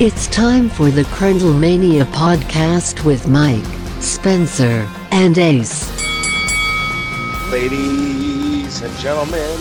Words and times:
It's 0.00 0.28
time 0.28 0.68
for 0.68 0.92
the 0.92 1.02
Crundlemania 1.02 2.04
podcast 2.04 3.04
with 3.04 3.26
Mike, 3.26 3.64
Spencer, 4.00 4.88
and 5.10 5.36
Ace. 5.36 5.90
Ladies 7.50 8.80
and 8.80 8.96
gentlemen, 8.98 9.58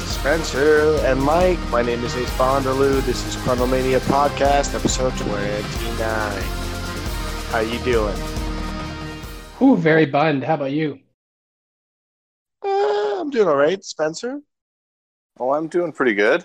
Spencer 0.00 0.98
and 1.06 1.18
Mike, 1.22 1.58
my 1.70 1.80
name 1.80 2.04
is 2.04 2.14
Ace 2.14 2.28
Bonderloo. 2.36 3.00
This 3.06 3.26
is 3.26 3.36
Crundlemania 3.36 4.00
Podcast, 4.00 4.74
episode 4.74 5.16
29. 5.16 6.02
How 7.48 7.60
you 7.60 7.78
doing? 7.78 8.18
Ooh, 9.62 9.78
very 9.78 10.04
bunned. 10.04 10.44
How 10.44 10.56
about 10.56 10.72
you? 10.72 10.98
Uh, 12.62 13.22
I'm 13.22 13.30
doing 13.30 13.48
all 13.48 13.56
right, 13.56 13.82
Spencer. 13.82 14.42
Oh, 15.40 15.54
I'm 15.54 15.68
doing 15.68 15.92
pretty 15.92 16.12
good. 16.12 16.44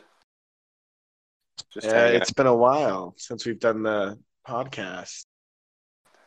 Just 1.73 1.87
Yeah, 1.87 1.93
hanging 1.93 2.21
it's 2.21 2.31
been 2.31 2.45
a 2.45 2.55
while 2.55 3.15
since 3.17 3.45
we've 3.45 3.59
done 3.59 3.81
the 3.83 4.19
podcast. 4.47 5.25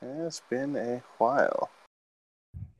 it's 0.02 0.42
been 0.50 0.76
a 0.76 1.02
while. 1.18 1.70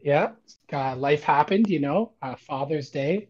Yeah, 0.00 0.32
uh, 0.72 0.96
life 0.96 1.22
happened, 1.22 1.68
you 1.68 1.80
know, 1.80 2.12
uh, 2.22 2.34
Father's 2.36 2.90
Day, 2.90 3.28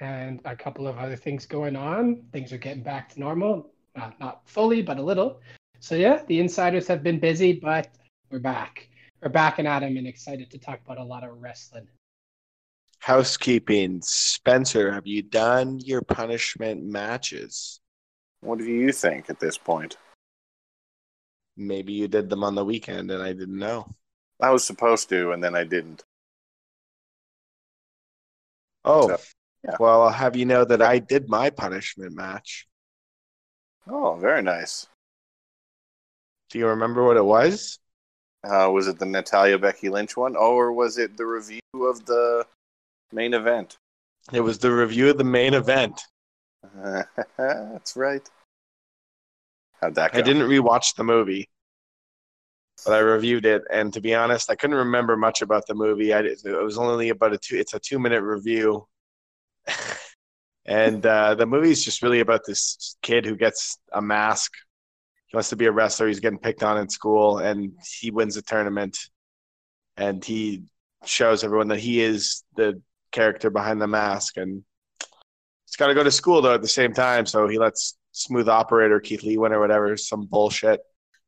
and 0.00 0.40
a 0.44 0.56
couple 0.56 0.86
of 0.86 0.98
other 0.98 1.16
things 1.16 1.46
going 1.46 1.76
on. 1.76 2.22
Things 2.32 2.52
are 2.52 2.58
getting 2.58 2.82
back 2.82 3.08
to 3.10 3.20
normal, 3.20 3.70
uh, 3.96 4.10
not 4.20 4.48
fully, 4.48 4.82
but 4.82 4.98
a 4.98 5.02
little. 5.02 5.40
So 5.80 5.94
yeah, 5.96 6.22
the 6.26 6.38
insiders 6.40 6.86
have 6.86 7.02
been 7.02 7.18
busy, 7.18 7.52
but 7.54 7.88
we're 8.30 8.38
back. 8.38 8.88
We're 9.22 9.30
back 9.30 9.58
and 9.58 9.66
at 9.68 9.82
'em 9.82 9.96
and 9.96 10.06
excited 10.06 10.50
to 10.50 10.58
talk 10.58 10.80
about 10.84 10.98
a 10.98 11.04
lot 11.04 11.24
of 11.24 11.40
wrestling. 11.40 11.88
Housekeeping. 13.00 14.00
Spencer, 14.02 14.92
have 14.92 15.06
you 15.06 15.22
done 15.22 15.78
your 15.80 16.02
punishment 16.02 16.84
matches? 16.84 17.79
What 18.40 18.58
do 18.58 18.64
you 18.64 18.92
think 18.92 19.28
at 19.30 19.40
this 19.40 19.58
point? 19.58 19.96
Maybe 21.56 21.92
you 21.92 22.08
did 22.08 22.30
them 22.30 22.42
on 22.42 22.54
the 22.54 22.64
weekend 22.64 23.10
and 23.10 23.22
I 23.22 23.32
didn't 23.32 23.58
know. 23.58 23.94
I 24.40 24.50
was 24.50 24.64
supposed 24.64 25.08
to, 25.10 25.32
and 25.32 25.44
then 25.44 25.54
I 25.54 25.64
didn't. 25.64 26.02
Oh, 28.84 29.08
So, 29.08 29.18
yeah. 29.64 29.76
well, 29.78 30.02
I'll 30.02 30.10
have 30.10 30.36
you 30.36 30.46
know 30.46 30.64
that 30.64 30.80
I 30.80 30.98
did 30.98 31.28
my 31.28 31.50
punishment 31.50 32.14
match. 32.14 32.66
Oh, 33.86 34.14
very 34.16 34.42
nice. 34.42 34.86
Do 36.50 36.58
you 36.58 36.66
remember 36.68 37.04
what 37.04 37.16
it 37.16 37.24
was? 37.24 37.78
Uh, 38.42 38.70
was 38.72 38.88
it 38.88 38.98
the 38.98 39.06
Natalia 39.06 39.58
Becky 39.58 39.90
Lynch 39.90 40.16
one, 40.16 40.34
or 40.34 40.72
was 40.72 40.96
it 40.96 41.16
the 41.16 41.26
review 41.26 41.60
of 41.74 42.06
the 42.06 42.46
main 43.12 43.34
event? 43.34 43.76
It 44.32 44.40
was 44.40 44.58
the 44.58 44.72
review 44.72 45.10
of 45.10 45.18
the 45.18 45.24
main 45.24 45.54
event. 45.54 46.00
That's 47.38 47.96
right. 47.96 48.28
How'd 49.80 49.94
that 49.94 50.12
go? 50.12 50.18
I 50.18 50.22
didn't 50.22 50.48
rewatch 50.48 50.94
the 50.96 51.04
movie, 51.04 51.48
but 52.84 52.94
I 52.94 52.98
reviewed 52.98 53.46
it, 53.46 53.62
and 53.72 53.92
to 53.94 54.00
be 54.00 54.14
honest, 54.14 54.50
I 54.50 54.54
couldn't 54.54 54.76
remember 54.76 55.16
much 55.16 55.42
about 55.42 55.66
the 55.66 55.74
movie. 55.74 56.12
I 56.12 56.20
it 56.20 56.44
was 56.44 56.78
only 56.78 57.08
about 57.08 57.32
a 57.32 57.38
two. 57.38 57.56
It's 57.56 57.74
a 57.74 57.80
two 57.80 57.98
minute 57.98 58.22
review, 58.22 58.86
and 60.66 61.04
uh, 61.04 61.34
the 61.34 61.50
is 61.62 61.84
just 61.84 62.02
really 62.02 62.20
about 62.20 62.42
this 62.46 62.96
kid 63.02 63.24
who 63.24 63.36
gets 63.36 63.78
a 63.92 64.02
mask. 64.02 64.52
He 65.26 65.36
wants 65.36 65.50
to 65.50 65.56
be 65.56 65.66
a 65.66 65.72
wrestler. 65.72 66.08
He's 66.08 66.20
getting 66.20 66.38
picked 66.38 66.62
on 66.62 66.78
in 66.78 66.88
school, 66.88 67.38
and 67.38 67.72
he 68.00 68.10
wins 68.10 68.36
a 68.36 68.42
tournament, 68.42 68.98
and 69.96 70.22
he 70.24 70.64
shows 71.06 71.42
everyone 71.42 71.68
that 71.68 71.78
he 71.78 72.02
is 72.02 72.44
the 72.56 72.82
character 73.12 73.48
behind 73.48 73.80
the 73.80 73.86
mask, 73.86 74.36
and 74.36 74.62
he's 75.70 75.76
got 75.76 75.86
to 75.86 75.94
go 75.94 76.02
to 76.02 76.10
school 76.10 76.42
though 76.42 76.54
at 76.54 76.62
the 76.62 76.68
same 76.68 76.92
time. 76.92 77.26
So 77.26 77.46
he 77.46 77.58
lets 77.58 77.96
smooth 78.10 78.48
operator 78.48 78.98
Keith 78.98 79.22
Lee 79.22 79.38
win 79.38 79.52
or 79.52 79.60
whatever, 79.60 79.96
some 79.96 80.26
bullshit. 80.26 80.80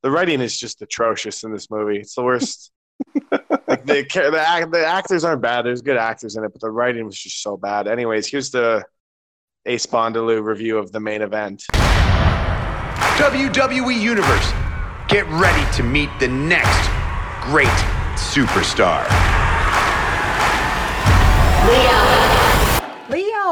The 0.03 0.11
writing 0.11 0.41
is 0.41 0.59
just 0.59 0.83
atrocious 0.83 1.45
in 1.45 1.53
this 1.53 1.71
movie. 1.71 1.99
It's 1.99 2.17
the 2.17 2.25
worst. 2.25 2.73
like 3.31 3.87
the, 3.87 4.03
the 4.03 4.45
act- 4.45 4.73
the 4.73 4.85
actors 4.85 5.23
aren't 5.23 5.43
bad. 5.43 5.65
There's 5.65 5.81
good 5.81 5.97
actors 5.97 6.35
in 6.35 6.45
it, 6.45 6.53
but 6.53 6.61
the 6.61 6.71
writing 6.71 7.07
was 7.07 7.17
just 7.17 7.41
so 7.41 7.57
bad. 7.57 7.87
Anyways, 7.87 8.27
here's 8.27 8.51
the 8.51 8.85
Ace 9.65 9.87
Bondaloo 9.87 10.43
review 10.43 10.77
of 10.77 10.91
the 10.91 10.99
main 10.99 11.23
event. 11.23 11.63
WWE 13.17 14.01
Universe, 14.01 14.53
get 15.07 15.25
ready 15.29 15.77
to 15.77 15.85
meet 15.85 16.11
the 16.19 16.29
next 16.29 16.89
great 17.45 17.69
superstar. 18.17 19.07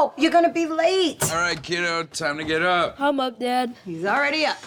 Leo, 0.01 0.13
you're 0.17 0.31
gonna 0.31 0.51
be 0.51 0.65
late. 0.65 1.23
All 1.31 1.37
right, 1.37 1.61
kiddo, 1.61 2.03
time 2.03 2.37
to 2.37 2.43
get 2.43 2.61
up. 2.61 2.99
I'm 2.99 3.19
up, 3.19 3.39
Dad. 3.39 3.75
He's 3.85 4.05
already 4.05 4.45
up. 4.45 4.57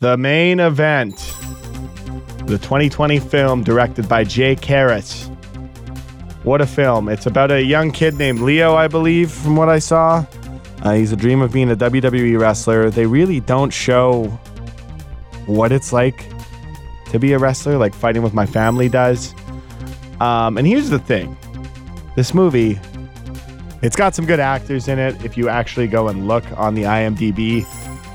The 0.00 0.16
main 0.16 0.60
event. 0.60 1.16
The 2.46 2.58
2020 2.58 3.18
film 3.20 3.62
directed 3.62 4.08
by 4.08 4.24
Jay 4.24 4.56
Karas. 4.56 5.28
What 6.44 6.60
a 6.60 6.66
film. 6.66 7.08
It's 7.08 7.26
about 7.26 7.50
a 7.50 7.62
young 7.62 7.90
kid 7.90 8.14
named 8.14 8.40
Leo, 8.40 8.74
I 8.74 8.88
believe, 8.88 9.30
from 9.30 9.56
what 9.56 9.68
I 9.68 9.78
saw. 9.78 10.24
Uh, 10.82 10.94
he's 10.94 11.12
a 11.12 11.16
dream 11.16 11.42
of 11.42 11.52
being 11.52 11.70
a 11.70 11.76
WWE 11.76 12.40
wrestler. 12.40 12.90
They 12.90 13.06
really 13.06 13.40
don't 13.40 13.70
show 13.70 14.24
what 15.46 15.70
it's 15.70 15.92
like 15.92 16.24
to 17.10 17.18
be 17.18 17.32
a 17.34 17.38
wrestler, 17.38 17.76
like 17.76 17.94
Fighting 17.94 18.22
with 18.22 18.32
My 18.32 18.46
Family 18.46 18.88
does. 18.88 19.34
Um, 20.20 20.56
and 20.56 20.66
here's 20.66 20.90
the 20.90 20.98
thing 20.98 21.36
this 22.16 22.32
movie, 22.34 22.80
it's 23.82 23.96
got 23.96 24.14
some 24.14 24.26
good 24.26 24.40
actors 24.40 24.88
in 24.88 24.98
it. 24.98 25.24
If 25.24 25.36
you 25.36 25.48
actually 25.48 25.86
go 25.86 26.08
and 26.08 26.28
look 26.28 26.44
on 26.58 26.74
the 26.74 26.82
IMDb, 26.82 27.64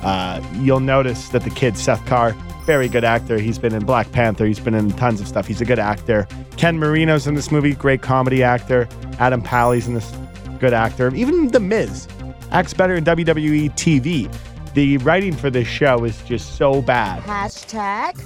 uh, 0.03 0.41
you'll 0.61 0.79
notice 0.79 1.29
that 1.29 1.43
the 1.43 1.49
kid 1.49 1.77
Seth 1.77 2.05
Carr, 2.05 2.31
very 2.65 2.87
good 2.87 3.03
actor. 3.03 3.37
He's 3.37 3.57
been 3.57 3.73
in 3.73 3.85
Black 3.85 4.11
Panther. 4.11 4.45
He's 4.45 4.59
been 4.59 4.73
in 4.73 4.91
tons 4.91 5.21
of 5.21 5.27
stuff. 5.27 5.47
He's 5.47 5.61
a 5.61 5.65
good 5.65 5.79
actor. 5.79 6.27
Ken 6.57 6.77
Marino's 6.77 7.27
in 7.27 7.35
this 7.35 7.51
movie, 7.51 7.73
great 7.73 8.01
comedy 8.01 8.43
actor. 8.43 8.87
Adam 9.19 9.41
Pally's 9.41 9.87
in 9.87 9.93
this, 9.93 10.11
good 10.59 10.73
actor. 10.73 11.13
Even 11.15 11.47
The 11.49 11.59
Miz 11.59 12.07
acts 12.51 12.73
better 12.73 12.95
in 12.95 13.03
WWE 13.03 13.71
TV. 13.73 14.33
The 14.73 14.97
writing 14.99 15.33
for 15.33 15.49
this 15.49 15.67
show 15.67 16.03
is 16.03 16.21
just 16.23 16.57
so 16.57 16.81
bad. 16.81 17.23
Hashtag 17.23 18.21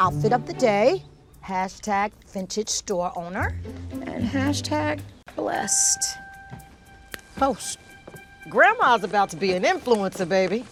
outfit 0.00 0.32
of 0.32 0.46
the 0.46 0.54
day. 0.54 1.02
Hashtag 1.44 2.12
vintage 2.26 2.68
store 2.68 3.12
owner. 3.16 3.58
And 3.92 4.24
hashtag 4.28 5.00
blessed. 5.36 6.18
Post. 7.36 7.78
Grandma's 8.48 9.04
about 9.04 9.30
to 9.30 9.36
be 9.36 9.52
an 9.54 9.62
influencer, 9.64 10.28
baby. 10.28 10.64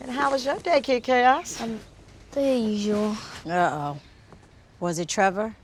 And 0.00 0.10
how 0.10 0.30
was 0.30 0.44
your 0.44 0.58
day, 0.58 0.80
Kid 0.80 1.02
Chaos? 1.02 1.62
The 2.32 2.56
usual. 2.58 3.16
Uh 3.46 3.50
oh. 3.94 4.00
Was 4.80 4.98
it 4.98 5.08
Trevor? 5.08 5.54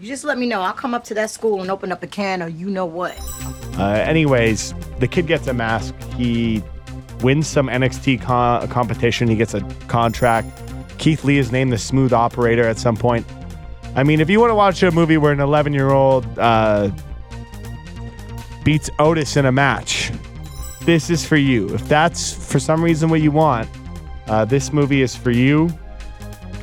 You 0.00 0.06
just 0.06 0.22
let 0.24 0.38
me 0.38 0.46
know. 0.46 0.60
I'll 0.60 0.72
come 0.72 0.94
up 0.94 1.02
to 1.04 1.14
that 1.14 1.30
school 1.30 1.60
and 1.60 1.70
open 1.70 1.90
up 1.90 2.02
a 2.02 2.06
can 2.06 2.42
or 2.42 2.48
you 2.48 2.70
know 2.70 2.86
what. 2.86 3.18
Uh, 3.76 3.84
anyways, 4.06 4.74
the 5.00 5.08
kid 5.08 5.26
gets 5.26 5.46
a 5.48 5.54
mask. 5.54 5.94
He 6.16 6.62
wins 7.20 7.48
some 7.48 7.66
NXT 7.68 8.20
co- 8.20 8.66
competition. 8.68 9.26
He 9.28 9.34
gets 9.34 9.54
a 9.54 9.60
contract. 9.88 10.48
Keith 10.98 11.24
Lee 11.24 11.38
is 11.38 11.50
named 11.50 11.72
the 11.72 11.78
smooth 11.78 12.12
operator 12.12 12.62
at 12.68 12.78
some 12.78 12.96
point. 12.96 13.26
I 13.96 14.04
mean, 14.04 14.20
if 14.20 14.30
you 14.30 14.38
want 14.38 14.50
to 14.50 14.54
watch 14.54 14.82
a 14.82 14.90
movie 14.92 15.16
where 15.16 15.32
an 15.32 15.40
11 15.40 15.72
year 15.72 15.90
old 15.90 16.24
uh, 16.38 16.90
beats 18.68 18.90
Otis 18.98 19.38
in 19.38 19.46
a 19.46 19.50
match, 19.50 20.12
this 20.82 21.08
is 21.08 21.24
for 21.24 21.38
you. 21.38 21.72
If 21.74 21.88
that's 21.88 22.34
for 22.34 22.58
some 22.58 22.84
reason 22.84 23.08
what 23.08 23.22
you 23.22 23.30
want, 23.30 23.66
uh, 24.26 24.44
this 24.44 24.74
movie 24.74 25.00
is 25.00 25.16
for 25.16 25.30
you. 25.30 25.70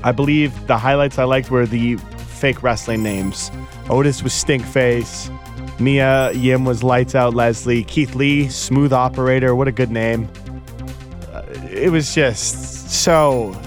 I 0.04 0.12
believe 0.12 0.68
the 0.68 0.78
highlights 0.78 1.18
I 1.18 1.24
liked 1.24 1.50
were 1.50 1.66
the 1.66 1.96
fake 1.96 2.62
wrestling 2.62 3.02
names. 3.02 3.50
Otis 3.90 4.22
was 4.22 4.34
Stinkface. 4.34 5.32
Mia 5.80 6.32
Yim 6.34 6.64
was 6.64 6.84
Lights 6.84 7.16
Out 7.16 7.34
Leslie. 7.34 7.84
Keith 7.86 8.14
Lee, 8.14 8.50
Smooth 8.50 8.94
Operator. 8.94 9.56
What 9.56 9.68
a 9.68 9.72
good 9.72 9.90
name. 9.90 10.30
Uh, 11.34 11.42
it 11.72 11.92
was 11.92 12.14
just 12.14 12.92
so 12.92 13.60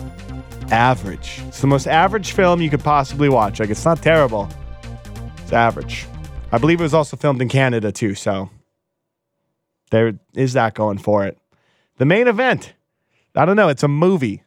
average. 0.71 1.41
It's 1.49 1.61
the 1.61 1.67
most 1.67 1.89
average 1.89 2.31
film 2.31 2.63
you 2.63 2.71
could 2.71 2.85
possibly 2.85 3.29
watch. 3.29 3.59
Like, 3.59 3.71
it's 3.71 3.85
not 3.85 4.01
terrible, 4.01 4.49
it's 5.39 5.53
average. 5.53 6.07
I 6.51 6.57
believe 6.57 6.81
it 6.81 6.83
was 6.83 6.95
also 6.95 7.17
filmed 7.17 7.43
in 7.43 7.49
Canada, 7.51 7.93
too, 7.93 8.15
so 8.15 8.49
there 9.91 10.19
is 10.35 10.55
that 10.55 10.75
going 10.75 10.97
for 10.97 11.27
it. 11.27 11.37
The 11.99 12.07
main 12.07 12.27
event. 12.27 12.73
I 13.35 13.45
don't 13.45 13.57
know. 13.57 13.69
It's 13.69 13.83
a 13.83 13.89
movie. 13.89 14.43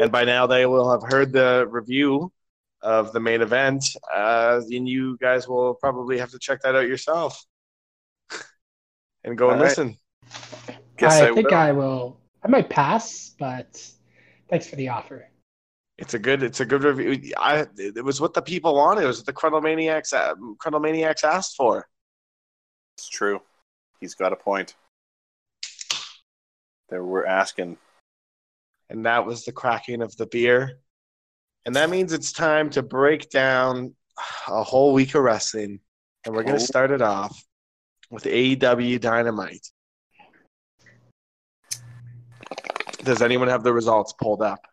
And 0.00 0.10
by 0.10 0.24
now 0.24 0.46
they 0.46 0.64
will 0.64 0.90
have 0.90 1.02
heard 1.02 1.32
the 1.32 1.66
review 1.68 2.32
of 2.80 3.12
the 3.12 3.20
main 3.20 3.42
event, 3.42 3.84
uh, 4.14 4.62
and 4.70 4.88
you 4.88 5.18
guys 5.18 5.46
will 5.46 5.74
probably 5.74 6.18
have 6.18 6.30
to 6.30 6.38
check 6.38 6.62
that 6.62 6.74
out 6.74 6.88
yourself 6.88 7.44
and 9.24 9.36
go 9.36 9.50
and 9.50 9.58
All 9.58 9.62
right. 9.62 9.68
listen. 9.68 9.98
Guess 10.96 11.20
I, 11.20 11.28
I 11.28 11.34
think 11.34 11.50
will. 11.50 11.56
I 11.56 11.72
will. 11.72 12.20
I 12.42 12.48
might 12.48 12.70
pass, 12.70 13.34
but 13.38 13.86
thanks 14.48 14.66
for 14.66 14.76
the 14.76 14.88
offer. 14.88 15.29
It's 16.00 16.14
a 16.14 16.18
good. 16.18 16.42
It's 16.42 16.60
a 16.60 16.64
good 16.64 16.82
review. 16.82 17.32
I. 17.36 17.66
It 17.76 18.02
was 18.02 18.22
what 18.22 18.32
the 18.32 18.40
people 18.40 18.74
wanted. 18.74 19.04
It 19.04 19.06
was 19.06 19.18
what 19.18 19.26
the 19.26 19.34
Chronomaniacs. 19.34 20.14
Uh, 20.14 20.34
Chronomaniacs 20.56 21.24
asked 21.24 21.56
for. 21.56 21.86
It's 22.96 23.08
true. 23.08 23.42
He's 24.00 24.14
got 24.14 24.32
a 24.32 24.36
point. 24.36 24.74
They 26.88 26.98
were 26.98 27.26
asking 27.26 27.76
And 28.88 29.04
that 29.06 29.26
was 29.26 29.44
the 29.44 29.52
cracking 29.52 30.00
of 30.00 30.16
the 30.16 30.26
beer. 30.26 30.80
And 31.66 31.76
that 31.76 31.90
means 31.90 32.14
it's 32.14 32.32
time 32.32 32.70
to 32.70 32.82
break 32.82 33.28
down 33.28 33.94
a 34.48 34.62
whole 34.62 34.94
week 34.94 35.14
of 35.14 35.22
wrestling. 35.22 35.80
And 36.24 36.34
we're 36.34 36.42
going 36.42 36.58
to 36.58 36.64
start 36.64 36.90
it 36.90 37.02
off 37.02 37.44
with 38.10 38.24
AEW 38.24 39.00
Dynamite. 39.00 39.68
Does 43.04 43.22
anyone 43.22 43.48
have 43.48 43.62
the 43.62 43.72
results 43.72 44.14
pulled 44.14 44.42
up? 44.42 44.69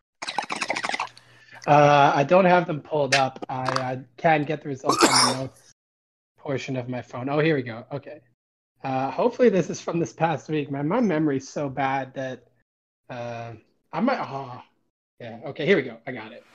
Uh, 1.68 2.14
I 2.16 2.24
don't 2.24 2.46
have 2.46 2.66
them 2.66 2.80
pulled 2.80 3.14
up. 3.14 3.46
I, 3.50 3.64
I 3.64 4.00
can 4.16 4.46
get 4.46 4.64
the 4.64 4.70
results 4.70 5.04
on 5.04 5.10
the 5.10 5.42
notes 5.42 5.74
portion 6.40 6.78
of 6.78 6.88
my 6.88 7.02
phone. 7.02 7.28
Oh, 7.28 7.40
here 7.40 7.56
we 7.56 7.62
go. 7.62 7.84
Okay. 7.92 8.22
Uh, 8.86 9.12
hopefully 9.12 9.50
this 9.50 9.70
is 9.70 9.82
from 9.82 10.00
this 10.00 10.14
past 10.14 10.48
week. 10.48 10.72
Man, 10.72 10.88
my 10.88 11.02
memory's 11.02 11.50
so 11.50 11.68
bad 11.68 12.14
that 12.14 12.48
uh, 13.10 13.52
I 13.92 14.00
might. 14.00 14.20
Oh, 14.22 14.62
yeah. 15.20 15.42
Okay, 15.48 15.66
here 15.66 15.76
we 15.76 15.84
go. 15.84 15.98
I 16.08 16.14
got 16.14 16.32
it. 16.32 16.46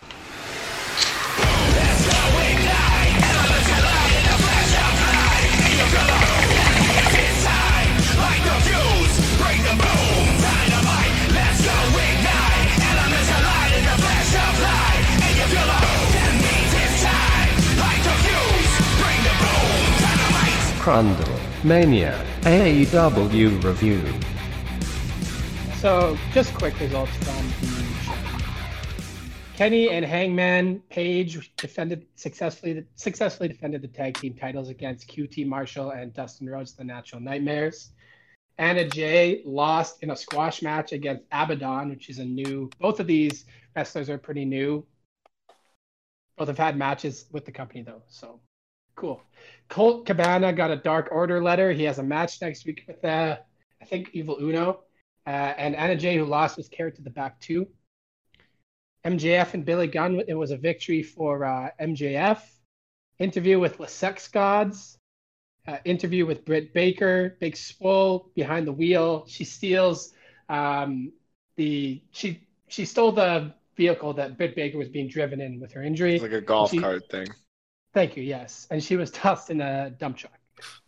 Crundle 20.82 21.38
Mania 21.62 22.12
AEW 22.40 23.62
Review. 23.62 24.02
So, 25.76 26.18
just 26.32 26.52
quick 26.54 26.76
results 26.80 27.12
from 27.18 27.46
the. 27.60 27.82
Kenny 29.54 29.90
and 29.90 30.04
Hangman 30.04 30.80
Page 30.90 31.54
defended 31.56 32.06
successfully 32.16 32.84
successfully 32.96 33.48
defended 33.48 33.80
the 33.80 33.86
tag 33.86 34.18
team 34.18 34.34
titles 34.34 34.70
against 34.70 35.06
QT 35.06 35.46
Marshall 35.46 35.92
and 35.92 36.12
Dustin 36.12 36.48
Rhodes, 36.50 36.72
the 36.72 36.82
Natural 36.82 37.22
Nightmares. 37.22 37.92
Anna 38.58 38.88
Jay 38.88 39.40
lost 39.44 40.02
in 40.02 40.10
a 40.10 40.16
squash 40.16 40.62
match 40.62 40.90
against 40.90 41.22
Abaddon, 41.30 41.90
which 41.90 42.10
is 42.10 42.18
a 42.18 42.24
new. 42.24 42.68
Both 42.80 42.98
of 42.98 43.06
these 43.06 43.44
wrestlers 43.76 44.10
are 44.10 44.18
pretty 44.18 44.44
new. 44.44 44.84
Both 46.36 46.48
have 46.48 46.58
had 46.58 46.76
matches 46.76 47.26
with 47.30 47.44
the 47.44 47.52
company 47.52 47.82
though, 47.82 48.02
so 48.08 48.40
cool. 48.94 49.22
Colt 49.68 50.06
Cabana 50.06 50.52
got 50.52 50.70
a 50.70 50.76
Dark 50.76 51.08
Order 51.10 51.42
letter. 51.42 51.72
He 51.72 51.84
has 51.84 51.98
a 51.98 52.02
match 52.02 52.40
next 52.40 52.66
week 52.66 52.84
with 52.86 53.04
uh, 53.04 53.36
I 53.80 53.84
think 53.84 54.10
Evil 54.12 54.38
Uno. 54.40 54.80
Uh, 55.26 55.30
and 55.30 55.76
Anna 55.76 55.96
Jay, 55.96 56.16
who 56.16 56.24
lost, 56.24 56.56
was 56.56 56.68
carried 56.68 56.96
to 56.96 57.02
the 57.02 57.10
back 57.10 57.40
two. 57.40 57.68
MJF 59.04 59.54
and 59.54 59.64
Billy 59.64 59.88
Gunn, 59.88 60.22
it 60.26 60.34
was 60.34 60.50
a 60.50 60.56
victory 60.56 61.02
for 61.02 61.44
uh, 61.44 61.70
MJF. 61.80 62.40
Interview 63.18 63.58
with 63.58 63.78
the 63.78 63.86
Sex 63.86 64.28
Gods. 64.28 64.98
Uh, 65.66 65.76
interview 65.84 66.26
with 66.26 66.44
Britt 66.44 66.74
Baker, 66.74 67.36
Big 67.40 67.56
Swole 67.56 68.30
behind 68.34 68.66
the 68.66 68.72
wheel. 68.72 69.24
She 69.28 69.44
steals 69.44 70.12
um, 70.48 71.12
the 71.56 72.02
she 72.10 72.48
she 72.66 72.84
stole 72.84 73.12
the 73.12 73.54
vehicle 73.76 74.12
that 74.14 74.36
Britt 74.36 74.56
Baker 74.56 74.76
was 74.76 74.88
being 74.88 75.08
driven 75.08 75.40
in 75.40 75.60
with 75.60 75.72
her 75.72 75.82
injury. 75.82 76.14
It's 76.14 76.22
like 76.22 76.32
a 76.32 76.40
golf 76.40 76.72
She- 76.72 76.80
cart 76.80 77.04
thing. 77.10 77.28
Thank 77.94 78.16
you. 78.16 78.22
Yes, 78.22 78.66
and 78.70 78.82
she 78.82 78.96
was 78.96 79.10
tossed 79.22 79.50
in 79.50 79.60
a 79.60 79.90
dump 79.90 80.16
truck. 80.16 80.38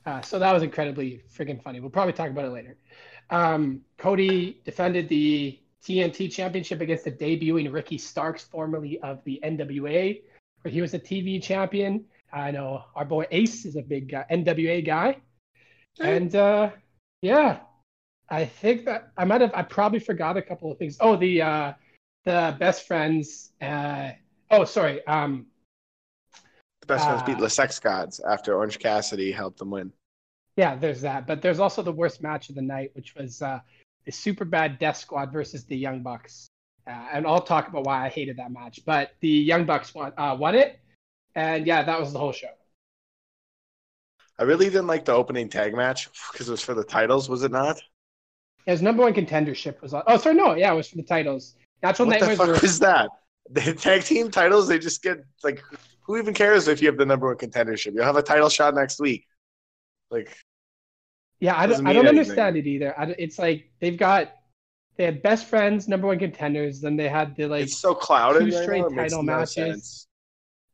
Uh, 0.07 0.21
so 0.21 0.39
that 0.39 0.53
was 0.53 0.63
incredibly 0.63 1.23
freaking 1.37 1.63
funny. 1.63 1.81
We'll 1.81 1.91
probably 1.91 2.13
talk 2.13 2.31
about 2.31 2.45
it 2.45 2.51
later. 2.51 2.77
Um, 3.31 3.81
Cody 3.99 4.61
defended 4.65 5.09
the 5.09 5.59
TNT 5.83 6.31
Championship 6.31 6.81
against 6.81 7.05
the 7.05 7.13
debuting 7.13 7.73
Ricky 7.73 7.99
Starks, 7.99 8.45
formerly 8.45 9.01
of 9.01 9.23
the 9.25 9.41
NWA, 9.45 10.23
where 10.63 10.73
he 10.73 10.81
was 10.81 10.95
a 10.95 10.99
TV 10.99 11.43
champion. 11.43 12.05
I 12.33 12.51
know 12.51 12.85
our 12.95 13.05
boy 13.05 13.27
Ace 13.31 13.65
is 13.65 13.77
a 13.77 13.83
big 13.83 14.15
uh, 14.15 14.25
NWA 14.31 14.85
guy, 14.85 15.19
and 16.01 16.35
uh, 16.35 16.71
yeah, 17.23 17.61
I 18.29 18.45
think 18.45 18.87
that 18.87 19.13
I 19.17 19.25
might 19.25 19.41
have. 19.41 19.53
I 19.55 19.63
probably 19.63 20.01
forgot 20.01 20.37
a 20.37 20.43
couple 20.43 20.73
of 20.73 20.79
things. 20.79 20.97
Oh, 21.01 21.17
the 21.17 21.43
uh, 21.43 21.73
the 22.25 22.57
best 22.59 22.87
friends. 22.87 23.53
Uh, 23.61 24.11
oh, 24.51 24.65
sorry. 24.65 25.07
Um, 25.07 25.47
The 26.87 26.95
best 26.95 27.09
Uh, 27.09 27.25
beat 27.25 27.39
the 27.39 27.49
Sex 27.49 27.79
Gods 27.81 28.21
after 28.21 28.55
Orange 28.55 28.79
Cassidy 28.79 29.33
helped 29.33 29.59
them 29.59 29.71
win. 29.71 29.91
Yeah, 30.57 30.77
there's 30.77 31.01
that. 31.01 31.27
But 31.27 31.41
there's 31.41 31.59
also 31.59 31.81
the 31.83 31.93
worst 31.93 32.23
match 32.23 32.51
of 32.51 32.55
the 32.57 32.63
night, 32.63 32.91
which 32.95 33.15
was 33.15 33.41
uh, 33.41 33.61
the 34.05 34.13
Super 34.13 34.45
Bad 34.45 34.79
Death 34.79 34.99
Squad 34.99 35.33
versus 35.33 35.65
the 35.65 35.77
Young 35.77 36.03
Bucks. 36.03 36.47
Uh, 36.87 36.91
and 37.13 37.27
I'll 37.27 37.41
talk 37.41 37.69
about 37.69 37.85
why 37.85 38.05
I 38.05 38.11
hated 38.11 38.37
that 38.37 38.53
match. 38.53 38.81
But 38.85 39.13
the 39.21 39.29
Young 39.29 39.65
Bucks 39.65 39.95
won, 39.95 40.13
uh, 40.19 40.37
won 40.39 40.55
it. 40.55 40.79
And 41.35 41.67
yeah, 41.67 41.83
that 41.83 41.99
was 41.99 42.13
the 42.13 42.19
whole 42.19 42.33
show. 42.33 42.51
I 44.39 44.43
really 44.43 44.67
didn't 44.67 44.87
like 44.89 45.07
the 45.07 45.13
opening 45.13 45.49
tag 45.49 45.75
match 45.75 46.11
because 46.33 46.49
it 46.49 46.51
was 46.51 46.61
for 46.61 46.75
the 46.75 46.85
titles, 46.85 47.31
was 47.31 47.43
it 47.45 47.51
not? 47.51 47.81
Yeah, 48.67 48.73
His 48.75 48.83
number 48.83 49.03
one 49.03 49.15
contendership 49.15 49.81
was. 49.81 49.95
Oh, 49.95 50.17
sorry, 50.19 50.35
no, 50.35 50.55
yeah, 50.55 50.73
it 50.73 50.77
was 50.77 50.89
for 50.89 50.97
the 50.97 51.03
titles. 51.03 51.55
Natural 51.83 52.07
What 52.09 52.21
the 52.21 52.27
Nightmares 52.27 52.39
fuck 52.39 52.47
were. 52.49 52.61
was 52.61 52.79
that? 52.81 53.09
The 53.51 53.75
tag 53.75 54.03
team 54.05 54.31
titles, 54.31 54.69
they 54.69 54.79
just 54.79 55.03
get 55.03 55.19
like, 55.43 55.63
who 56.03 56.17
even 56.17 56.35
cares 56.35 56.67
if 56.69 56.81
you 56.81 56.89
have 56.89 56.97
the 56.97 57.07
number 57.07 57.27
one 57.27 57.37
contendership? 57.37 57.95
You'll 57.95 58.05
have 58.05 58.17
a 58.17 58.23
title 58.23 58.49
shot 58.49 58.75
next 58.75 59.01
week. 59.01 59.27
Like, 60.11 60.37
Yeah, 61.41 61.59
I 61.59 61.67
don't, 61.67 61.87
I 61.87 61.93
don't 61.93 62.07
anything. 62.07 62.21
understand 62.21 62.57
it 62.57 62.67
either. 62.67 62.99
I, 62.99 63.05
don't- 63.07 63.19
it's 63.19 63.39
like 63.39 63.71
they've 63.81 63.97
got. 63.99 64.33
They 64.97 65.05
had 65.05 65.23
best 65.23 65.47
friends, 65.47 65.89
number 65.89 66.07
one 66.07 66.21
contenders. 66.21 66.81
Then 66.81 66.97
they 66.97 67.09
had 67.09 67.35
the 67.35 67.47
like 67.47 67.65
it's 67.65 67.79
so 67.79 67.95
clouded. 67.95 68.45
two 68.45 68.53
straight 68.63 68.89
makes 68.91 69.13
title 69.13 69.25
no 69.25 69.39
matches. 69.39 69.55
sense. 69.55 70.07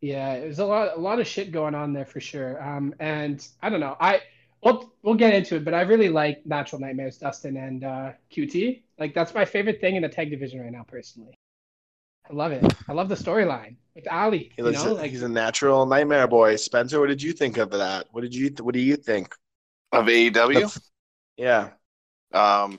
Yeah, 0.02 0.34
it 0.34 0.46
was 0.46 0.58
a 0.58 0.64
lot, 0.66 0.96
a 0.96 1.00
lot 1.00 1.20
of 1.20 1.26
shit 1.26 1.52
going 1.52 1.74
on 1.74 1.92
there 1.94 2.04
for 2.04 2.20
sure. 2.20 2.62
Um, 2.62 2.94
and 3.00 3.46
I 3.62 3.68
don't 3.70 3.80
know, 3.80 3.96
I 3.98 4.20
we'll 4.62 4.92
we'll 5.02 5.14
get 5.14 5.32
into 5.34 5.56
it, 5.56 5.64
but 5.64 5.72
I 5.74 5.80
really 5.82 6.10
like 6.10 6.44
Natural 6.46 6.80
Nightmares, 6.80 7.16
Dustin 7.18 7.56
and 7.56 7.82
uh, 7.82 8.12
QT. 8.30 8.82
Like 8.98 9.14
that's 9.14 9.34
my 9.34 9.44
favorite 9.46 9.80
thing 9.80 9.96
in 9.96 10.02
the 10.02 10.08
tag 10.08 10.30
division 10.30 10.60
right 10.60 10.70
now, 10.72 10.84
personally. 10.86 11.34
I 12.30 12.32
love 12.32 12.52
it. 12.52 12.74
I 12.88 12.92
love 12.92 13.08
the 13.08 13.14
storyline 13.16 13.76
with 13.94 14.06
Ali. 14.10 14.52
He 14.56 14.62
You 14.62 14.64
looks, 14.64 14.84
know, 14.84 14.94
like 14.94 15.10
he's 15.10 15.22
a 15.22 15.28
natural 15.28 15.84
nightmare 15.86 16.28
boy. 16.28 16.56
Spencer, 16.56 17.00
what 17.00 17.08
did 17.08 17.22
you 17.22 17.32
think 17.32 17.56
of 17.56 17.70
that? 17.72 18.06
What 18.12 18.20
did 18.20 18.34
you? 18.34 18.50
What 18.60 18.74
do 18.74 18.80
you 18.80 18.96
think? 18.96 19.34
Of 19.92 20.06
AEW? 20.06 20.78
Yeah, 21.36 21.70
Um, 22.32 22.78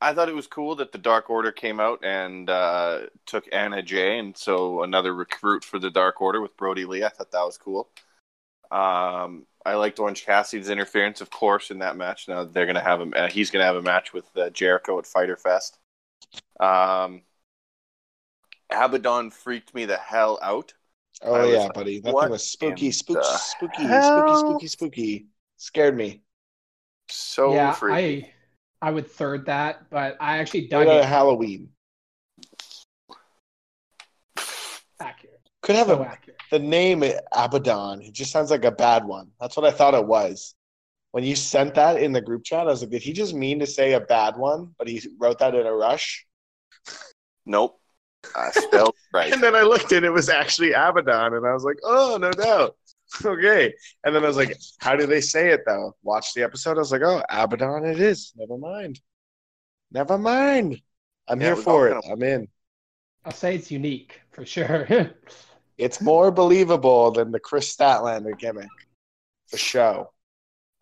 I 0.00 0.14
thought 0.14 0.28
it 0.28 0.34
was 0.34 0.46
cool 0.46 0.76
that 0.76 0.92
the 0.92 0.98
Dark 0.98 1.30
Order 1.30 1.52
came 1.52 1.80
out 1.80 2.04
and 2.04 2.48
uh, 2.48 3.06
took 3.26 3.46
Anna 3.52 3.82
Jay, 3.82 4.18
and 4.18 4.36
so 4.36 4.82
another 4.82 5.14
recruit 5.14 5.64
for 5.64 5.78
the 5.78 5.90
Dark 5.90 6.20
Order 6.20 6.40
with 6.40 6.56
Brodie 6.56 6.84
Lee. 6.84 7.04
I 7.04 7.08
thought 7.08 7.32
that 7.32 7.42
was 7.42 7.58
cool. 7.58 7.88
Um, 8.70 9.46
I 9.64 9.74
liked 9.74 9.98
Orange 9.98 10.24
Cassidy's 10.24 10.70
interference, 10.70 11.20
of 11.20 11.30
course, 11.30 11.70
in 11.70 11.78
that 11.80 11.96
match. 11.96 12.28
Now 12.28 12.44
they're 12.44 12.66
gonna 12.66 12.80
have 12.80 13.00
a 13.00 13.24
uh, 13.24 13.28
he's 13.28 13.50
gonna 13.50 13.64
have 13.64 13.76
a 13.76 13.82
match 13.82 14.12
with 14.12 14.24
uh, 14.36 14.50
Jericho 14.50 14.98
at 14.98 15.06
Fighter 15.06 15.36
Fest. 15.36 15.78
Um, 16.60 17.22
Abaddon 18.70 19.30
freaked 19.30 19.74
me 19.74 19.84
the 19.84 19.96
hell 19.96 20.38
out. 20.42 20.74
Oh 21.22 21.34
I 21.34 21.42
was 21.44 21.50
yeah, 21.50 21.58
like, 21.60 21.74
buddy. 21.74 22.00
That 22.00 22.12
what 22.14 22.22
thing 22.24 22.30
was 22.30 22.46
spooky, 22.46 22.86
in 22.86 22.92
spooky, 22.92 23.20
spooky, 23.22 23.82
hell? 23.84 24.02
spooky, 24.02 24.36
spooky, 24.36 24.66
spooky. 24.66 25.26
Scared 25.56 25.96
me. 25.96 26.22
So 27.08 27.54
yeah, 27.54 27.72
freaky. 27.72 28.32
I 28.82 28.88
I 28.88 28.90
would 28.90 29.10
third 29.10 29.46
that, 29.46 29.88
but 29.90 30.16
I 30.20 30.38
actually 30.38 30.62
Right 30.62 30.70
dug 30.70 30.88
out 30.88 31.00
it. 31.00 31.04
Halloween. 31.06 31.70
Accurate, 35.00 35.40
Could 35.62 35.76
have 35.76 35.86
so 35.86 36.02
a, 36.02 36.06
accurate. 36.06 36.38
the 36.50 36.58
name 36.58 37.02
Abaddon. 37.32 38.02
It 38.02 38.12
just 38.12 38.30
sounds 38.30 38.50
like 38.50 38.64
a 38.64 38.70
bad 38.70 39.04
one. 39.04 39.30
That's 39.40 39.56
what 39.56 39.66
I 39.66 39.70
thought 39.70 39.94
it 39.94 40.06
was. 40.06 40.54
When 41.12 41.24
you 41.24 41.34
sent 41.34 41.74
that 41.74 42.00
in 42.02 42.12
the 42.12 42.20
group 42.20 42.44
chat, 42.44 42.60
I 42.60 42.64
was 42.64 42.82
like, 42.82 42.90
did 42.90 43.02
he 43.02 43.12
just 43.14 43.34
mean 43.34 43.58
to 43.60 43.66
say 43.66 43.94
a 43.94 44.00
bad 44.00 44.36
one? 44.36 44.74
But 44.78 44.88
he 44.88 45.02
wrote 45.18 45.38
that 45.38 45.54
in 45.54 45.66
a 45.66 45.72
rush. 45.72 46.26
Nope. 47.46 47.80
I 48.34 48.50
spelled 48.50 48.94
right. 49.12 49.32
And 49.32 49.42
then 49.42 49.54
I 49.54 49.62
looked 49.62 49.92
and 49.92 50.04
it 50.04 50.10
was 50.10 50.28
actually 50.28 50.72
Abaddon, 50.72 51.34
and 51.34 51.46
I 51.46 51.52
was 51.52 51.64
like, 51.64 51.78
oh, 51.84 52.18
no 52.20 52.30
doubt. 52.30 52.76
Okay. 53.24 53.72
And 54.02 54.14
then 54.14 54.24
I 54.24 54.26
was 54.26 54.36
like, 54.36 54.52
how 54.80 54.96
do 54.96 55.06
they 55.06 55.20
say 55.20 55.50
it 55.52 55.60
though? 55.64 55.94
Watch 56.02 56.34
the 56.34 56.42
episode. 56.42 56.76
I 56.76 56.80
was 56.80 56.90
like, 56.90 57.02
oh, 57.04 57.22
Abaddon 57.30 57.84
it 57.84 58.00
is. 58.00 58.32
Never 58.36 58.58
mind. 58.58 59.00
Never 59.92 60.18
mind. 60.18 60.80
I'm 61.28 61.40
Yeah, 61.40 61.46
here 61.46 61.56
for 61.56 61.70
all 61.70 61.84
it. 61.86 61.98
kind 62.02 62.04
I'm 62.10 62.22
in. 62.22 62.48
I'll 63.24 63.32
say 63.32 63.54
it's 63.56 63.70
unique 63.70 64.20
for 64.30 64.46
sure. 64.46 64.86
It's 65.78 66.00
more 66.02 66.30
believable 66.30 67.10
than 67.12 67.30
the 67.32 67.40
Kris 67.40 67.74
Statlander 67.74 68.36
gimmick. 68.38 68.72
The 69.50 69.58
show. 69.58 70.12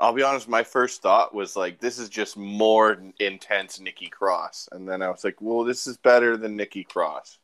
I'll 0.01 0.13
be 0.13 0.23
honest, 0.23 0.49
my 0.49 0.65
first 0.65 1.03
thought 1.03 1.35
was 1.35 1.57
like, 1.57 1.79
this 1.79 1.99
is 1.99 2.09
just 2.09 2.37
more 2.37 3.01
intense 3.21 3.81
Nikki 3.81 4.09
Cross. 4.09 4.69
And 4.73 4.89
then 4.89 5.03
I 5.03 5.09
was 5.09 5.23
like, 5.23 5.41
well, 5.41 5.65
this 5.65 5.87
is 5.87 5.97
better 5.97 6.37
than 6.37 6.57
Nikki 6.57 6.85
Cross. 6.85 7.39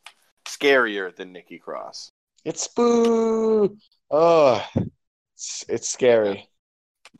Scarier 0.47 1.15
than 1.15 1.33
Nikki 1.33 1.59
Cross. 1.59 2.11
It's 2.45 2.67
spoo. 2.67 3.77
Oh, 4.11 4.67
it's, 5.35 5.65
it's 5.69 5.89
scary. 5.89 6.49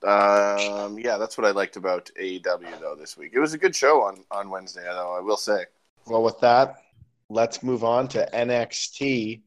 Um, 0.03 0.99
yeah, 0.99 1.19
that's 1.19 1.37
what 1.37 1.47
I 1.47 1.51
liked 1.51 1.77
about 1.77 2.11
AEW 2.21 2.81
though 2.81 2.97
this 2.99 3.17
week. 3.17 3.33
It 3.35 3.39
was 3.39 3.53
a 3.53 3.59
good 3.59 3.77
show 3.77 4.03
on 4.03 4.25
on 4.31 4.49
Wednesday, 4.49 4.83
though 4.83 5.15
I 5.15 5.21
will 5.21 5.37
say. 5.37 5.67
Well, 6.07 6.23
with 6.23 6.41
that, 6.41 6.77
let's 7.29 7.63
move 7.63 7.85
on 7.85 8.09
to 8.09 8.29
NXT. 8.33 9.43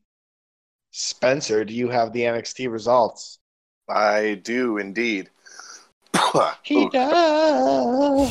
Spencer, 0.91 1.65
do 1.65 1.73
you 1.73 1.89
have 1.89 2.13
the 2.13 2.21
NXT 2.21 2.71
results? 2.71 3.39
I 3.89 4.39
do 4.43 4.77
indeed. 4.77 5.29
He 6.63 6.89
does. 6.89 8.23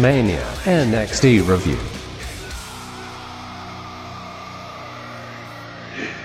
Mania 0.00 0.42
NXT 0.64 1.46
review. 1.46 1.76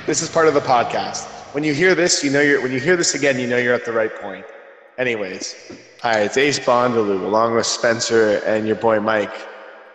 This 0.06 0.22
is 0.22 0.30
part 0.30 0.48
of 0.48 0.54
the 0.54 0.62
podcast. 0.62 1.26
When 1.54 1.66
you 1.66 1.74
hear 1.74 1.94
this, 1.94 2.24
you 2.24 2.32
know 2.32 2.40
you're 2.40 2.62
when 2.62 2.72
you 2.72 2.80
hear 2.80 2.96
this 2.96 3.16
again, 3.16 3.38
you 3.38 3.48
know 3.48 3.58
you're 3.58 3.74
at 3.74 3.84
the 3.84 3.92
right 3.92 4.16
point. 4.16 4.46
Anyways, 4.98 5.74
hi, 6.02 6.22
it's 6.22 6.38
Ace 6.38 6.58
Bondaloo 6.58 7.26
along 7.26 7.56
with 7.56 7.66
Spencer 7.66 8.42
and 8.46 8.66
your 8.66 8.78
boy 8.78 9.02
Mike. 9.02 9.36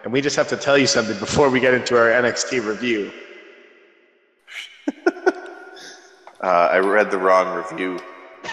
And 0.04 0.12
we 0.12 0.20
just 0.20 0.36
have 0.36 0.48
to 0.48 0.56
tell 0.58 0.76
you 0.76 0.86
something 0.86 1.18
before 1.18 1.48
we 1.48 1.58
get 1.58 1.72
into 1.72 1.96
our 1.96 2.08
NXT 2.08 2.66
review. 2.66 3.12
Uh, 6.42 6.70
I 6.72 6.78
read 6.78 7.10
the 7.10 7.18
wrong 7.18 7.54
review. 7.54 8.00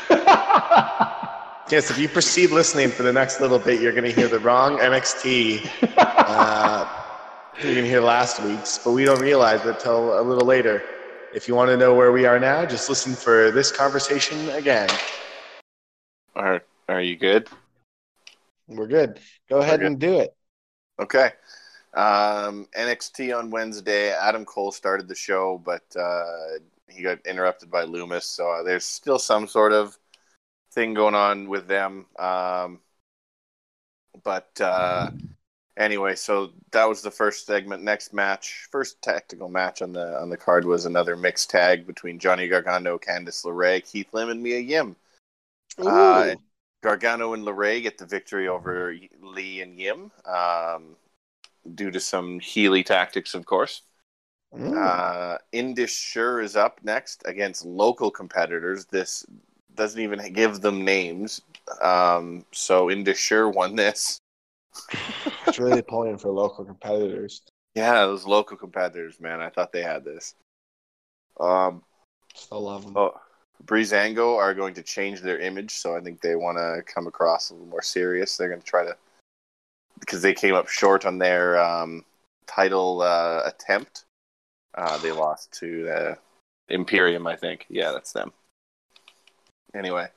Yes, 1.70 1.92
if 1.92 1.98
you 1.98 2.08
proceed 2.08 2.52
listening 2.52 2.90
for 2.90 3.04
the 3.04 3.12
next 3.12 3.42
little 3.42 3.60
bit, 3.60 3.82
you're 3.82 3.92
going 3.92 4.06
to 4.06 4.12
hear 4.12 4.30
the 4.30 4.40
wrong 4.40 4.78
NXT. 4.80 5.70
Uh, 5.98 6.88
you're 7.58 7.74
going 7.74 7.84
to 7.84 7.90
hear 7.90 8.00
last 8.00 8.42
week's, 8.42 8.78
but 8.78 8.92
we 8.94 9.04
don't 9.04 9.20
realize 9.20 9.66
it 9.66 9.76
until 9.76 10.18
a 10.18 10.24
little 10.24 10.48
later. 10.48 10.82
If 11.36 11.46
you 11.46 11.56
want 11.56 11.70
to 11.70 11.76
know 11.76 11.94
where 11.94 12.14
we 12.14 12.26
are 12.26 12.40
now, 12.40 12.66
just 12.66 12.88
listen 12.88 13.14
for 13.14 13.52
this 13.52 13.70
conversation 13.70 14.48
again. 14.52 14.88
Are 16.38 16.62
Are 16.88 17.02
you 17.02 17.18
good? 17.18 17.50
We're 18.70 18.88
good. 18.88 19.20
Go 19.50 19.58
ahead 19.60 19.82
good. 19.82 19.88
and 19.88 20.00
do 20.00 20.20
it. 20.22 20.34
Okay. 21.02 21.32
Um, 21.94 22.68
NXT 22.78 23.38
on 23.38 23.50
Wednesday. 23.50 24.14
Adam 24.14 24.46
Cole 24.46 24.72
started 24.72 25.10
the 25.10 25.16
show, 25.16 25.62
but 25.66 25.84
uh, 26.00 26.60
he 26.88 27.04
got 27.04 27.20
interrupted 27.28 27.70
by 27.70 27.84
Lumis. 27.86 28.24
So 28.24 28.50
uh, 28.50 28.64
there's 28.64 28.86
still 28.86 29.20
some 29.20 29.48
sort 29.50 29.74
of 29.74 29.98
thing 30.72 30.94
going 30.94 31.16
on 31.16 31.50
with 31.50 31.68
them. 31.68 32.06
Um, 32.18 32.80
but 34.24 34.50
uh, 34.60 35.12
anyway, 35.78 36.16
so 36.16 36.52
that 36.72 36.88
was 36.88 37.02
the 37.02 37.12
first 37.12 37.46
segment. 37.46 37.84
Next 37.84 38.14
match, 38.14 38.68
first 38.72 39.02
tactical 39.02 39.50
match 39.50 39.82
on 39.82 39.94
the 39.94 40.20
on 40.20 40.30
the 40.30 40.38
card 40.38 40.66
was 40.66 40.86
another 40.86 41.16
mixed 41.16 41.50
tag 41.50 41.86
between 41.88 42.20
Johnny 42.20 42.48
Gargano, 42.48 42.98
Candice 42.98 43.46
LeRae, 43.46 43.86
Keith 43.90 44.14
Lee, 44.14 44.30
and 44.30 44.42
Mia 44.42 44.60
Yim. 44.60 44.96
Uh, 45.78 46.36
Gargano 46.82 47.34
and 47.34 47.44
LeRae 47.44 47.82
get 47.82 47.98
the 47.98 48.06
victory 48.06 48.48
over 48.48 48.96
Lee 49.22 49.62
and 49.62 49.80
Yim 49.80 50.12
um, 50.26 50.96
due 51.76 51.92
to 51.92 52.00
some 52.00 52.40
Healy 52.40 52.84
tactics, 52.84 53.34
of 53.34 53.46
course. 53.46 53.84
Mm. 54.56 54.78
Uh, 54.78 55.38
Indus 55.52 55.92
Sher 55.92 56.40
is 56.40 56.56
up 56.56 56.80
next 56.84 57.22
against 57.26 57.66
local 57.66 58.10
competitors. 58.10 58.86
This 58.86 59.26
doesn't 59.78 60.02
even 60.02 60.34
give 60.34 60.62
them 60.62 60.84
names. 60.84 61.42
Um, 61.82 62.46
so 62.52 62.90
Indus 62.92 63.18
Sher 63.18 63.50
won 63.50 63.76
this. 63.76 64.20
it's 65.48 65.60
really 65.60 65.82
pulling 65.82 66.18
for 66.18 66.30
local 66.30 66.66
competitors. 66.66 67.42
Yeah, 67.76 68.06
those 68.06 68.26
local 68.26 68.58
competitors, 68.58 69.20
man. 69.20 69.40
I 69.40 69.50
thought 69.50 69.72
they 69.72 69.84
had 69.84 70.04
this. 70.04 70.36
Um, 71.40 71.84
Still 72.34 72.62
love 72.62 72.84
them. 72.84 72.98
oh, 72.98 73.20
Breezango 73.66 74.38
are 74.38 74.54
going 74.54 74.74
to 74.76 74.84
change 74.84 75.22
their 75.22 75.40
image, 75.40 75.72
so 75.72 75.96
I 75.96 76.02
think 76.02 76.22
they 76.22 76.36
want 76.36 76.58
to 76.58 76.82
come 76.92 77.08
across 77.08 77.50
a 77.50 77.54
little 77.54 77.68
more 77.68 77.82
serious. 77.82 78.36
They're 78.36 78.50
going 78.50 78.62
to 78.62 78.68
try 78.68 78.86
to 78.86 78.96
because 80.00 80.22
they 80.22 80.34
came 80.34 80.54
up 80.54 80.68
short 80.68 81.06
on 81.06 81.18
their 81.18 81.60
um, 81.60 82.06
title 82.46 83.02
uh, 83.02 83.42
attempt. 83.46 84.06
Uh, 84.76 84.98
they 85.00 85.12
lost 85.12 85.52
to 85.54 85.90
uh, 85.90 86.16
Imperium, 86.70 87.26
I 87.26 87.36
think. 87.36 87.66
Yeah, 87.70 87.92
that's 87.92 88.12
them. 88.12 88.32
Anyway, 89.78 90.08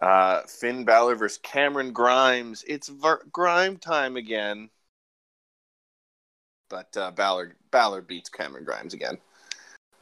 uh, 0.00 0.42
Finn 0.42 0.84
Balor 0.84 1.16
versus 1.16 1.38
Cameron 1.42 1.92
Grimes. 1.92 2.64
It's 2.66 2.88
ver- 2.88 3.24
Grime 3.32 3.78
time 3.78 4.16
again. 4.16 4.68
But 6.68 6.96
uh, 6.96 7.10
Balor 7.12 7.56
Balor 7.70 8.02
beats 8.02 8.28
Cameron 8.28 8.64
Grimes 8.64 8.94
again. 8.94 9.18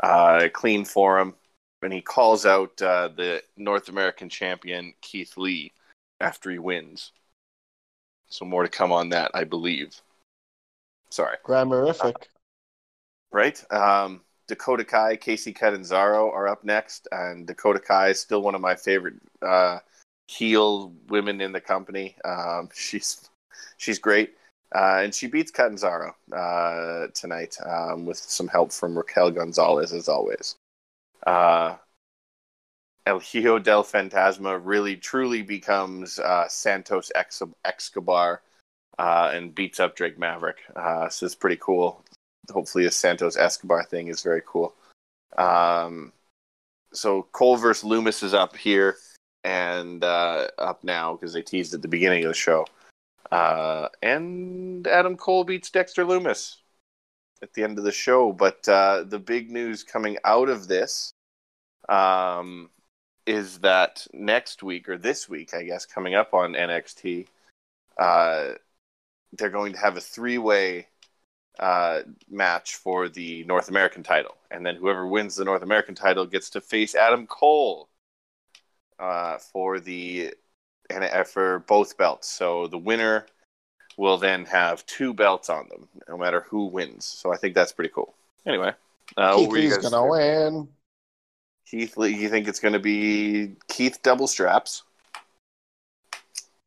Uh, 0.03 0.49
clean 0.53 0.85
for 0.85 1.19
him, 1.19 1.35
and 1.83 1.93
he 1.93 2.01
calls 2.01 2.47
out 2.47 2.81
uh, 2.81 3.09
the 3.09 3.43
North 3.57 3.89
American 3.89 4.29
champion 4.29 4.95
Keith 5.03 5.37
Lee 5.37 5.73
after 6.21 6.51
he 6.51 6.59
wins. 6.59 7.13
So 8.29 8.45
more 8.45 8.63
to 8.63 8.69
come 8.69 8.93
on 8.93 9.09
that, 9.11 9.31
I 9.35 9.45
believe. 9.45 10.01
Sorry 11.11 11.37
Grammarific. 11.45 12.15
right? 13.33 13.73
Um, 13.73 14.21
Dakota 14.51 14.85
Kai, 14.85 15.17
Kacy 15.17 15.55
Catanzaro 15.55 16.29
are 16.33 16.49
up 16.49 16.65
next, 16.65 17.07
and 17.13 17.47
Dakota 17.47 17.79
Kai 17.79 18.09
is 18.09 18.19
still 18.19 18.43
one 18.43 18.57
of 18.57 18.61
my 18.61 18.75
favorite 18.75 19.15
uh, 19.41 19.79
heel 20.27 20.93
women 21.09 21.41
in 21.41 21.53
the 21.53 21.61
company. 21.61 22.17
Um, 22.25 22.69
she's 22.75 23.31
she's 23.77 24.01
great, 24.01 24.35
uh, 24.75 25.03
and 25.05 25.15
she 25.15 25.29
beats 25.29 25.53
Catanzaro 25.53 26.17
uh, 26.33 27.07
tonight 27.15 27.57
um, 27.65 28.07
with 28.07 28.19
some 28.19 28.49
help 28.49 28.73
from 28.73 28.99
Raquel 28.99 29.31
Gonzalez, 29.31 29.93
as 29.93 30.09
always. 30.09 30.57
Uh, 31.25 31.77
El 33.07 33.21
Hijo 33.21 33.61
del 33.61 33.85
Fantasma 33.85 34.61
really 34.61 34.97
truly 34.97 35.43
becomes 35.43 36.19
uh, 36.19 36.49
Santos 36.49 37.13
Ex- 37.15 37.43
Escobar 37.65 38.43
uh, 38.99 39.31
and 39.33 39.55
beats 39.55 39.79
up 39.79 39.95
Drake 39.95 40.19
Maverick. 40.19 40.59
So 41.11 41.25
it's 41.25 41.37
pretty 41.37 41.59
cool 41.61 42.05
hopefully 42.51 42.85
the 42.85 42.91
Santos 42.91 43.37
Escobar 43.37 43.85
thing 43.85 44.09
is 44.09 44.23
very 44.23 44.43
cool. 44.47 44.75
Um, 45.39 46.13
so 46.93 47.27
Cole 47.33 47.57
versus 47.57 47.89
Lumis 47.89 48.23
is 48.23 48.35
up 48.35 48.57
here 48.57 48.97
and 49.45 50.05
uh, 50.05 50.49
up 50.59 50.85
now 50.85 51.15
because 51.15 51.33
they 51.33 51.43
teased 51.43 51.75
at 51.75 51.83
the 51.83 51.89
beginning 51.89 52.25
of 52.25 52.29
the 52.29 52.35
show. 52.35 52.67
Uh, 53.31 53.89
and 54.03 54.87
Adam 54.87 55.17
Cole 55.17 55.45
beats 55.45 55.71
Dexter 55.71 56.05
Lumis 56.05 56.57
at 57.43 57.55
the 57.55 57.63
end 57.63 57.79
of 57.79 57.85
the 57.85 57.93
show. 57.93 58.33
But 58.33 58.69
uh, 58.69 59.05
the 59.07 59.19
big 59.19 59.51
news 59.51 59.83
coming 59.83 60.19
out 60.25 60.49
of 60.49 60.69
this 60.69 61.13
um, 61.89 62.71
is 63.27 63.59
that 63.59 64.07
next 64.13 64.63
week 64.63 64.89
or 64.89 64.99
this 64.99 65.29
week, 65.29 65.55
I 65.55 65.63
guess, 65.63 65.87
coming 65.87 66.15
up 66.15 66.35
on 66.35 66.55
NXT, 66.55 67.27
uh, 67.99 68.53
they're 69.33 69.51
going 69.51 69.73
to 69.73 69.79
have 69.79 69.97
a 69.97 70.01
three-way 70.01 70.89
uh, 71.59 72.01
match 72.31 72.77
for 72.77 73.09
the 73.09 73.45
North 73.45 73.69
American 73.69 74.03
title, 74.03 74.37
and 74.51 74.65
then 74.65 74.77
whoever 74.77 75.07
wins 75.07 75.37
the 75.37 75.45
North 75.45 75.63
American 75.63 75.95
title 75.95 76.27
gets 76.27 76.51
to 76.51 76.61
face 76.61 76.95
Adam 76.95 77.27
Cole 77.27 77.89
uh, 78.99 79.39
for 79.39 79.81
the 79.81 80.33
and 80.89 81.05
uh, 81.05 81.25
for 81.25 81.61
both 81.61 81.97
belts. 81.97 82.29
So 82.29 82.67
the 82.67 82.79
winner 82.79 83.27
will 83.97 84.17
then 84.17 84.45
have 84.47 84.87
two 84.87 85.13
belts 85.13 85.51
on 85.51 85.69
them, 85.69 85.89
no 86.09 86.17
matter 86.17 86.47
who 86.49 86.67
wins. 86.67 87.05
So 87.05 87.33
I 87.33 87.37
think 87.37 87.55
that's 87.55 87.73
pretty 87.73 87.91
cool. 87.95 88.15
Anyway, 88.47 88.73
uh, 89.17 89.37
Keith 89.37 89.51
Lee's 89.51 89.79
gonna 89.79 90.07
win. 90.07 90.69
Keith 91.71 91.97
Lee, 91.97 92.17
you 92.17 92.29
think 92.29 92.49
it's 92.49 92.59
going 92.59 92.73
to 92.73 92.81
be 92.81 93.55
Keith 93.69 94.03
double 94.03 94.27
straps? 94.27 94.83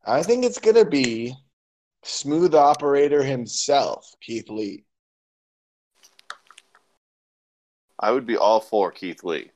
I 0.05 0.23
think 0.23 0.45
it's 0.45 0.59
gonna 0.59 0.85
be 0.85 1.35
smooth 2.03 2.53
operator 2.53 3.23
himself, 3.23 4.13
Keith 4.21 4.49
Lee. 4.49 4.85
I 7.99 8.11
would 8.11 8.25
be 8.25 8.37
all 8.37 8.59
for 8.59 8.91
Keith 8.91 9.23
Lee. 9.23 9.51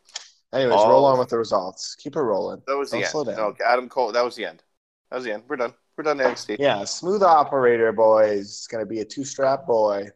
Anyways, 0.54 0.74
Oh. 0.80 0.90
roll 0.90 1.06
on 1.06 1.20
with 1.20 1.30
the 1.30 1.38
results. 1.38 1.96
Keep 1.96 2.16
it 2.16 2.22
rolling. 2.22 2.62
That 2.68 2.78
was 2.78 2.90
the 2.92 2.98
Don't 2.98 3.04
end. 3.04 3.12
slow 3.12 3.24
down. 3.26 3.36
No, 3.36 3.56
Adam 3.66 3.90
Cole. 3.90 4.12
That 4.14 4.24
was 4.24 4.36
the 4.36 4.46
end. 4.46 4.64
That 5.10 5.18
was 5.18 5.26
the 5.26 5.34
end. 5.34 5.44
We're 5.48 5.58
done. 5.58 5.74
We're 5.98 6.04
done. 6.06 6.20
NXT. 6.20 6.58
Yeah, 6.60 6.84
smooth 6.86 7.24
operator, 7.24 7.92
boys. 7.92 8.42
It's 8.46 8.68
gonna 8.68 8.86
be 8.86 9.02
a 9.02 9.06
two 9.06 9.26
strap 9.26 9.66
boy. 9.66 10.08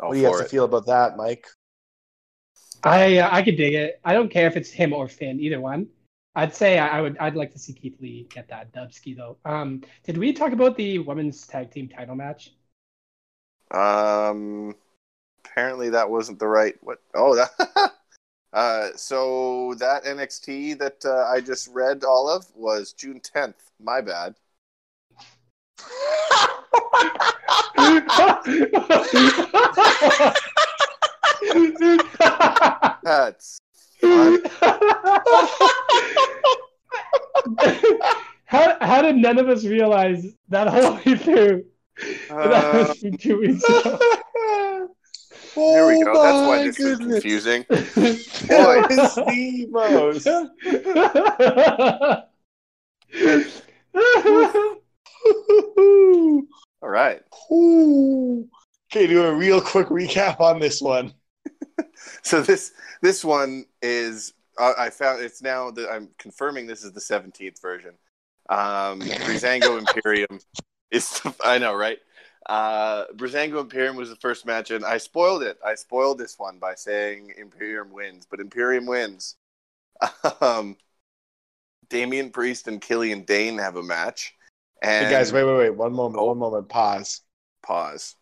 All 0.00 0.08
what 0.08 0.14
do 0.14 0.20
you 0.20 0.26
have 0.26 0.36
for 0.36 0.42
to 0.44 0.48
feel 0.48 0.64
about 0.64 0.86
that, 0.86 1.16
Mike? 1.16 1.46
I 2.84 3.18
uh, 3.18 3.28
I 3.32 3.42
could 3.42 3.56
dig 3.56 3.74
it. 3.74 4.00
I 4.04 4.14
don't 4.14 4.30
care 4.30 4.46
if 4.46 4.56
it's 4.56 4.70
him 4.70 4.92
or 4.92 5.08
Finn, 5.08 5.40
either 5.40 5.60
one. 5.60 5.88
I'd 6.38 6.54
say 6.54 6.78
I 6.78 6.98
I 6.98 7.00
would. 7.00 7.18
I'd 7.18 7.34
like 7.34 7.52
to 7.54 7.58
see 7.58 7.72
Keith 7.72 7.96
Lee 8.00 8.28
get 8.32 8.46
that 8.48 8.72
Dubsky 8.72 9.16
though. 9.16 9.38
Um, 9.44 9.82
did 10.04 10.16
we 10.16 10.32
talk 10.32 10.52
about 10.52 10.76
the 10.76 11.00
women's 11.00 11.44
tag 11.44 11.72
team 11.72 11.88
title 11.88 12.14
match? 12.14 12.52
Um, 13.72 14.76
apparently 15.44 15.90
that 15.90 16.08
wasn't 16.08 16.38
the 16.38 16.46
right. 16.46 16.76
What? 16.80 17.00
Oh, 17.12 17.34
that. 17.34 17.50
uh, 18.52 18.90
so 18.94 19.74
that 19.80 20.04
NXT 20.04 20.78
that 20.78 21.04
uh, 21.04 21.26
I 21.28 21.40
just 21.40 21.74
read 21.74 22.04
all 22.04 22.30
of 22.30 22.46
was 22.54 22.92
June 22.92 23.18
tenth. 23.18 23.72
My 23.80 24.00
bad. 24.00 24.36
That's. 33.02 33.58
how 38.44 38.76
how 38.80 39.02
did 39.02 39.16
none 39.16 39.38
of 39.38 39.48
us 39.48 39.64
realize 39.64 40.26
that 40.48 40.68
whole 40.68 40.94
way 40.94 41.16
through? 41.16 41.64
that 42.28 42.74
uh, 42.74 42.86
was 42.88 42.98
from 42.98 43.16
two 43.16 43.40
weeks 43.40 43.64
ago. 43.64 43.98
There 45.54 45.86
we 45.88 46.04
go. 46.04 46.12
That's 46.22 46.38
why 46.46 46.58
oh 46.58 46.58
my 46.58 46.62
this 46.64 46.78
is 46.78 46.98
goodness. 46.98 47.20
confusing. 47.20 47.64
That 47.68 48.86
is 48.90 49.14
the 49.16 49.66
most. 49.72 50.26
All 56.80 56.88
right. 56.88 57.22
Ooh. 57.50 58.48
Okay, 58.92 59.08
do 59.08 59.24
a 59.24 59.34
real 59.34 59.60
quick 59.60 59.88
recap 59.88 60.40
on 60.40 60.60
this 60.60 60.80
one. 60.80 61.12
So 62.28 62.42
this 62.42 62.72
this 63.00 63.24
one 63.24 63.64
is 63.80 64.34
uh, 64.58 64.74
I 64.76 64.90
found 64.90 65.22
it's 65.22 65.40
now 65.40 65.70
that 65.70 65.90
I'm 65.90 66.10
confirming 66.18 66.66
this 66.66 66.84
is 66.84 66.92
the 66.92 67.00
17th 67.00 67.62
version. 67.62 67.94
Um, 68.50 69.00
Breezango 69.00 69.78
Imperium 69.96 70.38
is 70.90 71.22
I 71.42 71.56
know 71.56 71.74
right. 71.74 71.96
Uh, 72.44 73.06
Breezango 73.16 73.62
Imperium 73.62 73.96
was 73.96 74.10
the 74.10 74.16
first 74.16 74.44
match, 74.44 74.70
and 74.70 74.84
I 74.84 74.98
spoiled 74.98 75.42
it. 75.42 75.58
I 75.64 75.74
spoiled 75.74 76.18
this 76.18 76.38
one 76.38 76.58
by 76.58 76.74
saying 76.74 77.32
Imperium 77.38 77.92
wins, 77.92 78.26
but 78.30 78.40
Imperium 78.40 78.84
wins. 78.84 79.36
Um, 80.42 80.76
Damian 81.88 82.30
Priest 82.30 82.68
and 82.68 82.80
Killian 82.80 83.22
Dain 83.22 83.56
have 83.56 83.76
a 83.76 83.82
match. 83.82 84.34
And 84.82 85.06
Hey 85.06 85.12
guys, 85.12 85.32
wait, 85.32 85.44
wait, 85.44 85.56
wait. 85.56 85.70
One 85.70 85.94
moment, 85.94 86.22
one 86.22 86.38
moment. 86.38 86.68
Pause. 86.68 87.22
pause. 87.62 88.14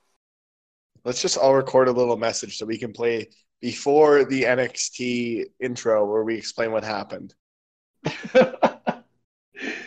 Let's 1.04 1.20
just 1.20 1.36
all 1.36 1.54
record 1.54 1.88
a 1.88 1.92
little 1.92 2.16
message 2.16 2.56
so 2.56 2.66
we 2.66 2.78
can 2.78 2.92
play 2.92 3.28
before 3.66 4.25
the 4.25 4.44
NXT 4.44 5.46
intro 5.58 6.06
where 6.06 6.23
we 6.23 6.37
explain 6.37 6.70
what 6.70 6.85
happened. 6.85 7.35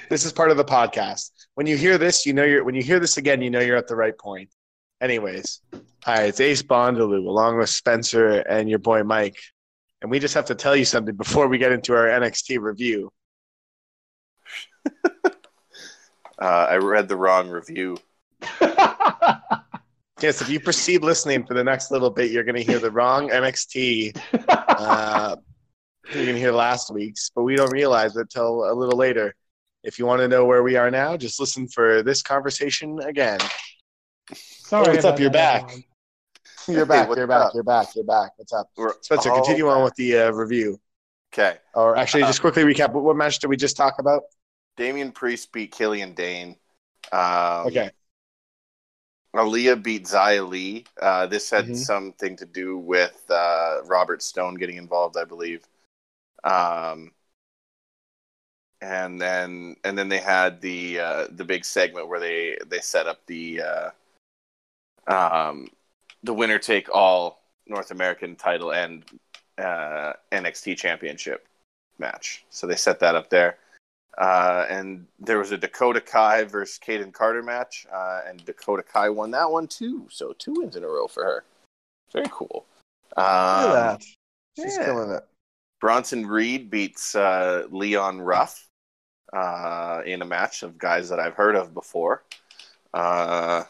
This 0.09 0.25
is 0.25 0.33
part 0.33 0.49
of 0.49 0.57
the 0.57 0.65
podcast. 0.65 1.29
When 1.53 1.67
you 1.67 1.77
hear 1.77 1.99
this, 1.99 2.25
you 2.25 2.33
know 2.33 2.43
you're 2.43 2.63
when 2.63 2.73
you 2.73 2.81
hear 2.81 2.99
this 2.99 3.17
again, 3.17 3.43
you 3.43 3.51
know 3.51 3.59
you're 3.59 3.77
at 3.77 3.87
the 3.87 3.95
right 3.95 4.17
point. 4.17 4.49
Anyways, 4.99 5.61
hi, 6.03 6.23
it's 6.23 6.39
Ace 6.39 6.63
Bondaloo 6.63 7.27
along 7.27 7.59
with 7.59 7.69
Spencer 7.69 8.39
and 8.39 8.67
your 8.67 8.79
boy 8.79 9.03
Mike. 9.03 9.37
And 10.01 10.09
we 10.09 10.17
just 10.17 10.33
have 10.33 10.45
to 10.45 10.55
tell 10.55 10.75
you 10.75 10.85
something 10.85 11.15
before 11.15 11.47
we 11.47 11.59
get 11.59 11.71
into 11.71 11.93
our 11.95 12.07
NXT 12.07 12.59
review. 12.59 13.11
Uh, 16.41 16.67
I 16.69 16.77
read 16.77 17.09
the 17.09 17.17
wrong 17.17 17.49
review. 17.49 17.97
Yes, 20.21 20.41
if 20.41 20.49
you 20.49 20.59
proceed 20.59 21.01
listening 21.01 21.45
for 21.45 21.53
the 21.53 21.63
next 21.63 21.91
little 21.91 22.09
bit, 22.09 22.29
you're 22.29 22.43
going 22.43 22.55
to 22.57 22.63
hear 22.63 22.79
the 22.79 22.91
wrong 22.91 23.29
NXT. 23.29 24.19
Uh, 24.49 25.37
you're 26.13 26.23
going 26.25 26.35
to 26.35 26.39
hear 26.39 26.51
last 26.51 26.91
week's, 26.93 27.31
but 27.33 27.43
we 27.43 27.55
don't 27.55 27.71
realize 27.71 28.17
it 28.17 28.29
till 28.29 28.69
a 28.69 28.73
little 28.73 28.97
later. 28.97 29.33
If 29.83 29.97
you 29.97 30.05
want 30.05 30.19
to 30.19 30.27
know 30.27 30.43
where 30.43 30.61
we 30.61 30.75
are 30.75 30.91
now, 30.91 31.15
just 31.15 31.39
listen 31.39 31.69
for 31.69 32.03
this 32.03 32.21
conversation 32.21 32.99
again. 32.99 33.39
Sorry, 34.33 34.87
Oh, 34.87 34.91
what's 34.91 35.05
up? 35.05 35.11
about 35.13 35.19
You're 35.21 35.29
back. 35.31 35.71
You're 36.67 36.85
back. 36.85 37.07
what's 37.07 37.17
You're 37.17 37.27
back. 37.27 37.41
up? 37.47 37.51
You're 37.53 37.63
back. 37.63 37.87
You're 37.95 38.03
back. 38.03 38.31
What's 38.35 38.51
up, 38.51 38.69
We're 38.75 38.93
Spencer? 39.01 39.31
all 39.31 39.37
Continue 39.37 39.69
on 39.69 39.83
with 39.85 39.95
the 39.95 40.17
uh, 40.17 40.31
review. 40.31 40.79
Okay. 41.33 41.57
Or 41.73 41.95
actually, 41.95 42.23
Uh, 42.23 42.27
just 42.27 42.41
quickly 42.41 42.63
recap. 42.63 42.91
What, 42.91 43.05
what 43.05 43.15
match 43.15 43.39
did 43.39 43.47
we 43.47 43.55
just 43.55 43.77
talk 43.77 43.99
about? 43.99 44.23
Damian 44.75 45.13
Priest 45.13 45.51
beat 45.53 45.71
Killian 45.71 46.13
Dain. 46.13 46.57
Um, 47.13 47.67
Okay. 47.67 47.91
Aliyah 49.35 49.81
beat 49.81 50.05
Xia 50.05 50.47
Li. 50.47 50.85
Uh, 51.01 51.27
this 51.27 51.49
had 51.49 51.65
Mhm. 51.65 51.75
something 51.75 52.35
to 52.37 52.45
do 52.45 52.77
with 52.77 53.23
uh, 53.29 53.83
Robert 53.85 54.21
Stone 54.23 54.55
getting 54.55 54.77
involved, 54.77 55.17
I 55.17 55.25
believe. 55.25 55.67
Um, 56.43 57.11
and 58.81 59.19
then 59.19 59.75
and 59.83 59.97
then 59.97 60.09
they 60.09 60.19
had 60.19 60.61
the 60.61 60.99
uh, 60.99 61.27
the 61.31 61.43
big 61.45 61.65
segment 61.65 62.07
where 62.07 62.19
they 62.19 62.57
they 62.67 62.79
set 62.79 63.07
up 63.07 63.25
the 63.25 63.61
uh, 63.61 63.89
um, 65.07 65.67
the 66.23 66.33
winner 66.33 66.59
take 66.59 66.89
all 66.93 67.41
North 67.67 67.91
American 67.91 68.35
title 68.35 68.71
and 68.73 69.03
uh, 69.57 70.13
NXT 70.31 70.77
championship 70.77 71.47
match. 71.97 72.45
So 72.49 72.67
they 72.67 72.75
set 72.75 72.99
that 73.01 73.15
up 73.15 73.29
there. 73.29 73.57
Uh, 74.19 74.65
and 74.69 75.07
there 75.19 75.37
was 75.39 75.51
a 75.53 75.57
Dakota 75.57 76.01
Kai 76.01 76.43
versus 76.43 76.77
Kayden 76.85 77.13
Carter 77.13 77.41
match, 77.41 77.87
uh, 77.93 78.21
and 78.27 78.43
Dakota 78.43 78.83
Kai 78.83 79.09
won 79.09 79.31
that 79.31 79.49
one 79.49 79.65
too. 79.65 80.07
So 80.11 80.33
two 80.37 80.53
wins 80.57 80.75
in 80.75 80.83
a 80.83 80.87
row 80.87 81.07
for 81.07 81.23
her. 81.23 81.43
Very 82.11 82.25
cool. 82.29 82.65
Look 83.15 83.25
at 83.25 83.65
Um, 83.65 83.71
that. 83.71 84.03
She's 84.57 84.75
yeah. 84.77 84.85
killing 84.85 85.11
it. 85.11 85.25
Bronson 85.79 86.25
Reed 86.25 86.69
beats 86.69 87.15
uh, 87.15 87.65
Leon 87.71 88.19
Ruff 88.19 88.67
uh, 89.31 90.01
in 90.05 90.21
a 90.21 90.25
match 90.25 90.63
of 90.63 90.77
guys 90.77 91.07
that 91.07 91.19
I've 91.21 91.35
heard 91.35 91.55
of 91.55 91.73
before. 91.73 92.23
Uh, 92.93 93.63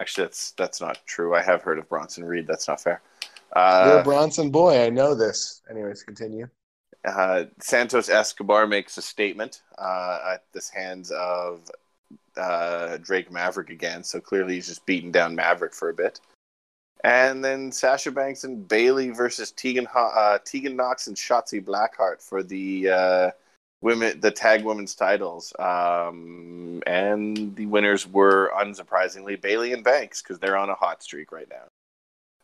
actually, 0.00 0.24
that's 0.24 0.52
that's 0.52 0.80
not 0.80 0.98
true. 1.04 1.34
I 1.34 1.42
have 1.42 1.60
heard 1.62 1.78
of 1.78 1.86
Bronson 1.90 2.24
Reed. 2.24 2.46
That's 2.46 2.66
not 2.66 2.80
fair. 2.80 3.02
You're 3.54 3.62
a 3.62 3.98
Uh, 3.98 4.04
Bronson 4.04 4.50
boy. 4.50 4.82
I 4.82 4.88
know 4.88 5.14
this. 5.14 5.60
Anyways, 5.70 6.02
continue. 6.02 6.48
Uh, 7.06 7.44
Santos 7.60 8.08
Escobar 8.08 8.66
makes 8.66 8.98
a 8.98 9.02
statement 9.02 9.62
uh, 9.78 10.18
at 10.34 10.44
the 10.52 10.62
hands 10.74 11.12
of 11.12 11.70
uh, 12.36 12.96
Drake 12.98 13.30
Maverick 13.30 13.70
again. 13.70 14.02
So 14.02 14.20
clearly, 14.20 14.54
he's 14.54 14.66
just 14.66 14.84
beating 14.86 15.12
down 15.12 15.34
Maverick 15.34 15.72
for 15.72 15.88
a 15.88 15.94
bit. 15.94 16.20
And 17.04 17.44
then 17.44 17.70
Sasha 17.70 18.10
Banks 18.10 18.42
and 18.42 18.66
Bayley 18.66 19.10
versus 19.10 19.52
Tegan 19.52 19.86
uh, 19.94 20.38
Tegan 20.44 20.74
Knox 20.74 21.06
and 21.06 21.16
Shotzi 21.16 21.64
Blackheart 21.64 22.20
for 22.20 22.42
the 22.42 22.90
uh, 22.90 23.30
women 23.80 24.18
the 24.20 24.30
tag 24.30 24.64
women's 24.64 24.94
titles. 24.96 25.52
Um, 25.58 26.82
and 26.86 27.54
the 27.54 27.66
winners 27.66 28.08
were 28.08 28.50
unsurprisingly 28.56 29.40
Bayley 29.40 29.72
and 29.72 29.84
Banks 29.84 30.22
because 30.22 30.40
they're 30.40 30.56
on 30.56 30.70
a 30.70 30.74
hot 30.74 31.02
streak 31.02 31.30
right 31.30 31.48
now. 31.48 31.64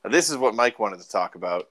Now, 0.04 0.10
This 0.10 0.30
is 0.30 0.36
what 0.36 0.54
Mike 0.54 0.78
wanted 0.78 1.00
to 1.00 1.08
talk 1.08 1.34
about. 1.34 1.68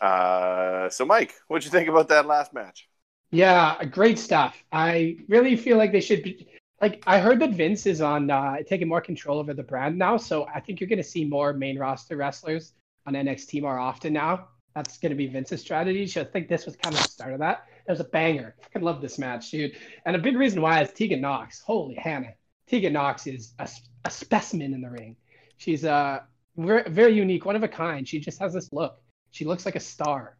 Uh, 0.00 0.88
so, 0.88 1.04
Mike, 1.04 1.34
what'd 1.48 1.64
you 1.64 1.70
think 1.70 1.88
about 1.88 2.08
that 2.08 2.26
last 2.26 2.52
match? 2.52 2.88
Yeah, 3.30 3.82
great 3.84 4.18
stuff. 4.18 4.62
I 4.70 5.16
really 5.28 5.56
feel 5.56 5.76
like 5.76 5.92
they 5.92 6.00
should 6.00 6.22
be 6.22 6.46
like 6.80 7.02
I 7.06 7.18
heard 7.18 7.40
that 7.40 7.50
Vince 7.50 7.86
is 7.86 8.00
on 8.00 8.30
uh, 8.30 8.56
taking 8.68 8.88
more 8.88 9.00
control 9.00 9.38
over 9.38 9.54
the 9.54 9.62
brand 9.62 9.96
now, 9.96 10.16
so 10.16 10.46
I 10.54 10.60
think 10.60 10.80
you're 10.80 10.88
going 10.88 10.98
to 10.98 11.08
see 11.08 11.24
more 11.24 11.52
main 11.52 11.78
roster 11.78 12.16
wrestlers 12.16 12.74
on 13.06 13.14
NXT 13.14 13.62
more 13.62 13.78
often 13.78 14.12
now. 14.12 14.48
That's 14.74 14.98
going 14.98 15.10
to 15.10 15.16
be 15.16 15.26
Vince's 15.26 15.60
strategy. 15.60 16.06
So 16.06 16.22
I 16.22 16.24
think 16.24 16.48
this 16.48 16.66
was 16.66 16.76
kind 16.76 16.94
of 16.94 17.02
the 17.02 17.08
start 17.08 17.32
of 17.32 17.38
that. 17.38 17.66
It 17.86 17.90
was 17.90 18.00
a 18.00 18.04
banger. 18.04 18.56
I 18.74 18.80
love 18.80 19.00
this 19.00 19.18
match, 19.18 19.50
dude. 19.50 19.76
And 20.04 20.16
a 20.16 20.18
big 20.18 20.36
reason 20.36 20.60
why 20.60 20.82
is 20.82 20.92
Tegan 20.92 21.20
Knox. 21.20 21.60
Holy 21.60 21.94
Hannah, 21.94 22.34
Tegan 22.66 22.92
Knox 22.92 23.26
is 23.26 23.54
a, 23.58 23.68
a 24.04 24.10
specimen 24.10 24.74
in 24.74 24.80
the 24.80 24.90
ring. 24.90 25.16
She's 25.58 25.84
uh, 25.84 26.20
very, 26.56 26.88
very 26.90 27.14
unique, 27.14 27.44
one 27.44 27.56
of 27.56 27.62
a 27.62 27.68
kind. 27.68 28.06
She 28.06 28.18
just 28.18 28.38
has 28.40 28.52
this 28.52 28.72
look. 28.72 29.00
She 29.34 29.44
looks 29.44 29.66
like 29.66 29.74
a 29.74 29.80
star. 29.80 30.38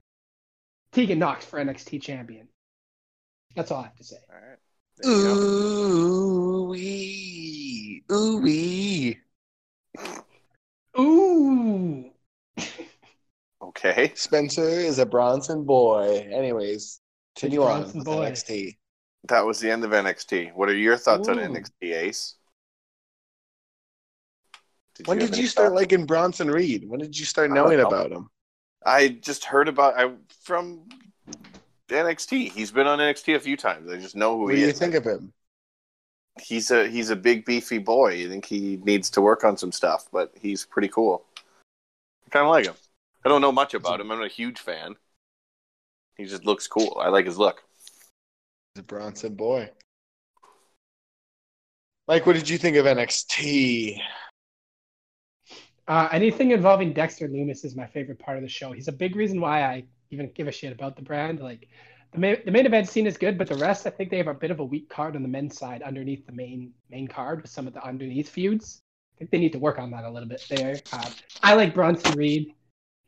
Tegan 0.92 1.18
Knox 1.18 1.44
for 1.44 1.59
NXT 1.59 2.00
champion. 2.00 2.46
That's 3.57 3.72
all 3.72 3.80
I 3.80 3.87
have 3.87 3.96
to 3.96 4.04
say. 4.04 4.18
All 4.30 4.37
right. 4.37 4.59
There 4.98 5.11
you 5.11 5.22
go. 5.24 5.35
Ooh 5.35 6.68
wee, 6.68 8.04
ooh 8.12 8.38
wee. 8.38 9.18
Ooh. 10.96 12.04
Okay. 13.61 14.12
Spencer 14.14 14.62
is 14.62 15.00
a 15.00 15.07
Bronson 15.07 15.64
boy. 15.64 16.28
Anyways, 16.33 17.00
continue 17.35 17.64
on 17.64 17.83
with 17.83 18.04
boy. 18.04 18.30
NXT. 18.30 18.76
That 19.26 19.44
was 19.44 19.59
the 19.59 19.72
end 19.72 19.83
of 19.83 19.90
NXT. 19.90 20.54
What 20.54 20.68
are 20.68 20.76
your 20.76 20.96
thoughts 20.96 21.28
on 21.28 21.38
NXT 21.38 21.72
Ace? 21.83 22.37
When 25.04 25.20
have 25.20 25.30
did 25.33 25.38
you 25.40 25.48
start 25.48 25.70
thoughts? 25.70 25.80
liking 25.80 26.07
Bronson 26.07 26.48
Reed? 26.48 26.85
When 26.87 27.00
did 27.00 27.18
you 27.18 27.24
start 27.24 27.50
knowing 27.50 27.78
know. 27.78 27.88
about 27.88 28.12
him? 28.12 28.30
I 28.84 29.08
just 29.08 29.44
heard 29.44 29.68
about 29.68 29.98
I 29.98 30.12
from 30.42 30.88
NXT. 31.88 32.52
He's 32.52 32.70
been 32.70 32.86
on 32.86 32.98
NXT 32.98 33.36
a 33.36 33.40
few 33.40 33.56
times. 33.56 33.90
I 33.90 33.96
just 33.98 34.16
know 34.16 34.36
who 34.36 34.44
What 34.44 34.50
do 34.50 34.56
he 34.56 34.62
you 34.62 34.68
is. 34.68 34.78
think 34.78 34.94
of 34.94 35.04
him? 35.04 35.32
He's 36.40 36.70
a 36.70 36.88
he's 36.88 37.10
a 37.10 37.16
big 37.16 37.44
beefy 37.44 37.78
boy. 37.78 38.24
I 38.24 38.28
think 38.28 38.44
he 38.44 38.78
needs 38.82 39.08
to 39.10 39.20
work 39.20 39.44
on 39.44 39.56
some 39.56 39.72
stuff, 39.72 40.08
but 40.12 40.32
he's 40.40 40.64
pretty 40.66 40.88
cool. 40.88 41.24
I 41.38 42.30
kind 42.30 42.44
of 42.44 42.50
like 42.50 42.66
him. 42.66 42.74
I 43.24 43.28
don't 43.28 43.40
know 43.40 43.52
much 43.52 43.74
about 43.74 44.00
him. 44.00 44.10
I'm 44.10 44.18
not 44.18 44.26
a 44.26 44.28
huge 44.28 44.58
fan. 44.58 44.96
He 46.16 46.24
just 46.24 46.44
looks 46.44 46.66
cool. 46.66 46.98
I 47.00 47.08
like 47.08 47.26
his 47.26 47.38
look. 47.38 47.62
He's 48.74 48.80
a 48.80 48.82
Bronson 48.82 49.34
boy. 49.34 49.70
Mike, 52.06 52.26
what 52.26 52.34
did 52.34 52.48
you 52.48 52.58
think 52.58 52.76
of 52.76 52.84
NXT? 52.86 53.98
Uh, 55.86 56.08
anything 56.12 56.50
involving 56.50 56.92
Dexter 56.92 57.28
Lumis 57.28 57.64
is 57.64 57.76
my 57.76 57.86
favorite 57.86 58.18
part 58.18 58.36
of 58.36 58.42
the 58.42 58.48
show. 58.48 58.72
He's 58.72 58.88
a 58.88 58.92
big 58.92 59.16
reason 59.16 59.40
why 59.40 59.62
I 59.62 59.84
even 60.10 60.30
give 60.34 60.48
a 60.48 60.52
shit 60.52 60.72
about 60.72 60.96
the 60.96 61.02
brand. 61.02 61.40
Like 61.40 61.68
the 62.12 62.18
main, 62.18 62.38
the 62.44 62.50
main 62.50 62.64
event 62.64 62.88
scene 62.88 63.06
is 63.06 63.18
good, 63.18 63.36
but 63.36 63.48
the 63.48 63.56
rest, 63.56 63.86
I 63.86 63.90
think 63.90 64.10
they 64.10 64.16
have 64.16 64.28
a 64.28 64.34
bit 64.34 64.50
of 64.50 64.60
a 64.60 64.64
weak 64.64 64.88
card 64.88 65.14
on 65.14 65.22
the 65.22 65.28
men's 65.28 65.58
side 65.58 65.82
underneath 65.82 66.24
the 66.26 66.32
main 66.32 66.72
main 66.90 67.06
card 67.06 67.42
with 67.42 67.50
some 67.50 67.66
of 67.66 67.74
the 67.74 67.84
underneath 67.84 68.28
feuds. 68.28 68.80
I 69.14 69.18
think 69.18 69.30
they 69.30 69.38
need 69.38 69.52
to 69.52 69.58
work 69.58 69.78
on 69.78 69.90
that 69.90 70.04
a 70.04 70.10
little 70.10 70.28
bit 70.28 70.44
there. 70.48 70.80
Uh, 70.92 71.10
I 71.42 71.54
like 71.54 71.74
Bronson 71.74 72.16
Reed. 72.16 72.54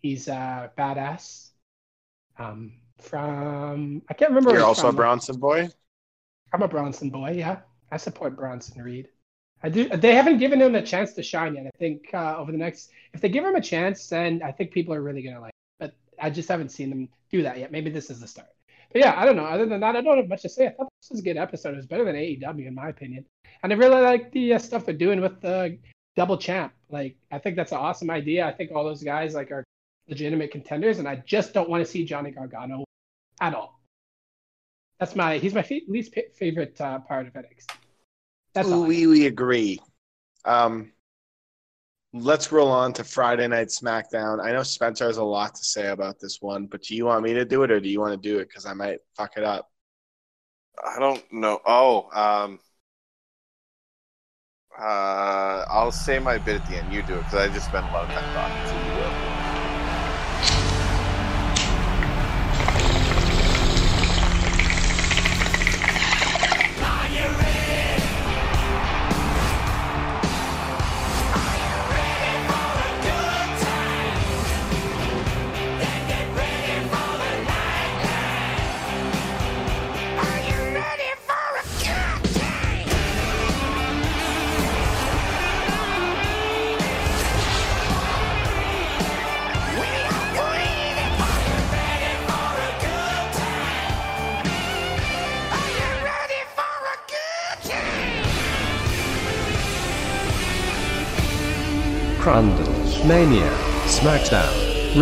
He's 0.00 0.28
uh, 0.28 0.68
badass. 0.76 1.50
Um, 2.38 2.74
from 3.00 4.02
I 4.08 4.14
can't 4.14 4.30
remember. 4.30 4.52
You're 4.52 4.64
also 4.64 4.88
a. 4.88 4.92
Bronson 4.92 5.36
boy. 5.36 5.68
I'm 6.52 6.62
a 6.62 6.68
Bronson 6.68 7.10
boy. 7.10 7.32
Yeah, 7.32 7.60
I 7.90 7.96
support 7.96 8.36
Bronson 8.36 8.82
Reed. 8.82 9.08
I 9.62 9.69
do. 9.69 9.88
They 9.88 10.14
haven't 10.14 10.38
given 10.38 10.61
him 10.61 10.75
a 10.75 10.83
chance 10.83 11.12
to 11.14 11.23
shine 11.23 11.55
yet. 11.55 11.66
I 11.66 11.79
think 11.79 12.12
uh, 12.12 12.37
over 12.37 12.53
the 12.53 12.59
next, 12.59 12.90
if 13.14 13.21
they 13.21 13.29
give 13.29 13.45
him 13.45 13.55
a 13.55 13.61
chance, 13.61 14.07
then 14.09 14.42
I 14.45 14.53
think 14.53 14.71
people 14.71 14.95
are 14.95 15.03
really 15.03 15.23
gonna 15.23 15.40
like. 15.40 15.55
But 15.81 15.95
I 16.21 16.31
just 16.31 16.49
haven't 16.49 16.71
seen 16.71 16.90
them 16.90 17.09
do 17.31 17.42
that 17.42 17.59
yet. 17.59 17.73
Maybe 17.73 17.90
this 17.90 18.11
is 18.11 18.21
the 18.21 18.29
start. 18.29 18.49
But 18.92 19.01
yeah, 19.01 19.14
I 19.16 19.25
don't 19.25 19.37
know. 19.37 19.45
Other 19.45 19.66
than 19.66 19.81
that, 19.81 19.97
I 19.97 20.01
don't 20.03 20.19
have 20.19 20.29
much 20.29 20.42
to 20.42 20.49
say. 20.49 20.66
I 20.66 20.71
thought 20.71 20.88
this 21.01 21.11
was 21.11 21.21
a 21.21 21.25
good 21.25 21.37
episode. 21.37 21.75
It 21.75 21.79
was 21.79 21.87
better 21.87 22.05
than 22.05 22.14
AEW 22.14 22.66
in 22.66 22.75
my 22.75 22.88
opinion, 22.88 23.25
and 23.62 23.73
I 23.73 23.77
really 23.77 24.03
like 24.03 24.31
the 24.33 24.55
uh, 24.55 24.59
stuff 24.59 24.85
they're 24.85 24.95
doing 24.95 25.21
with 25.21 25.40
the 25.40 25.79
double 26.16 26.37
champ. 26.37 26.73
Like, 26.88 27.16
I 27.33 27.38
think 27.38 27.57
that's 27.57 27.73
an 27.73 27.79
awesome 27.79 28.11
idea. 28.11 28.47
I 28.47 28.53
think 28.53 28.71
all 28.73 28.85
those 28.85 29.03
guys 29.03 29.35
like 29.35 29.51
are 29.51 29.64
legitimate 30.09 30.51
contenders, 30.51 30.99
and 30.99 31.09
I 31.09 31.16
just 31.27 31.53
don't 31.55 31.69
want 31.69 31.85
to 31.85 31.90
see 31.90 32.05
Johnny 32.05 32.31
Gargano 32.31 32.85
at 33.40 33.55
all. 33.55 33.81
That's 35.01 35.16
my. 35.16 35.38
He's 35.38 35.55
my 35.55 35.62
fa- 35.62 35.81
least 35.88 36.14
pa- 36.14 36.33
favorite 36.35 36.81
uh, 36.81 37.01
part 37.01 37.27
of 37.27 37.33
NXT. 37.33 37.71
That's 38.57 38.73
all. 38.73 38.85
We 38.85 39.07
we 39.07 39.27
agree. 39.27 39.81
Um, 40.47 40.92
let's 42.14 42.51
roll 42.51 42.71
on 42.71 42.95
to 42.95 43.05
Friday 43.05 43.47
Night 43.47 43.69
SmackDown. 43.69 44.42
I 44.42 44.53
know 44.53 44.62
Spencer 44.62 45.07
has 45.07 45.19
a 45.19 45.25
lot 45.25 45.55
to 45.57 45.62
say 45.64 45.88
about 45.88 46.19
this 46.21 46.40
one, 46.40 46.66
but 46.66 46.83
do 46.83 46.97
you 46.97 47.05
want 47.05 47.23
me 47.23 47.35
to 47.35 47.45
do 47.45 47.62
it 47.64 47.71
or 47.71 47.81
do 47.81 47.88
you 47.90 48.01
want 48.01 48.21
to 48.21 48.29
do 48.29 48.38
it? 48.38 48.49
Because 48.49 48.64
I 48.64 48.73
might 48.73 49.01
fuck 49.14 49.37
it 49.37 49.45
up. 49.45 49.71
I 50.83 50.99
don't 50.99 51.23
know. 51.31 51.61
Oh, 51.66 52.09
um, 52.14 52.61
uh, 54.79 55.64
I'll 55.69 55.92
say 55.92 56.19
my 56.19 56.38
bit 56.38 56.62
at 56.62 56.66
the 56.66 56.79
end. 56.79 56.92
You 56.92 57.03
do 57.03 57.14
it 57.14 57.25
because 57.25 57.35
I 57.35 57.49
just 57.49 57.66
spent 57.66 57.87
a 57.87 57.92
lot 57.92 58.05
of 58.05 58.11
time 58.11 58.35
talking. 58.35 58.81
to 58.81 58.90
you 58.90 58.95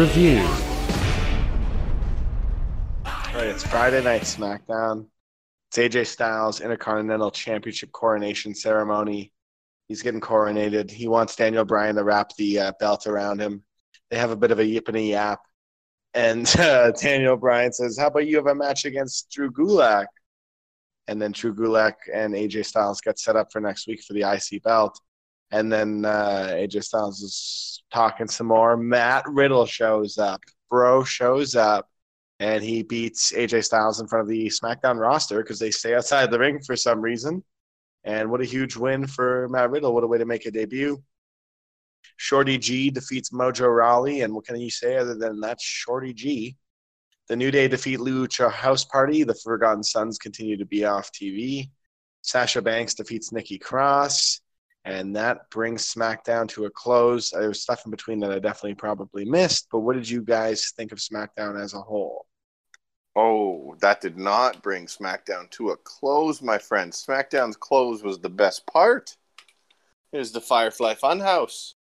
Review. 0.05 0.47
All 3.07 3.15
right, 3.33 3.47
it's 3.47 3.67
Friday 3.67 4.05
Night 4.05 4.21
SmackDown. 4.21 5.07
It's 5.71 5.79
AJ 5.79 6.09
Styles 6.09 6.61
Intercontinental 6.61 7.31
Championship 7.31 7.91
coronation 7.91 8.55
ceremony. 8.55 9.33
He's 9.89 10.03
getting 10.03 10.21
coronated. 10.21 10.91
He 10.91 11.09
wants 11.09 11.37
Daniel 11.37 11.65
Bryan 11.65 11.97
to 11.97 12.05
wrap 12.05 12.37
the 12.37 12.59
uh, 12.59 12.73
belt 12.79 13.07
around 13.07 13.41
him. 13.41 13.63
They 14.11 14.19
have 14.19 14.31
a 14.31 14.37
bit 14.37 14.51
of 14.51 14.59
a 14.59 14.67
yip 14.67 14.89
and 14.89 14.97
a 14.99 15.01
yap. 15.01 15.41
And 16.13 16.55
uh, 16.59 16.91
Daniel 16.91 17.39
Bryan 17.39 17.73
says, 17.73 17.97
How 17.99 18.09
about 18.09 18.27
you 18.27 18.37
have 18.37 18.47
a 18.49 18.55
match 18.55 18.85
against 18.85 19.31
Drew 19.31 19.51
Gulak? 19.51 20.05
And 21.09 21.21
then 21.21 21.33
Drew 21.33 21.55
Gulak 21.55 21.95
and 22.13 22.35
AJ 22.35 22.67
Styles 22.67 23.01
get 23.01 23.19
set 23.19 23.37
up 23.37 23.51
for 23.51 23.63
next 23.63 23.87
week 23.87 24.03
for 24.03 24.13
the 24.13 24.31
IC 24.31 24.65
belt. 24.65 25.01
And 25.55 25.73
then 25.73 26.05
uh, 26.05 26.49
AJ 26.51 26.83
Styles 26.83 27.23
is 27.23 27.85
talking 27.93 28.27
some 28.27 28.49
more. 28.49 28.77
Matt 28.77 29.25
Riddle 29.29 29.67
shows 29.67 30.19
up. 30.19 30.41
Bro 30.69 31.05
shows 31.05 31.55
up. 31.55 31.89
And 32.41 32.65
he 32.65 32.83
beats 32.83 33.31
AJ 33.31 33.63
Styles 33.63 34.01
in 34.01 34.09
front 34.09 34.23
of 34.23 34.29
the 34.29 34.47
SmackDown 34.47 34.99
roster 34.99 35.41
because 35.41 35.61
they 35.61 35.71
stay 35.71 35.95
outside 35.95 36.33
the 36.33 36.41
ring 36.41 36.61
for 36.61 36.75
some 36.75 37.01
reason. 37.01 37.45
And 38.03 38.33
what 38.33 38.41
a 38.41 38.45
huge 38.45 38.75
win 38.75 39.07
for 39.07 39.49
Matt 39.49 39.71
Riddle. 39.71 39.95
What 39.95 40.03
a 40.03 40.09
way 40.09 40.19
to 40.19 40.25
make 40.25 40.45
a 40.45 40.51
debut. 40.51 41.01
Shorty 42.17 42.59
G 42.59 42.91
defeats 42.91 43.31
Mojo 43.31 43.73
Rawley. 43.73 44.23
And 44.23 44.35
what 44.35 44.47
can 44.47 44.61
you 44.61 44.71
say 44.71 44.97
other 44.97 45.15
than 45.15 45.39
that's 45.39 45.63
Shorty 45.63 46.13
G? 46.13 46.57
The 47.29 47.37
New 47.37 47.53
Day 47.53 47.69
defeat 47.69 48.01
Lucha 48.01 48.51
House 48.51 48.85
Party. 48.85 49.23
The 49.23 49.37
Forgotten 49.37 49.85
Sons 49.85 50.19
continue 50.19 50.57
to 50.57 50.67
be 50.67 50.85
off 50.85 51.13
TV. 51.13 51.71
Sasha 52.23 52.61
Banks 52.61 52.95
defeats 52.95 53.31
Nikki 53.31 53.57
Cross. 53.57 54.41
And 54.85 55.17
that 55.17 55.49
brings 55.51 55.93
SmackDown 55.93 56.47
to 56.49 56.67
a 56.67 56.71
close. 56.71 57.31
There 57.31 57.49
was 57.49 57.63
stuff 57.63 57.87
in 57.87 57.91
between 57.91 58.21
that 58.21 58.31
I 58.31 58.39
definitely 58.39 58.75
probably 58.75 59.25
missed. 59.25 59.69
But 59.73 59.81
what 59.81 59.97
did 59.97 60.09
you 60.09 60.23
guys 60.23 60.73
think 60.77 60.93
of 60.93 60.99
SmackDown 60.99 61.59
as 61.61 61.73
a 61.73 61.81
whole? 61.81 62.27
Oh, 63.17 63.77
that 63.81 64.01
did 64.01 64.19
not 64.19 64.63
bring 64.63 64.87
SmackDown 64.87 65.49
to 65.53 65.71
a 65.71 65.77
close, 65.79 66.43
my 66.43 66.59
friend. 66.59 66.93
SmackDown's 66.93 67.57
close 67.57 68.03
was 68.03 68.19
the 68.19 68.29
best 68.29 68.67
part. 68.67 69.17
Here's 70.13 70.33
the 70.33 70.41
Firefly 70.41 70.95
Funhouse. 70.95 71.75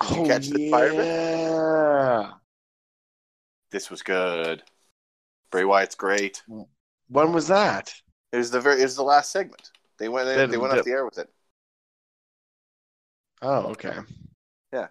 Did 0.00 0.16
you 0.16 0.22
oh, 0.22 0.26
catch 0.26 0.48
the? 0.48 0.70
Oh, 0.72 0.92
yeah. 0.92 2.30
This 3.70 3.90
was 3.90 4.02
good. 4.02 4.62
Bray 5.50 5.64
Wyatt's 5.64 5.94
great. 5.94 6.42
When 7.08 7.32
was 7.32 7.48
that? 7.48 7.94
It 8.32 8.38
was 8.38 8.50
the 8.50 8.60
very. 8.60 8.80
It 8.80 8.84
was 8.84 8.96
the 8.96 9.04
last 9.04 9.30
segment. 9.30 9.70
They 9.98 10.08
went. 10.08 10.26
They, 10.26 10.46
they 10.46 10.56
went 10.56 10.72
did- 10.72 10.80
off 10.80 10.84
the 10.84 10.90
air 10.90 11.04
with 11.04 11.18
it. 11.18 11.28
Oh, 13.42 13.66
okay. 13.72 13.94
Yeah, 14.72 14.86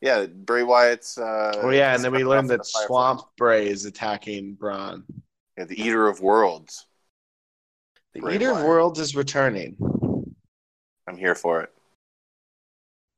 yeah. 0.00 0.26
Bray 0.26 0.62
Wyatt's. 0.64 1.18
Uh, 1.18 1.52
Oh, 1.62 1.70
yeah, 1.70 1.94
and 1.94 2.02
then 2.02 2.12
we 2.12 2.24
learned 2.24 2.50
that 2.50 2.58
the 2.58 2.64
Swamp 2.86 3.22
Bray 3.36 3.68
is 3.68 3.84
attacking 3.84 4.54
Braun. 4.54 5.04
Yeah, 5.56 5.64
the 5.64 5.80
Eater 5.80 6.08
of 6.08 6.20
Worlds. 6.20 6.86
The 8.14 8.20
Bray 8.20 8.34
Eater 8.36 8.50
of 8.50 8.64
Worlds 8.64 8.98
is 8.98 9.14
returning. 9.14 9.76
I'm 11.06 11.16
here 11.16 11.34
for 11.34 11.62
it. 11.62 11.70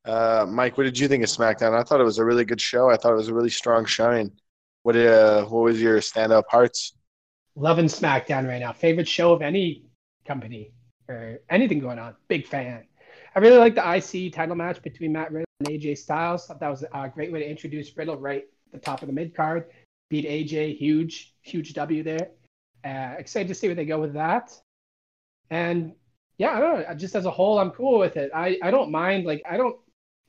Uh, 0.04 0.44
Mike, 0.48 0.76
what 0.76 0.84
did 0.84 0.98
you 0.98 1.08
think 1.08 1.24
of 1.24 1.30
SmackDown? 1.30 1.72
I 1.72 1.82
thought 1.82 2.00
it 2.00 2.04
was 2.04 2.18
a 2.18 2.24
really 2.24 2.44
good 2.44 2.60
show. 2.60 2.90
I 2.90 2.96
thought 2.96 3.12
it 3.12 3.16
was 3.16 3.28
a 3.28 3.34
really 3.34 3.50
strong 3.50 3.86
showing. 3.86 4.30
What 4.82 4.96
uh, 4.96 5.44
what 5.44 5.62
was 5.62 5.80
your 5.80 5.98
standout 6.00 6.46
parts? 6.46 6.94
Loving 7.56 7.86
SmackDown 7.86 8.46
right 8.46 8.60
now. 8.60 8.72
Favorite 8.72 9.08
show 9.08 9.32
of 9.32 9.40
any 9.40 9.84
company 10.26 10.72
or 11.08 11.40
anything 11.50 11.78
going 11.78 11.98
on. 11.98 12.14
Big 12.28 12.46
fan. 12.46 12.84
I 13.34 13.40
really 13.40 13.58
like 13.58 13.74
the 13.74 13.96
IC 13.96 14.32
title 14.32 14.54
match 14.54 14.82
between 14.82 15.12
Matt 15.12 15.32
Riddle 15.32 15.46
and 15.60 15.68
AJ 15.68 15.98
Styles. 15.98 16.46
Thought 16.46 16.60
that 16.60 16.70
was 16.70 16.84
a 16.92 17.08
great 17.08 17.32
way 17.32 17.40
to 17.40 17.48
introduce 17.48 17.96
Riddle 17.96 18.16
right 18.16 18.44
at 18.72 18.72
the 18.72 18.78
top 18.78 19.02
of 19.02 19.08
the 19.08 19.12
mid 19.12 19.34
card. 19.34 19.66
Beat 20.10 20.26
AJ, 20.26 20.78
huge, 20.78 21.34
huge 21.42 21.74
W 21.74 22.02
there. 22.02 22.30
Uh, 22.84 23.14
excited 23.18 23.48
to 23.48 23.54
see 23.54 23.66
where 23.66 23.74
they 23.74 23.86
go 23.86 23.98
with 23.98 24.14
that. 24.14 24.52
And 25.50 25.94
yeah, 26.38 26.50
I 26.50 26.60
don't 26.60 26.80
know. 26.80 26.94
Just 26.94 27.14
as 27.14 27.26
a 27.26 27.30
whole, 27.30 27.58
I'm 27.58 27.70
cool 27.70 27.98
with 27.98 28.16
it. 28.16 28.30
I, 28.34 28.58
I 28.62 28.70
don't 28.70 28.90
mind. 28.90 29.24
Like 29.24 29.42
I 29.48 29.56
don't. 29.56 29.76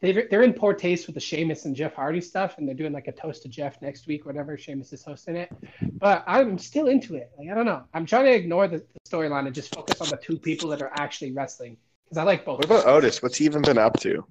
They're, 0.02 0.28
they're 0.30 0.44
in 0.44 0.54
poor 0.54 0.74
taste 0.74 1.08
with 1.08 1.16
the 1.16 1.22
Sheamus 1.22 1.66
and 1.66 1.76
Jeff 1.76 1.96
Hardy 1.96 2.22
stuff, 2.22 2.58
and 2.58 2.68
they're 2.68 2.76
doing 2.76 2.94
like 2.94 3.08
a 3.08 3.12
toast 3.12 3.44
to 3.44 3.50
Jeff 3.50 3.82
next 3.82 4.08
week, 4.08 4.26
whatever. 4.26 4.58
Sheamus 4.58 4.92
is 4.94 5.04
hosting 5.04 5.36
it, 5.38 5.52
but 5.94 6.24
I'm 6.28 6.58
still 6.58 6.88
into 6.88 7.16
it. 7.16 7.32
Like 7.38 7.50
I 7.50 7.56
don't 7.56 7.66
know. 7.66 7.84
I'm 7.94 8.06
trying 8.06 8.26
to 8.26 8.34
ignore 8.34 8.68
the, 8.68 8.80
the 8.80 9.10
storyline 9.10 9.46
and 9.46 9.56
just 9.56 9.74
focus 9.74 10.02
on 10.02 10.10
the 10.10 10.18
two 10.18 10.38
people 10.38 10.70
that 10.70 10.82
are 10.82 10.92
actually 10.94 11.32
wrestling 11.32 11.78
because 12.06 12.18
I 12.18 12.24
like 12.24 12.46
both. 12.46 12.60
What 12.60 12.66
about 12.66 12.88
Otis? 12.88 13.24
What's 13.24 13.38
he 13.38 13.46
even 13.46 13.64
been 13.64 13.78
up 13.78 13.98
to? 14.00 14.26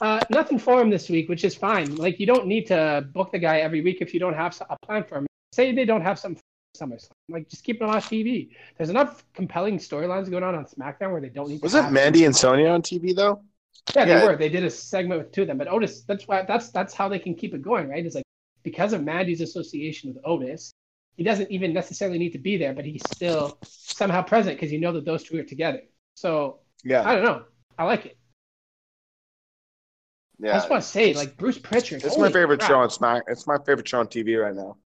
Uh, 0.00 0.22
nothing 0.30 0.58
for 0.58 0.80
him 0.80 0.90
this 0.90 1.08
week, 1.08 1.28
which 1.28 1.44
is 1.44 1.54
fine. 1.54 1.96
Like 1.96 2.20
you 2.20 2.26
don't 2.26 2.46
need 2.46 2.66
to 2.68 3.06
book 3.12 3.32
the 3.32 3.38
guy 3.38 3.58
every 3.58 3.80
week 3.80 3.98
if 4.00 4.14
you 4.14 4.20
don't 4.20 4.34
have 4.34 4.60
a 4.70 4.76
plan 4.86 5.04
for 5.04 5.18
him. 5.18 5.26
Say 5.52 5.72
they 5.72 5.84
don't 5.84 6.02
have 6.02 6.18
some 6.18 6.36
for 6.36 6.42
SummerSlam, 6.76 7.10
like 7.28 7.48
just 7.48 7.64
keep 7.64 7.80
him 7.80 7.88
on 7.88 8.00
TV. 8.00 8.50
There's 8.76 8.90
enough 8.90 9.24
compelling 9.34 9.78
storylines 9.78 10.30
going 10.30 10.44
on 10.44 10.54
on 10.54 10.66
SmackDown 10.66 11.10
where 11.12 11.20
they 11.20 11.30
don't 11.30 11.48
need. 11.48 11.62
Was 11.62 11.72
to 11.72 11.86
it 11.86 11.90
Mandy 11.90 12.24
and 12.24 12.34
Sonya 12.34 12.68
on 12.68 12.82
TV 12.82 13.14
though? 13.14 13.42
Yeah, 13.94 14.04
they 14.04 14.10
Yeah. 14.12 14.26
were. 14.26 14.36
They 14.36 14.48
did 14.48 14.64
a 14.64 14.70
segment 14.70 15.20
with 15.22 15.32
two 15.32 15.42
of 15.42 15.48
them, 15.48 15.58
but 15.58 15.68
Otis. 15.68 16.02
That's 16.02 16.26
why. 16.28 16.42
That's 16.42 16.70
that's 16.70 16.94
how 16.94 17.08
they 17.08 17.18
can 17.18 17.34
keep 17.34 17.54
it 17.54 17.62
going, 17.62 17.88
right? 17.88 18.04
It's 18.04 18.14
like 18.14 18.24
because 18.62 18.92
of 18.92 19.02
Mandy's 19.02 19.40
association 19.40 20.12
with 20.12 20.22
Otis, 20.24 20.72
he 21.16 21.24
doesn't 21.24 21.50
even 21.50 21.72
necessarily 21.72 22.18
need 22.18 22.32
to 22.32 22.38
be 22.38 22.56
there, 22.56 22.74
but 22.74 22.84
he's 22.84 23.02
still 23.12 23.58
somehow 23.64 24.22
present 24.22 24.56
because 24.56 24.72
you 24.72 24.80
know 24.80 24.92
that 24.92 25.04
those 25.04 25.24
two 25.24 25.38
are 25.38 25.44
together. 25.44 25.82
So 26.14 26.60
Yeah. 26.84 27.08
I 27.08 27.14
don't 27.14 27.24
know. 27.24 27.44
I 27.78 27.84
like 27.84 28.06
it. 28.06 28.18
Yeah, 30.40 30.52
I 30.52 30.58
just 30.58 30.70
want 30.70 30.82
to 30.82 30.88
say, 30.88 31.14
like 31.14 31.36
Bruce 31.36 31.58
Pritchard. 31.58 32.04
It's 32.04 32.16
my 32.16 32.30
favorite 32.30 32.60
crap. 32.60 32.70
show 32.70 32.78
on 32.78 32.90
Smack. 32.90 33.24
It's 33.26 33.46
my 33.46 33.58
favorite 33.58 33.88
show 33.88 33.98
on 34.00 34.06
TV 34.06 34.40
right 34.40 34.54
now. 34.54 34.76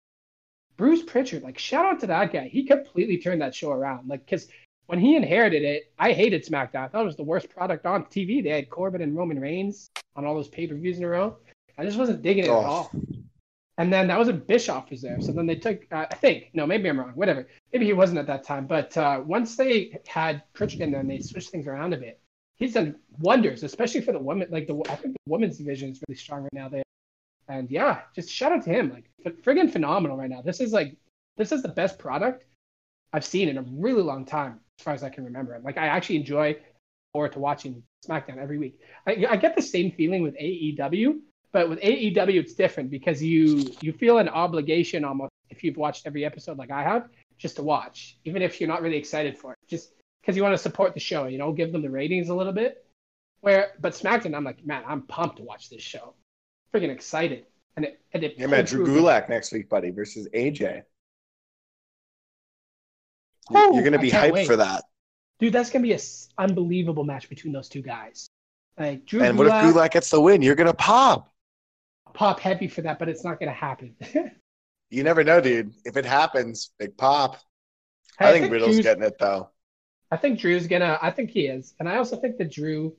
Bruce 0.78 1.02
Pritchard, 1.02 1.42
like 1.42 1.58
shout 1.58 1.84
out 1.84 2.00
to 2.00 2.06
that 2.06 2.32
guy. 2.32 2.48
He 2.48 2.64
completely 2.64 3.18
turned 3.18 3.42
that 3.42 3.54
show 3.54 3.70
around. 3.70 4.08
Like, 4.08 4.24
because 4.24 4.48
when 4.86 4.98
he 4.98 5.16
inherited 5.16 5.62
it, 5.62 5.92
I 5.98 6.12
hated 6.12 6.44
SmackDown. 6.44 6.84
I 6.84 6.88
thought 6.88 7.02
it 7.02 7.06
was 7.06 7.16
the 7.16 7.22
worst 7.22 7.48
product 7.48 7.86
on 7.86 8.04
TV. 8.06 8.42
They 8.42 8.50
had 8.50 8.68
Corbin 8.68 9.00
and 9.02 9.16
Roman 9.16 9.40
Reigns 9.40 9.90
on 10.16 10.24
all 10.26 10.34
those 10.34 10.48
pay 10.48 10.66
per 10.66 10.74
views 10.74 10.98
in 10.98 11.04
a 11.04 11.08
row. 11.08 11.36
I 11.78 11.84
just 11.84 11.98
wasn't 11.98 12.22
digging 12.22 12.44
it 12.44 12.50
Oh. 12.50 12.60
at 12.60 12.66
all. 12.66 12.90
And 13.78 13.90
then 13.90 14.06
that 14.08 14.18
was 14.18 14.28
a 14.28 14.34
Bischoff 14.34 14.90
was 14.90 15.00
there. 15.00 15.18
So 15.20 15.32
then 15.32 15.46
they 15.46 15.54
took, 15.56 15.80
uh, 15.90 16.06
I 16.10 16.14
think, 16.14 16.50
no, 16.52 16.66
maybe 16.66 16.88
I'm 16.90 17.00
wrong. 17.00 17.12
Whatever. 17.14 17.48
Maybe 17.72 17.86
he 17.86 17.94
wasn't 17.94 18.18
at 18.18 18.26
that 18.26 18.44
time. 18.44 18.66
But 18.66 18.94
uh, 18.98 19.22
once 19.24 19.56
they 19.56 19.98
had 20.06 20.42
Pritchard 20.52 20.82
in 20.82 20.90
there 20.90 21.00
and 21.00 21.10
they 21.10 21.20
switched 21.20 21.48
things 21.48 21.66
around 21.66 21.94
a 21.94 21.96
bit, 21.96 22.20
he's 22.56 22.74
done 22.74 22.96
wonders, 23.18 23.62
especially 23.62 24.02
for 24.02 24.12
the 24.12 24.18
women. 24.18 24.48
Like 24.50 24.66
the, 24.66 24.78
I 24.90 24.96
think 24.96 25.14
the 25.14 25.30
women's 25.30 25.56
division 25.56 25.90
is 25.90 26.02
really 26.06 26.18
strong 26.18 26.42
right 26.42 26.52
now 26.52 26.68
there. 26.68 26.82
And 27.48 27.70
yeah, 27.70 28.02
just 28.14 28.30
shout 28.30 28.52
out 28.52 28.62
to 28.64 28.70
him. 28.70 28.90
Like 28.92 29.10
f- 29.24 29.32
friggin' 29.42 29.72
phenomenal 29.72 30.18
right 30.18 30.30
now. 30.30 30.42
This 30.42 30.60
is 30.60 30.72
like, 30.72 30.94
this 31.38 31.50
is 31.50 31.62
the 31.62 31.68
best 31.68 31.98
product 31.98 32.44
I've 33.14 33.24
seen 33.24 33.48
in 33.48 33.56
a 33.56 33.62
really 33.62 34.02
long 34.02 34.26
time, 34.26 34.60
far 34.82 34.92
as 34.92 35.02
I 35.02 35.08
can 35.08 35.24
remember. 35.24 35.58
Like 35.62 35.78
I 35.78 35.86
actually 35.86 36.16
enjoy 36.16 36.56
forward 37.12 37.32
to 37.32 37.38
watching 37.38 37.82
SmackDown 38.06 38.38
every 38.38 38.58
week. 38.58 38.80
I, 39.06 39.26
I 39.30 39.36
get 39.36 39.54
the 39.56 39.62
same 39.62 39.92
feeling 39.92 40.22
with 40.22 40.34
AEW, 40.36 41.20
but 41.52 41.68
with 41.68 41.80
AEW 41.80 42.40
it's 42.40 42.54
different 42.54 42.90
because 42.90 43.22
you 43.22 43.72
you 43.80 43.92
feel 43.92 44.18
an 44.18 44.28
obligation 44.28 45.04
almost 45.04 45.30
if 45.50 45.62
you've 45.62 45.76
watched 45.76 46.06
every 46.06 46.24
episode 46.24 46.56
like 46.58 46.70
I 46.70 46.82
have, 46.82 47.08
just 47.38 47.56
to 47.56 47.62
watch, 47.62 48.16
even 48.24 48.42
if 48.42 48.60
you're 48.60 48.68
not 48.68 48.82
really 48.82 48.96
excited 48.96 49.38
for 49.38 49.52
it, 49.52 49.58
just 49.68 49.92
because 50.20 50.36
you 50.36 50.42
want 50.42 50.54
to 50.54 50.62
support 50.62 50.94
the 50.94 51.00
show, 51.00 51.26
you 51.26 51.38
know, 51.38 51.52
give 51.52 51.72
them 51.72 51.82
the 51.82 51.90
ratings 51.90 52.30
a 52.30 52.34
little 52.34 52.52
bit. 52.52 52.84
Where 53.42 53.72
but 53.80 53.92
SmackDown, 53.92 54.34
I'm 54.34 54.44
like, 54.44 54.64
man, 54.64 54.82
I'm 54.86 55.02
pumped 55.02 55.36
to 55.38 55.42
watch 55.42 55.68
this 55.68 55.82
show, 55.82 56.14
freaking 56.72 56.90
excited, 56.90 57.46
and 57.76 57.84
it 57.84 58.00
and 58.12 58.24
it 58.24 58.34
Yeah, 58.38 58.46
man, 58.46 58.64
Drew. 58.64 58.86
Gulak 58.86 59.28
next 59.28 59.52
week, 59.52 59.68
buddy, 59.68 59.90
versus 59.90 60.28
AJ. 60.34 60.82
Oh, 63.54 63.74
You're 63.74 63.84
gonna 63.84 63.98
be 63.98 64.10
hyped 64.10 64.32
wait. 64.32 64.46
for 64.46 64.56
that. 64.56 64.84
Dude, 65.38 65.52
that's 65.52 65.70
gonna 65.70 65.82
be 65.82 65.92
an 65.92 66.00
unbelievable 66.38 67.04
match 67.04 67.28
between 67.28 67.52
those 67.52 67.68
two 67.68 67.82
guys. 67.82 68.28
Like 68.78 69.04
Drew 69.06 69.22
And 69.22 69.36
what 69.36 69.46
if 69.46 69.52
Gulak, 69.52 69.72
Gulak 69.72 69.90
gets 69.92 70.10
the 70.10 70.20
win? 70.20 70.42
You're 70.42 70.54
gonna 70.54 70.74
pop. 70.74 71.30
pop 72.14 72.40
heavy 72.40 72.68
for 72.68 72.82
that, 72.82 72.98
but 72.98 73.08
it's 73.08 73.24
not 73.24 73.38
gonna 73.38 73.52
happen. 73.52 73.96
You 74.92 75.02
never 75.02 75.24
know, 75.24 75.40
dude. 75.40 75.72
If 75.86 75.96
it 75.96 76.04
happens, 76.04 76.70
big 76.78 76.98
pop. 76.98 77.38
Hey, 78.18 78.26
I, 78.26 78.32
think, 78.32 78.52
Riddle's 78.52 78.72
Drew's- 78.72 78.84
getting 78.84 79.02
it 79.02 79.16
though. 79.18 79.48
I 80.10 80.18
think 80.18 80.38
Drew's 80.38 80.66
gonna. 80.66 80.98
I 81.00 81.10
think 81.10 81.30
he 81.30 81.46
is, 81.46 81.72
and 81.80 81.88
I 81.88 81.96
also 81.96 82.16
think 82.16 82.36
that 82.36 82.52
Drew 82.52 82.94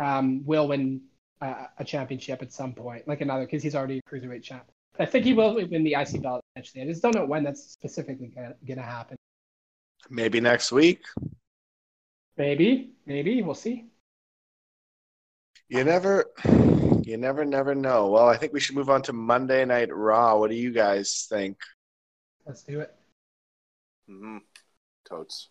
um, 0.00 0.44
will 0.44 0.66
win 0.66 1.02
uh, 1.40 1.66
a 1.78 1.84
championship 1.84 2.42
at 2.42 2.52
some 2.52 2.72
point, 2.74 3.06
like 3.06 3.20
another, 3.20 3.44
because 3.44 3.62
he's 3.62 3.76
already 3.76 3.98
a 3.98 4.10
cruiserweight 4.10 4.42
champ. 4.42 4.64
I 4.98 5.06
think 5.06 5.24
he 5.24 5.34
will 5.34 5.54
win 5.54 5.84
the 5.84 5.94
IC 5.94 6.20
belt 6.20 6.42
eventually. 6.56 6.82
I 6.82 6.86
just 6.86 7.00
don't 7.00 7.14
know 7.14 7.26
when 7.26 7.44
that's 7.44 7.62
specifically 7.62 8.32
gonna, 8.34 8.54
gonna 8.66 8.82
happen. 8.82 9.15
Maybe 10.10 10.40
next 10.40 10.72
week. 10.72 11.02
Maybe, 12.36 12.92
maybe 13.06 13.42
we'll 13.42 13.54
see. 13.54 13.86
You 15.68 15.82
never, 15.82 16.26
you 17.02 17.16
never, 17.16 17.44
never 17.44 17.74
know. 17.74 18.10
Well, 18.10 18.28
I 18.28 18.36
think 18.36 18.52
we 18.52 18.60
should 18.60 18.76
move 18.76 18.90
on 18.90 19.02
to 19.02 19.12
Monday 19.12 19.64
Night 19.64 19.88
Raw. 19.92 20.38
What 20.38 20.50
do 20.50 20.56
you 20.56 20.72
guys 20.72 21.26
think? 21.28 21.56
Let's 22.46 22.62
do 22.62 22.80
it. 22.80 22.94
Mm-hmm. 24.08 24.38
Totes. 25.08 25.48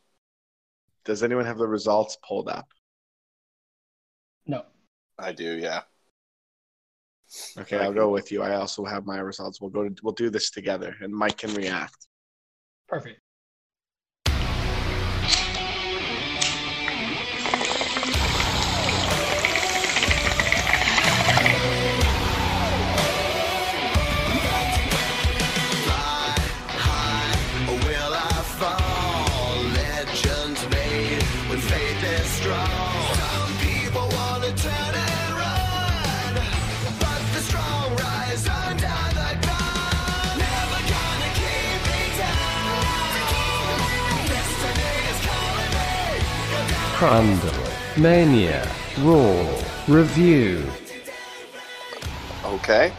Does 1.04 1.22
anyone 1.22 1.46
have 1.46 1.58
the 1.58 1.68
results 1.68 2.18
pulled 2.26 2.48
up? 2.48 2.68
No, 4.48 4.64
I 5.20 5.34
do, 5.34 5.58
yeah. 5.58 5.82
Okay, 7.58 7.78
I'll 7.78 7.94
go 7.94 8.10
with 8.10 8.32
you. 8.32 8.42
I 8.42 8.56
also 8.56 8.86
have 8.86 9.06
my 9.06 9.18
results. 9.18 9.60
We'll 9.60 9.72
go. 9.72 9.90
To, 9.90 9.96
we'll 10.04 10.14
do 10.14 10.30
this 10.30 10.52
together, 10.52 10.96
and 11.02 11.14
Mike 11.14 11.38
can 11.38 11.54
react. 11.56 12.08
perfect. 12.88 13.20
Mania 48.06 48.72
Raw 49.00 49.64
Review. 49.88 50.64
Okay. 52.46 52.94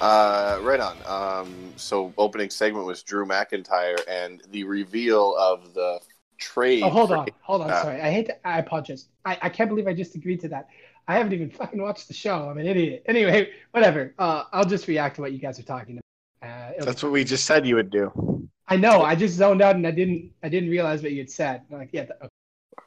Uh, 0.00 0.58
right 0.62 0.80
on. 0.80 0.96
Um, 1.04 1.74
so 1.76 2.14
opening 2.16 2.48
segment 2.48 2.86
was 2.86 3.02
Drew 3.02 3.26
McIntyre 3.26 3.98
and 4.08 4.40
the 4.52 4.64
reveal 4.64 5.36
of 5.36 5.74
the 5.74 6.00
trade. 6.38 6.82
Oh, 6.84 6.88
hold 6.88 7.10
for- 7.10 7.16
on, 7.18 7.28
hold 7.42 7.60
on. 7.60 7.70
Uh, 7.70 7.82
Sorry, 7.82 8.00
I 8.00 8.10
hate. 8.10 8.28
To, 8.28 8.48
I 8.48 8.60
apologize. 8.60 9.08
I, 9.26 9.36
I 9.42 9.48
can't 9.50 9.68
believe 9.68 9.86
I 9.86 9.92
just 9.92 10.14
agreed 10.14 10.40
to 10.40 10.48
that. 10.48 10.68
I 11.06 11.18
haven't 11.18 11.34
even 11.34 11.50
fucking 11.50 11.82
watched 11.82 12.08
the 12.08 12.14
show. 12.14 12.48
I'm 12.48 12.56
an 12.56 12.66
idiot. 12.66 13.04
Anyway, 13.08 13.50
whatever. 13.72 14.14
Uh, 14.18 14.44
I'll 14.54 14.64
just 14.64 14.88
react 14.88 15.16
to 15.16 15.20
what 15.20 15.32
you 15.32 15.38
guys 15.38 15.58
are 15.58 15.64
talking 15.64 16.00
about. 16.40 16.50
Uh, 16.80 16.82
That's 16.82 17.02
what 17.02 17.12
we 17.12 17.24
just 17.24 17.44
said 17.44 17.66
you 17.66 17.74
would 17.74 17.90
do. 17.90 18.48
I 18.68 18.76
know. 18.76 19.02
I 19.02 19.16
just 19.16 19.34
zoned 19.34 19.60
out 19.60 19.76
and 19.76 19.86
I 19.86 19.90
didn't. 19.90 20.30
I 20.42 20.48
didn't 20.48 20.70
realize 20.70 21.02
what 21.02 21.12
you 21.12 21.18
had 21.18 21.30
said. 21.30 21.60
I'm 21.70 21.76
like, 21.76 21.90
yeah, 21.92 22.06
th- 22.06 22.18
okay, 22.22 22.30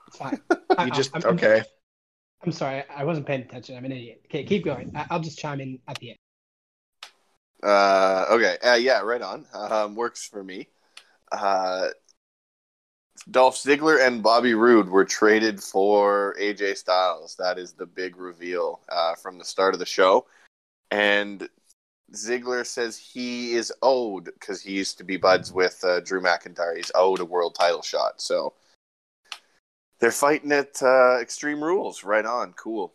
it's 0.10 0.18
fine. 0.18 0.40
I- 0.78 0.86
You 0.86 0.92
just 0.92 1.12
I'm, 1.16 1.24
I'm- 1.24 1.34
okay. 1.36 1.64
I'm 2.44 2.52
sorry. 2.54 2.84
I 2.96 3.04
wasn't 3.04 3.28
paying 3.28 3.42
attention. 3.42 3.76
I'm 3.78 3.84
an 3.86 3.92
idiot. 3.92 4.22
Okay, 4.26 4.44
keep 4.46 4.64
going. 4.64 4.92
I, 4.96 5.06
I'll 5.10 5.20
just 5.20 5.38
chime 5.38 5.60
in 5.60 5.78
at 5.90 6.00
the 6.00 6.12
end. 6.12 6.18
Uh, 7.62 8.26
okay. 8.30 8.58
Uh, 8.66 8.76
yeah, 8.76 9.02
right 9.02 9.22
on. 9.22 9.46
Um, 9.54 9.96
works 9.96 10.26
for 10.26 10.42
me. 10.42 10.70
Uh, 11.34 11.90
Dolph 13.30 13.58
Ziggler 13.58 14.06
and 14.08 14.24
Bobby 14.24 14.54
Roode 14.54 14.88
were 14.88 15.04
traded 15.04 15.62
for 15.62 16.34
AJ 16.40 16.78
Styles. 16.78 17.36
That 17.38 17.60
is 17.60 17.74
the 17.74 17.86
big 17.86 18.16
reveal 18.16 18.80
uh, 18.88 19.16
from 19.16 19.38
the 19.38 19.44
start 19.44 19.74
of 19.74 19.80
the 19.82 19.86
show. 19.86 20.26
And 20.92 21.48
Ziggler 22.14 22.66
says 22.66 22.98
he 22.98 23.52
is 23.52 23.74
owed 23.82 24.26
because 24.26 24.62
he 24.62 24.72
used 24.72 24.98
to 25.00 25.04
be 25.04 25.18
buds 25.18 25.52
with 25.52 25.84
uh, 25.84 26.00
Drew 26.00 26.22
McIntyre. 26.22 26.78
He's 26.78 26.92
owed 26.96 27.20
a 27.20 27.26
world 27.26 27.56
title 27.60 27.82
shot. 27.82 28.22
So 28.22 28.54
they're 30.00 30.12
fighting 30.12 30.52
at 30.52 30.82
uh, 30.82 31.20
Extreme 31.20 31.64
Rules. 31.64 32.04
Right 32.04 32.26
on. 32.26 32.54
Cool. 32.54 32.94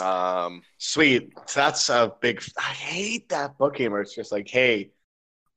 Um, 0.00 0.62
Sweet. 0.78 1.32
That's 1.54 1.88
a 1.88 2.12
big. 2.20 2.42
I 2.58 2.62
hate 2.62 3.28
that 3.30 3.58
booking 3.58 3.90
where 3.90 4.00
it's 4.00 4.14
just 4.14 4.32
like, 4.32 4.48
hey, 4.48 4.92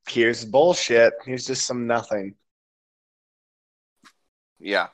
here's 0.07 0.43
bullshit. 0.43 1.13
Here's 1.25 1.45
just 1.45 1.65
some 1.65 1.87
nothing. 1.87 2.35
Yeah. 4.59 4.87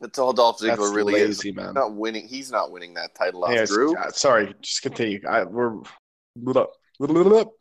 That's 0.00 0.18
all 0.18 0.32
Dolph 0.32 0.60
Ziggler 0.60 0.76
That's 0.76 0.92
really 0.92 1.14
lazy, 1.14 1.48
is. 1.50 1.56
man. 1.56 1.66
He's 1.66 1.74
not 1.74 1.94
winning. 1.94 2.28
He's 2.28 2.52
not 2.52 2.70
winning 2.70 2.94
that 2.94 3.14
title 3.16 3.44
off 3.44 3.52
Yes, 3.52 3.68
Drew. 3.68 3.96
uh, 3.96 4.10
sorry, 4.10 4.54
just 4.60 4.82
continue. 4.82 5.20
I, 5.28 5.42
we're 5.42 5.80
little, 6.36 6.68
little, 7.00 7.16
little, 7.16 7.54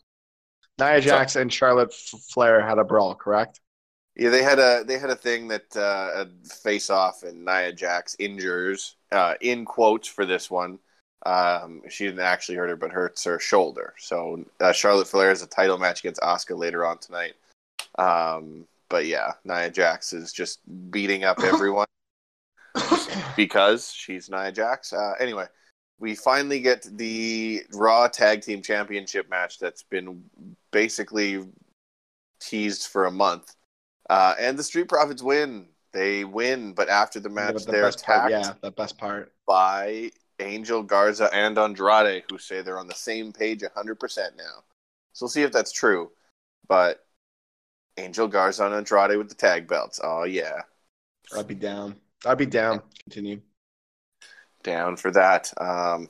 Nia 0.80 1.02
Jax 1.02 1.36
and 1.36 1.52
Charlotte 1.52 1.92
Flair 1.94 2.62
had 2.62 2.78
a 2.78 2.84
brawl, 2.84 3.16
correct? 3.16 3.60
Yeah, 4.18 4.30
they 4.32 4.42
had 4.42 4.58
a 4.58 4.84
they 4.84 4.98
had 4.98 5.12
a 5.12 5.16
thing 5.16 5.48
that 5.50 5.76
uh, 5.78 6.26
a 6.26 6.48
face 6.48 6.90
off 6.90 7.22
and 7.22 7.46
Nia 7.46 7.72
Jax 7.72 8.16
injures 8.18 8.96
uh, 9.12 9.36
in 9.42 9.64
quotes 9.64 10.08
for 10.08 10.26
this 10.26 10.50
one. 10.50 10.80
Um, 11.26 11.84
she 11.88 12.06
didn't 12.06 12.22
actually 12.22 12.56
hurt 12.56 12.70
her, 12.70 12.76
but 12.76 12.92
hurts 12.92 13.24
her 13.26 13.40
shoulder. 13.40 13.94
So 14.00 14.44
uh, 14.60 14.72
Charlotte 14.72 15.08
Flair 15.08 15.30
has 15.30 15.44
a 15.44 15.48
title 15.48 15.78
match 15.78 16.00
against 16.00 16.22
Asuka 16.22 16.58
later 16.58 16.84
on 16.84 16.98
tonight. 16.98 17.34
Um, 18.00 18.66
but 18.90 19.06
yeah, 19.06 19.34
Nia 19.44 19.70
Jax 19.70 20.14
is 20.14 20.34
just 20.34 20.62
beating 20.90 21.24
up 21.24 21.40
everyone 21.44 21.88
because 23.36 23.92
she's 23.92 24.32
Nia 24.32 24.52
Jax. 24.52 24.94
Uh, 24.94 25.14
anyway, 25.20 25.46
we 26.00 26.16
finally 26.16 26.60
get 26.60 26.88
the 26.98 27.62
Raw 27.72 28.08
Tag 28.08 28.42
Team 28.42 28.64
Championship 28.64 29.30
match 29.30 29.60
that's 29.60 29.84
been 29.84 30.24
basically 30.72 31.46
teased 32.40 32.88
for 32.88 33.06
a 33.06 33.12
month. 33.12 33.54
Uh, 34.10 34.36
and 34.40 34.58
the 34.58 34.64
Street 34.64 34.88
Profits 34.88 35.22
win. 35.22 35.68
They 35.94 36.24
win, 36.24 36.74
but 36.74 36.90
after 36.90 37.20
the 37.20 37.30
match, 37.30 37.54
but 37.54 37.66
the 37.66 37.72
they're 37.72 37.84
best 37.84 38.06
part, 38.06 38.32
attacked 38.32 38.46
yeah, 38.46 38.54
the 38.62 38.72
best 38.72 38.98
part. 38.98 39.34
by 39.46 40.12
Angel 40.40 40.84
Garza 40.84 41.30
and 41.34 41.58
Andrade, 41.58 42.24
who 42.30 42.38
say 42.38 42.62
they're 42.62 42.80
on 42.80 42.88
the 42.88 42.94
same 42.94 43.32
page 43.32 43.62
100% 43.62 44.18
now. 44.38 44.64
So 45.14 45.26
we'll 45.26 45.30
see 45.30 45.44
if 45.44 45.52
that's 45.52 45.72
true. 45.72 46.12
But 46.68 47.06
Angel 47.98 48.28
Garza 48.28 48.66
and 48.66 48.76
Andrade 48.76 49.18
with 49.18 49.30
the 49.30 49.36
tag 49.36 49.68
belts. 49.68 50.00
Oh 50.04 50.24
yeah, 50.24 50.62
I'd 51.36 51.48
be 51.48 51.56
down. 51.56 51.96
I'd 52.26 52.38
be 52.38 52.46
down. 52.46 52.82
Continue. 53.04 53.42
down 54.64 54.98
for 54.98 55.12
that. 55.12 55.52
Um, 55.60 56.10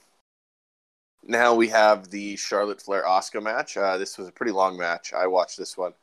now 1.23 1.53
we 1.53 1.67
have 1.69 2.09
the 2.09 2.35
Charlotte 2.35 2.81
Flair 2.81 3.03
Asuka 3.03 3.41
match. 3.41 3.77
Uh, 3.77 3.97
this 3.97 4.17
was 4.17 4.27
a 4.27 4.31
pretty 4.31 4.51
long 4.51 4.77
match. 4.77 5.13
I 5.13 5.27
watched 5.27 5.57
this 5.57 5.77
one, 5.77 5.93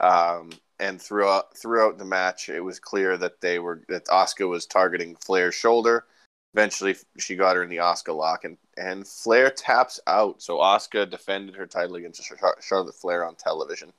um, 0.00 0.50
and 0.80 1.00
throughout 1.00 1.56
throughout 1.56 1.98
the 1.98 2.04
match, 2.04 2.48
it 2.48 2.60
was 2.60 2.78
clear 2.78 3.16
that 3.18 3.40
they 3.40 3.58
were 3.58 3.82
that 3.88 4.06
Asuka 4.06 4.48
was 4.48 4.66
targeting 4.66 5.16
Flair's 5.16 5.54
shoulder. 5.54 6.06
Eventually, 6.54 6.96
she 7.18 7.36
got 7.36 7.56
her 7.56 7.62
in 7.62 7.70
the 7.70 7.78
Asuka 7.78 8.16
lock, 8.16 8.44
and 8.44 8.56
and 8.76 9.06
Flair 9.06 9.50
taps 9.50 10.00
out. 10.06 10.42
So 10.42 10.58
Asuka 10.58 11.08
defended 11.08 11.56
her 11.56 11.66
title 11.66 11.96
against 11.96 12.22
Char- 12.24 12.58
Charlotte 12.60 12.94
Flair 12.94 13.24
on 13.24 13.36
television. 13.36 13.92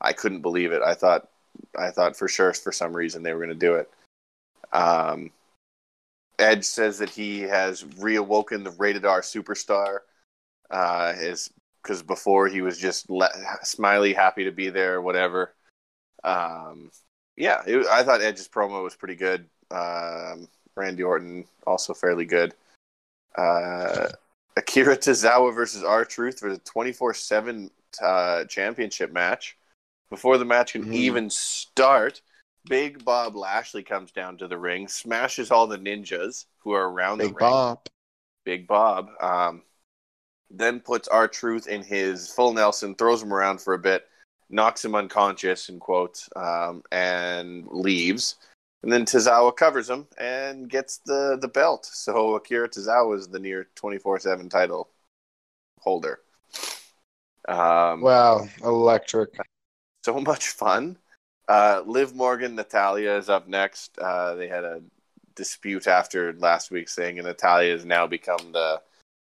I 0.00 0.12
couldn't 0.12 0.42
believe 0.42 0.72
it. 0.72 0.82
I 0.82 0.94
thought 0.94 1.28
I 1.78 1.90
thought 1.90 2.16
for 2.16 2.28
sure 2.28 2.52
for 2.54 2.72
some 2.72 2.94
reason 2.94 3.22
they 3.22 3.32
were 3.32 3.44
going 3.44 3.50
to 3.50 3.54
do 3.54 3.74
it. 3.74 3.90
Um, 4.72 5.30
Edge 6.38 6.64
says 6.64 6.98
that 6.98 7.10
he 7.10 7.40
has 7.42 7.84
reawoken 7.84 8.64
the 8.64 8.70
rated 8.72 9.04
R 9.04 9.20
superstar. 9.20 9.98
Uh, 10.70 11.12
is 11.18 11.50
because 11.82 12.02
before 12.02 12.48
he 12.48 12.62
was 12.62 12.78
just 12.78 13.10
le- 13.10 13.30
smiley, 13.62 14.14
happy 14.14 14.44
to 14.44 14.52
be 14.52 14.70
there, 14.70 15.02
whatever. 15.02 15.54
Um, 16.24 16.90
yeah, 17.36 17.62
it, 17.66 17.86
I 17.86 18.02
thought 18.02 18.20
Edge's 18.20 18.48
promo 18.48 18.82
was 18.82 18.94
pretty 18.94 19.16
good. 19.16 19.46
Um, 19.70 20.48
Randy 20.76 21.02
Orton 21.02 21.44
also 21.66 21.94
fairly 21.94 22.24
good. 22.24 22.54
Uh, 23.36 24.08
Akira 24.56 24.96
Tozawa 24.96 25.54
versus 25.54 25.82
R 25.82 26.04
Truth 26.04 26.40
for 26.40 26.50
the 26.50 26.58
twenty 26.58 26.92
four 26.92 27.14
seven 27.14 27.70
championship 28.48 29.12
match. 29.12 29.56
Before 30.10 30.36
the 30.36 30.44
match 30.44 30.72
can 30.72 30.84
Mhm. 30.84 30.94
even 30.94 31.30
start, 31.30 32.20
Big 32.68 33.02
Bob 33.04 33.34
Lashley 33.34 33.82
comes 33.82 34.12
down 34.12 34.36
to 34.38 34.46
the 34.46 34.58
ring, 34.58 34.86
smashes 34.88 35.50
all 35.50 35.66
the 35.66 35.78
ninjas 35.78 36.44
who 36.58 36.72
are 36.72 36.90
around 36.90 37.18
the 37.18 37.24
Big 37.24 37.36
ring. 37.36 37.50
Bob. 37.50 37.86
Big 38.44 38.66
Bob. 38.66 39.08
Um, 39.20 39.62
then 40.50 40.80
puts 40.80 41.08
R 41.08 41.28
Truth 41.28 41.66
in 41.66 41.82
his 41.82 42.30
full 42.30 42.52
Nelson, 42.52 42.94
throws 42.94 43.22
him 43.22 43.32
around 43.32 43.62
for 43.62 43.72
a 43.72 43.78
bit, 43.78 44.06
knocks 44.52 44.84
him 44.84 44.94
unconscious 44.94 45.68
in 45.68 45.80
quotes, 45.80 46.28
um, 46.36 46.82
and 46.92 47.66
leaves. 47.68 48.36
And 48.82 48.92
then 48.92 49.04
Tozawa 49.04 49.56
covers 49.56 49.88
him 49.88 50.06
and 50.18 50.68
gets 50.68 50.98
the 51.06 51.38
the 51.40 51.48
belt. 51.48 51.86
So 51.86 52.34
Akira 52.34 52.68
Tozawa 52.68 53.16
is 53.16 53.28
the 53.28 53.38
near 53.38 53.68
twenty 53.74 53.98
four 53.98 54.18
seven 54.18 54.48
title 54.48 54.90
holder. 55.80 56.20
Um, 57.48 58.00
Wow, 58.02 58.46
electric. 58.62 59.30
so 60.04 60.20
much 60.20 60.48
fun. 60.48 60.96
Uh, 61.48 61.82
Liv 61.86 62.14
Morgan, 62.14 62.54
Natalya 62.54 63.16
is 63.16 63.28
up 63.28 63.48
next. 63.48 63.98
Uh, 63.98 64.34
they 64.34 64.48
had 64.48 64.64
a 64.64 64.80
dispute 65.34 65.86
after 65.86 66.32
last 66.34 66.70
week's 66.70 66.94
thing, 66.94 67.18
and 67.18 67.26
Natalya 67.26 67.72
has 67.72 67.84
now 67.84 68.06
become 68.06 68.52
the 68.52 68.80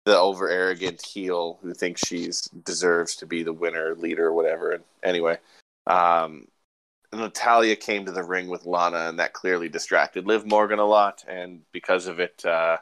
the 0.07 0.17
over 0.17 0.49
arrogant 0.49 1.05
heel 1.05 1.59
who 1.61 1.73
thinks 1.73 2.07
she's 2.07 2.43
deserves 2.63 3.13
to 3.17 3.25
be 3.25 3.43
the 3.43 3.51
winner, 3.51 3.93
leader, 3.95 4.31
whatever. 4.31 4.71
And 4.71 4.83
anyway, 5.03 5.37
um, 5.85 6.47
Natalya 7.13 7.75
came 7.75 8.05
to 8.05 8.13
the 8.13 8.23
ring 8.23 8.47
with 8.47 8.65
Lana, 8.65 9.09
and 9.09 9.19
that 9.19 9.33
clearly 9.33 9.67
distracted 9.67 10.25
Liv 10.25 10.45
Morgan 10.45 10.79
a 10.79 10.85
lot, 10.85 11.25
and 11.27 11.61
because 11.73 12.07
of 12.07 12.21
it, 12.21 12.41
uh, 12.45 12.77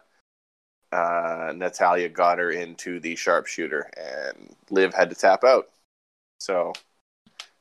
uh, 0.92 1.52
Natalya 1.56 2.10
got 2.10 2.38
her 2.38 2.52
into 2.52 3.00
the 3.00 3.16
sharpshooter, 3.16 3.90
and 3.98 4.56
Liv 4.70 4.94
had 4.94 5.10
to 5.10 5.16
tap 5.16 5.44
out. 5.44 5.72
So 6.40 6.74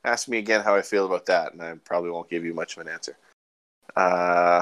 ask 0.03 0.27
me 0.27 0.37
again 0.37 0.61
how 0.61 0.75
I 0.75 0.83
feel 0.83 1.07
about 1.07 1.25
that, 1.25 1.53
and 1.53 1.61
I 1.63 1.73
probably 1.85 2.11
won't 2.11 2.29
give 2.29 2.45
you 2.45 2.53
much 2.53 2.77
of 2.77 2.85
an 2.85 2.93
answer. 2.93 3.17
Uh, 3.95 4.61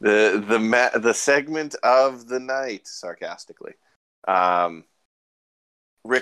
the 0.00 0.44
the 0.46 0.58
ma- 0.58 0.96
the 0.96 1.14
segment 1.14 1.74
of 1.82 2.28
the 2.28 2.40
night, 2.40 2.86
sarcastically. 2.86 3.74
Um, 4.26 4.84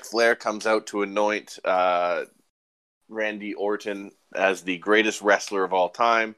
Flair 0.04 0.34
comes 0.34 0.66
out 0.66 0.86
to 0.88 1.02
anoint 1.02 1.58
uh, 1.64 2.24
Randy 3.08 3.54
Orton 3.54 4.12
as 4.34 4.62
the 4.62 4.78
greatest 4.78 5.22
wrestler 5.22 5.64
of 5.64 5.72
all 5.72 5.88
time, 5.88 6.34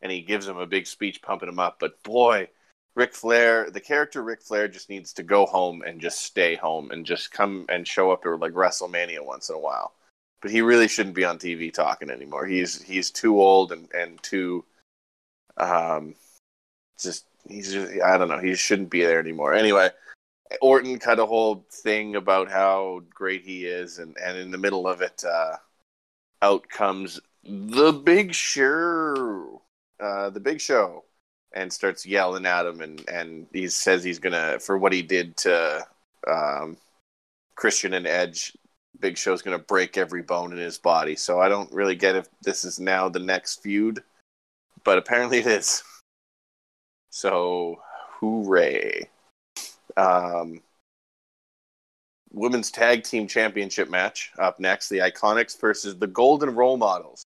and 0.00 0.12
he 0.12 0.22
gives 0.22 0.46
him 0.46 0.58
a 0.58 0.66
big 0.66 0.86
speech 0.86 1.22
pumping 1.22 1.48
him 1.48 1.58
up. 1.58 1.78
But 1.80 2.02
boy, 2.02 2.48
Ric 2.94 3.14
Flair, 3.14 3.70
the 3.70 3.80
character 3.80 4.22
Ric 4.22 4.42
Flair 4.42 4.68
just 4.68 4.90
needs 4.90 5.12
to 5.14 5.22
go 5.22 5.46
home 5.46 5.82
and 5.82 6.00
just 6.00 6.20
stay 6.22 6.56
home 6.56 6.90
and 6.90 7.06
just 7.06 7.32
come 7.32 7.66
and 7.68 7.88
show 7.88 8.10
up 8.10 8.24
at 8.26 8.38
like 8.38 8.52
WrestleMania 8.52 9.24
once 9.24 9.48
in 9.48 9.54
a 9.54 9.58
while. 9.58 9.94
But 10.42 10.50
he 10.50 10.60
really 10.60 10.88
shouldn't 10.88 11.14
be 11.14 11.24
on 11.24 11.38
TV 11.38 11.72
talking 11.72 12.10
anymore. 12.10 12.46
He's 12.46 12.82
he's 12.82 13.10
too 13.10 13.40
old 13.40 13.72
and 13.72 13.88
and 13.94 14.22
too 14.22 14.64
um 15.56 16.14
just 17.02 17.26
he's 17.48 17.72
just 17.72 17.92
I 18.02 18.18
don't 18.18 18.28
know, 18.28 18.38
he 18.38 18.54
shouldn't 18.54 18.90
be 18.90 19.02
there 19.02 19.18
anymore. 19.18 19.54
Anyway, 19.54 19.90
Orton 20.60 20.98
cut 20.98 21.18
a 21.18 21.26
whole 21.26 21.64
thing 21.70 22.16
about 22.16 22.50
how 22.50 23.02
great 23.10 23.42
he 23.42 23.66
is 23.66 23.98
and 23.98 24.16
and 24.22 24.36
in 24.38 24.50
the 24.50 24.58
middle 24.58 24.86
of 24.86 25.00
it 25.00 25.24
uh 25.24 25.56
out 26.42 26.68
comes 26.68 27.20
the 27.44 27.92
big 27.92 28.34
show 28.34 29.62
uh 30.00 30.30
the 30.30 30.40
big 30.40 30.60
show 30.60 31.04
and 31.54 31.72
starts 31.72 32.06
yelling 32.06 32.46
at 32.46 32.66
him 32.66 32.80
and 32.80 33.08
and 33.08 33.46
he 33.52 33.68
says 33.68 34.02
he's 34.02 34.18
gonna 34.18 34.58
for 34.58 34.78
what 34.78 34.92
he 34.92 35.02
did 35.02 35.36
to 35.36 35.86
um 36.28 36.76
Christian 37.54 37.94
and 37.94 38.06
Edge 38.06 38.56
Big 39.00 39.18
Show's 39.18 39.42
gonna 39.42 39.58
break 39.58 39.96
every 39.96 40.22
bone 40.22 40.52
in 40.52 40.58
his 40.58 40.78
body. 40.78 41.16
So 41.16 41.40
I 41.40 41.48
don't 41.48 41.72
really 41.72 41.96
get 41.96 42.16
if 42.16 42.28
this 42.42 42.64
is 42.64 42.78
now 42.80 43.08
the 43.08 43.18
next 43.18 43.62
feud, 43.62 44.02
but 44.84 44.98
apparently 44.98 45.38
it 45.38 45.46
is. 45.46 45.82
So 47.12 47.78
hooray! 48.20 49.08
Um, 49.98 50.62
women's 52.32 52.70
tag 52.70 53.04
team 53.04 53.28
championship 53.28 53.90
match 53.90 54.32
up 54.38 54.58
next: 54.58 54.88
the 54.88 54.98
Iconics 54.98 55.60
versus 55.60 55.98
the 55.98 56.06
Golden 56.06 56.54
Role 56.54 56.78
Models. 56.78 57.22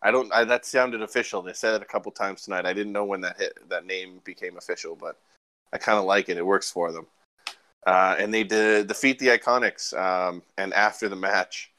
I 0.00 0.10
don't. 0.10 0.32
I, 0.32 0.44
that 0.44 0.64
sounded 0.64 1.02
official. 1.02 1.42
They 1.42 1.52
said 1.52 1.74
it 1.74 1.82
a 1.82 1.86
couple 1.86 2.10
times 2.12 2.42
tonight. 2.42 2.64
I 2.64 2.72
didn't 2.72 2.94
know 2.94 3.04
when 3.04 3.20
that 3.20 3.36
hit 3.36 3.58
that 3.68 3.84
name 3.84 4.22
became 4.24 4.56
official, 4.56 4.96
but 4.96 5.18
I 5.70 5.76
kind 5.76 5.98
of 5.98 6.06
like 6.06 6.30
it. 6.30 6.38
It 6.38 6.46
works 6.46 6.70
for 6.70 6.90
them. 6.90 7.06
Uh, 7.86 8.16
and 8.18 8.32
they 8.32 8.42
did 8.42 8.86
defeat 8.86 9.18
the 9.18 9.28
Iconics. 9.28 9.92
Um, 9.96 10.42
and 10.56 10.72
after 10.72 11.10
the 11.10 11.16
match, 11.16 11.70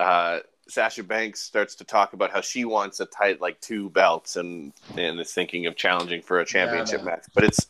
uh, 0.00 0.40
Sasha 0.68 1.02
Banks 1.02 1.40
starts 1.40 1.74
to 1.76 1.84
talk 1.84 2.12
about 2.12 2.30
how 2.30 2.40
she 2.40 2.64
wants 2.64 3.00
a 3.00 3.06
tight, 3.06 3.40
like 3.40 3.60
two 3.60 3.90
belts, 3.90 4.36
and 4.36 4.72
and 4.96 5.20
is 5.20 5.32
thinking 5.32 5.66
of 5.66 5.76
challenging 5.76 6.22
for 6.22 6.40
a 6.40 6.46
championship 6.46 7.04
man. 7.04 7.16
match. 7.16 7.24
But 7.34 7.44
it's 7.44 7.66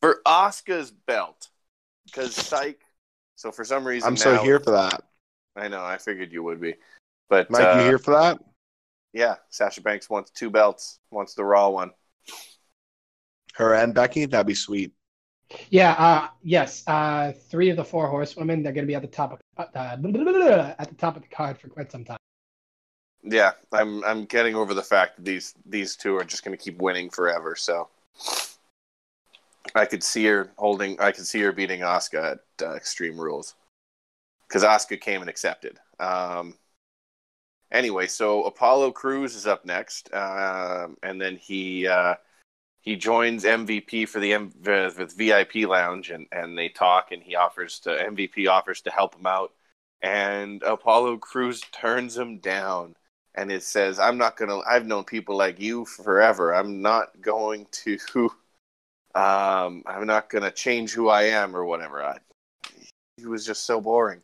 for 0.00 0.20
Asuka's 0.26 0.90
belt 0.90 1.48
because 2.04 2.34
Psych. 2.34 2.80
So 3.36 3.50
for 3.50 3.64
some 3.64 3.86
reason, 3.86 4.06
I'm 4.06 4.16
so 4.16 4.36
here 4.42 4.60
for 4.60 4.72
that. 4.72 5.02
I 5.56 5.68
know. 5.68 5.82
I 5.82 5.98
figured 5.98 6.32
you 6.32 6.42
would 6.42 6.60
be. 6.60 6.74
But 7.28 7.50
Mike, 7.50 7.64
uh, 7.64 7.78
you 7.78 7.84
here 7.84 7.98
for 7.98 8.12
that? 8.12 8.38
Yeah, 9.12 9.36
Sasha 9.48 9.80
Banks 9.80 10.10
wants 10.10 10.30
two 10.30 10.50
belts. 10.50 10.98
Wants 11.10 11.34
the 11.34 11.44
Raw 11.44 11.70
one. 11.70 11.92
Her 13.54 13.74
and 13.74 13.94
Becky? 13.94 14.26
That'd 14.26 14.46
be 14.46 14.54
sweet. 14.54 14.92
Yeah, 15.70 15.92
uh, 15.92 16.28
yes. 16.42 16.86
Uh, 16.86 17.32
three 17.48 17.70
of 17.70 17.76
the 17.76 17.84
four 17.84 18.08
horsewomen, 18.08 18.62
they're 18.62 18.72
going 18.72 18.84
to 18.84 18.88
be 18.88 18.94
at 18.94 19.02
the 19.02 19.08
top 19.08 19.32
of 19.32 19.40
uh, 19.58 19.96
at 20.78 20.88
the 20.88 20.94
top 20.98 21.16
of 21.16 21.22
the 21.22 21.28
card 21.28 21.58
for 21.58 21.68
quite 21.68 21.90
some 21.90 22.04
time. 22.04 22.18
Yeah, 23.28 23.52
I'm 23.72 24.04
I'm 24.04 24.24
getting 24.24 24.54
over 24.54 24.72
the 24.72 24.82
fact 24.82 25.16
that 25.16 25.24
these 25.24 25.54
these 25.66 25.96
two 25.96 26.16
are 26.16 26.24
just 26.24 26.44
going 26.44 26.56
to 26.56 26.62
keep 26.62 26.80
winning 26.80 27.10
forever. 27.10 27.56
So 27.56 27.88
I 29.74 29.84
could 29.84 30.04
see 30.04 30.24
her 30.26 30.52
holding. 30.56 31.00
I 31.00 31.10
could 31.10 31.26
see 31.26 31.40
her 31.40 31.52
beating 31.52 31.80
Asuka 31.80 32.32
at 32.32 32.66
uh, 32.66 32.74
Extreme 32.74 33.18
Rules 33.18 33.56
because 34.46 34.62
Asuka 34.62 35.00
came 35.00 35.22
and 35.22 35.28
accepted. 35.28 35.78
Um, 35.98 36.54
anyway, 37.72 38.06
so 38.06 38.44
Apollo 38.44 38.92
Crews 38.92 39.34
is 39.34 39.46
up 39.46 39.64
next, 39.64 40.12
um, 40.14 40.96
and 41.02 41.20
then 41.20 41.36
he 41.36 41.88
uh, 41.88 42.14
he 42.80 42.94
joins 42.94 43.42
MVP 43.42 44.08
for 44.08 44.20
the 44.20 44.34
M- 44.34 44.52
with 44.64 44.98
with 44.98 45.18
VIP 45.18 45.68
Lounge, 45.68 46.10
and 46.10 46.28
and 46.30 46.56
they 46.56 46.68
talk, 46.68 47.10
and 47.10 47.24
he 47.24 47.34
offers 47.34 47.80
to 47.80 47.90
MVP 47.90 48.48
offers 48.48 48.82
to 48.82 48.90
help 48.90 49.16
him 49.16 49.26
out, 49.26 49.50
and 50.00 50.62
Apollo 50.62 51.16
Crews 51.18 51.60
turns 51.72 52.16
him 52.16 52.38
down 52.38 52.94
and 53.36 53.52
it 53.52 53.62
says, 53.62 53.98
"I'm 53.98 54.18
not 54.18 54.36
gonna. 54.36 54.60
I've 54.66 54.86
known 54.86 55.04
people 55.04 55.36
like 55.36 55.60
you 55.60 55.84
forever. 55.84 56.54
I'm 56.54 56.82
not 56.82 57.20
going 57.20 57.66
to. 57.84 57.98
Um, 59.14 59.82
I'm 59.86 60.06
not 60.06 60.28
gonna 60.28 60.50
change 60.50 60.92
who 60.92 61.08
I 61.08 61.22
am 61.22 61.56
or 61.56 61.64
whatever." 61.64 62.04
I, 62.04 62.18
he 63.16 63.24
was 63.24 63.46
just 63.46 63.64
so 63.64 63.80
boring. 63.80 64.20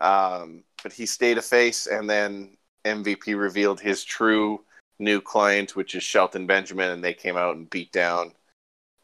Um, 0.00 0.62
but 0.84 0.92
he 0.92 1.06
stayed 1.06 1.38
a 1.38 1.42
face, 1.42 1.88
and 1.88 2.08
then 2.08 2.56
MVP 2.84 3.36
revealed 3.36 3.80
his 3.80 4.04
true 4.04 4.64
new 5.00 5.20
client, 5.20 5.74
which 5.74 5.96
is 5.96 6.04
Shelton 6.04 6.46
Benjamin, 6.46 6.90
and 6.90 7.02
they 7.02 7.14
came 7.14 7.36
out 7.36 7.56
and 7.56 7.68
beat 7.68 7.90
down 7.90 8.32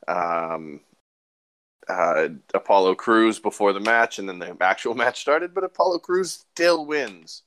um, 0.07 0.81
uh, 1.89 2.29
Apollo 2.55 2.95
Crews 2.97 3.41
before 3.41 3.73
the 3.73 3.81
match, 3.81 4.21
and 4.21 4.29
then 4.29 4.39
the 4.39 4.57
actual 4.61 4.95
match 5.03 5.21
started. 5.21 5.53
But 5.53 5.65
Apollo 5.65 5.99
Crews 6.01 6.45
still 6.55 6.87
wins 6.87 7.43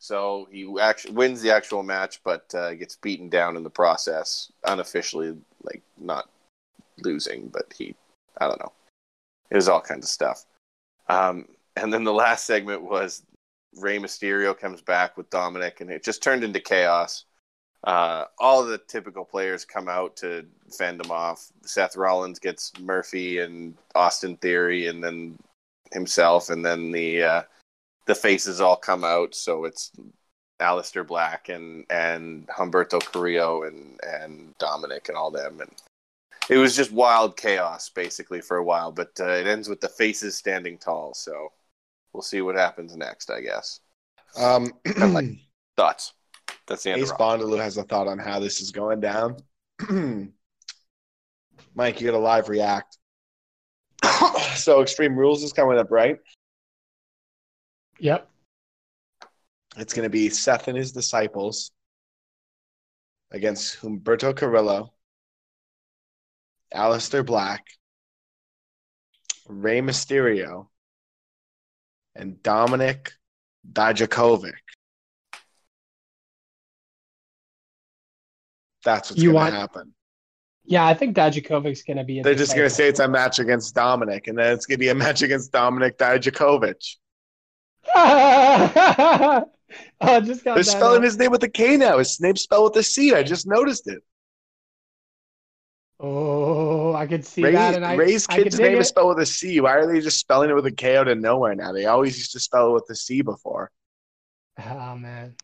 So 0.00 0.48
he 0.50 0.66
actually 0.80 1.12
wins 1.12 1.42
the 1.42 1.54
actual 1.54 1.82
match, 1.82 2.22
but 2.24 2.52
uh, 2.54 2.74
gets 2.74 2.96
beaten 2.96 3.28
down 3.28 3.56
in 3.56 3.62
the 3.62 3.70
process, 3.70 4.50
unofficially, 4.64 5.36
like 5.62 5.82
not 5.98 6.30
losing, 7.02 7.48
but 7.48 7.72
he, 7.76 7.94
I 8.40 8.48
don't 8.48 8.58
know. 8.60 8.72
It 9.50 9.56
was 9.56 9.68
all 9.68 9.82
kinds 9.82 10.06
of 10.06 10.10
stuff. 10.10 10.46
Um, 11.10 11.46
and 11.76 11.92
then 11.92 12.04
the 12.04 12.14
last 12.14 12.46
segment 12.46 12.82
was 12.82 13.24
Rey 13.76 13.98
Mysterio 13.98 14.58
comes 14.58 14.80
back 14.80 15.18
with 15.18 15.28
Dominic, 15.28 15.82
and 15.82 15.90
it 15.90 16.02
just 16.02 16.22
turned 16.22 16.44
into 16.44 16.60
chaos. 16.60 17.26
Uh, 17.84 18.24
all 18.38 18.64
the 18.64 18.78
typical 18.78 19.24
players 19.24 19.66
come 19.66 19.88
out 19.88 20.16
to 20.16 20.46
fend 20.78 21.04
him 21.04 21.10
off. 21.10 21.52
Seth 21.62 21.94
Rollins 21.94 22.38
gets 22.38 22.72
Murphy 22.80 23.40
and 23.40 23.76
Austin 23.94 24.38
Theory, 24.38 24.86
and 24.86 25.04
then 25.04 25.38
himself, 25.92 26.48
and 26.48 26.64
then 26.64 26.90
the 26.90 27.22
uh, 27.22 27.42
the 28.10 28.14
faces 28.16 28.60
all 28.60 28.76
come 28.76 29.04
out. 29.04 29.36
So 29.36 29.64
it's 29.64 29.92
Aleister 30.60 31.06
Black 31.06 31.48
and 31.48 31.86
and 31.88 32.46
Humberto 32.48 33.00
Carrillo 33.00 33.62
and 33.62 34.00
and 34.02 34.52
Dominic 34.58 35.08
and 35.08 35.16
all 35.16 35.30
them, 35.30 35.60
and 35.60 35.70
it 36.48 36.56
was 36.56 36.74
just 36.74 36.90
wild 36.90 37.36
chaos 37.36 37.88
basically 37.88 38.40
for 38.40 38.56
a 38.56 38.64
while. 38.64 38.90
But 38.90 39.12
uh, 39.20 39.28
it 39.28 39.46
ends 39.46 39.68
with 39.68 39.80
the 39.80 39.88
faces 39.88 40.36
standing 40.36 40.76
tall. 40.76 41.14
So 41.14 41.52
we'll 42.12 42.22
see 42.22 42.42
what 42.42 42.56
happens 42.56 42.96
next, 42.96 43.30
I 43.30 43.40
guess. 43.40 43.78
Um, 44.36 44.72
Thoughts? 45.76 46.12
That's 46.66 46.82
the 46.82 46.90
end. 46.90 47.02
Ace. 47.02 47.12
Bondaloo 47.12 47.58
has 47.58 47.76
a 47.76 47.84
thought 47.84 48.08
on 48.08 48.18
how 48.18 48.40
this 48.40 48.60
is 48.60 48.72
going 48.72 49.00
down. 49.00 49.36
Mike, 51.74 52.00
you 52.00 52.06
got 52.10 52.16
a 52.16 52.18
live 52.18 52.48
react. 52.48 52.98
so 54.56 54.82
Extreme 54.82 55.16
Rules 55.16 55.44
is 55.44 55.52
coming 55.52 55.78
up, 55.78 55.92
right? 55.92 56.18
Yep. 58.00 58.28
It's 59.76 59.92
going 59.94 60.04
to 60.04 60.10
be 60.10 60.28
Seth 60.30 60.68
and 60.68 60.76
his 60.76 60.92
disciples 60.92 61.70
against 63.30 63.80
Humberto 63.80 64.34
Carrillo, 64.36 64.92
Aleister 66.74 67.24
Black, 67.24 67.64
Rey 69.46 69.80
Mysterio, 69.80 70.66
and 72.16 72.42
Dominic 72.42 73.12
Dijakovic. 73.70 74.52
That's 78.84 79.10
what's 79.10 79.22
You 79.22 79.28
going 79.32 79.34
want- 79.34 79.54
to 79.54 79.60
happen. 79.60 79.94
Yeah, 80.64 80.86
I 80.86 80.94
think 80.94 81.16
Dijakovic's 81.16 81.82
going 81.82 81.96
to 81.96 82.04
be. 82.04 82.22
They're 82.22 82.34
just 82.34 82.54
going 82.54 82.68
to 82.68 82.74
say 82.74 82.86
it's 82.88 83.00
a 83.00 83.08
match 83.08 83.38
against 83.40 83.74
Dominic, 83.74 84.28
and 84.28 84.38
then 84.38 84.52
it's 84.52 84.66
going 84.66 84.76
to 84.76 84.78
be 84.80 84.88
a 84.90 84.94
match 84.94 85.22
against 85.22 85.50
Dominic 85.52 85.98
Dijakovic. 85.98 86.96
oh, 87.94 89.44
I 90.00 90.20
just 90.20 90.44
got 90.44 90.54
They're 90.54 90.64
spelling 90.64 91.02
out. 91.02 91.02
his 91.02 91.18
name 91.18 91.30
with 91.32 91.42
a 91.44 91.48
K 91.48 91.76
now. 91.76 91.98
His 91.98 92.20
name's 92.20 92.42
spelled 92.42 92.72
with 92.74 92.80
a 92.80 92.82
C. 92.84 93.14
I 93.14 93.22
just 93.22 93.46
noticed 93.46 93.88
it. 93.88 94.02
Oh, 95.98 96.94
I 96.94 97.06
could 97.06 97.24
see 97.24 97.46
Rey, 97.46 97.50
that, 97.50 97.74
and 97.74 97.84
I, 97.84 97.94
Rey's 97.94 98.26
kid's 98.26 98.60
name 98.60 98.78
it. 98.78 98.80
is 98.80 98.88
spelled 98.88 99.08
with 99.16 99.22
a 99.22 99.26
C. 99.26 99.60
Why 99.60 99.72
are 99.76 99.86
they 99.86 100.00
just 100.00 100.18
spelling 100.18 100.50
it 100.50 100.54
with 100.54 100.66
a 100.66 100.72
K 100.72 100.96
out 100.96 101.08
of 101.08 101.18
nowhere 101.18 101.54
now? 101.54 101.72
They 101.72 101.86
always 101.86 102.16
used 102.18 102.32
to 102.32 102.40
spell 102.40 102.70
it 102.70 102.74
with 102.74 102.90
a 102.90 102.94
C 102.96 103.22
before. 103.22 103.70
Oh 104.58 104.96
man, 104.96 105.36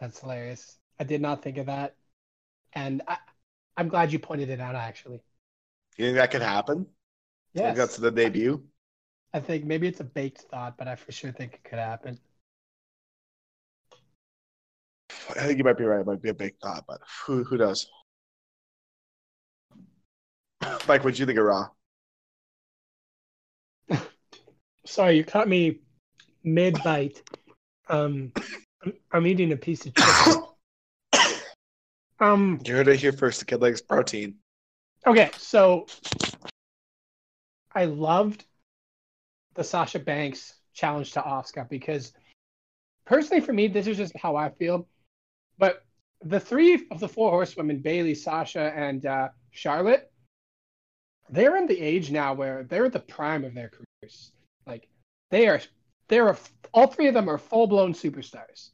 that's 0.00 0.20
hilarious. 0.20 0.78
I 0.98 1.04
did 1.04 1.20
not 1.20 1.42
think 1.42 1.58
of 1.58 1.66
that, 1.66 1.96
and 2.74 3.02
I, 3.08 3.18
I'm 3.76 3.88
glad 3.88 4.12
you 4.12 4.18
pointed 4.20 4.50
it 4.50 4.60
out. 4.60 4.74
Actually, 4.76 5.22
You 5.96 6.06
think 6.06 6.16
that 6.16 6.30
could 6.30 6.42
happen? 6.42 6.86
Yes, 7.54 7.76
that's 7.76 7.96
the 7.96 8.10
debut. 8.10 8.66
I 9.34 9.40
think 9.40 9.64
maybe 9.64 9.88
it's 9.88 9.98
a 9.98 10.04
baked 10.04 10.42
thought, 10.42 10.78
but 10.78 10.86
I 10.86 10.94
for 10.94 11.10
sure 11.10 11.32
think 11.32 11.54
it 11.54 11.64
could 11.68 11.80
happen. 11.80 12.20
I 15.30 15.40
think 15.46 15.58
you 15.58 15.64
might 15.64 15.76
be 15.76 15.82
right. 15.82 16.00
It 16.00 16.06
might 16.06 16.22
be 16.22 16.28
a 16.28 16.34
big 16.34 16.54
thought, 16.62 16.84
but 16.86 17.00
who 17.26 17.42
who 17.42 17.58
knows? 17.58 17.88
Mike, 20.86 21.02
what'd 21.02 21.18
you 21.18 21.26
think 21.26 21.38
of 21.38 21.44
Raw? 21.46 21.68
Sorry, 24.86 25.16
you 25.16 25.24
caught 25.24 25.48
me 25.48 25.80
mid 26.44 26.80
bite. 26.84 27.20
Um, 27.88 28.32
I'm, 28.84 28.92
I'm 29.12 29.26
eating 29.26 29.50
a 29.52 29.56
piece 29.56 29.84
of 29.84 29.94
chicken. 29.94 30.42
Um, 32.20 32.60
You 32.64 32.76
heard 32.76 32.86
it 32.86 33.00
here 33.00 33.10
first. 33.12 33.40
The 33.40 33.44
kid 33.44 33.60
likes 33.60 33.80
protein. 33.80 34.36
Okay, 35.04 35.30
so 35.36 35.86
I 37.74 37.86
loved 37.86 38.44
the 39.54 39.64
Sasha 39.64 39.98
Banks 39.98 40.54
challenge 40.72 41.12
to 41.12 41.20
Asuka 41.20 41.68
because 41.68 42.12
personally 43.06 43.40
for 43.40 43.52
me, 43.52 43.68
this 43.68 43.86
is 43.86 43.96
just 43.96 44.16
how 44.16 44.36
I 44.36 44.50
feel. 44.50 44.86
But 45.58 45.84
the 46.22 46.40
three 46.40 46.86
of 46.90 47.00
the 47.00 47.08
four 47.08 47.30
horsewomen, 47.30 47.78
Bayley, 47.78 48.14
Sasha, 48.14 48.72
and 48.74 49.06
uh, 49.06 49.28
Charlotte, 49.50 50.10
they're 51.30 51.56
in 51.56 51.66
the 51.66 51.80
age 51.80 52.10
now 52.10 52.34
where 52.34 52.64
they're 52.64 52.86
at 52.86 52.92
the 52.92 53.00
prime 53.00 53.44
of 53.44 53.54
their 53.54 53.70
careers. 53.70 54.32
Like 54.66 54.88
they 55.30 55.46
are, 55.48 55.60
they 56.08 56.18
are 56.18 56.36
all 56.72 56.86
three 56.86 57.06
of 57.08 57.14
them 57.14 57.28
are 57.28 57.38
full 57.38 57.66
blown 57.66 57.92
superstars. 57.92 58.70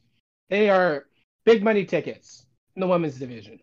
They 0.49 0.69
are 0.69 1.05
big 1.45 1.63
money 1.63 1.85
tickets 1.85 2.45
in 2.75 2.81
the 2.81 2.87
women's 2.87 3.19
division. 3.19 3.59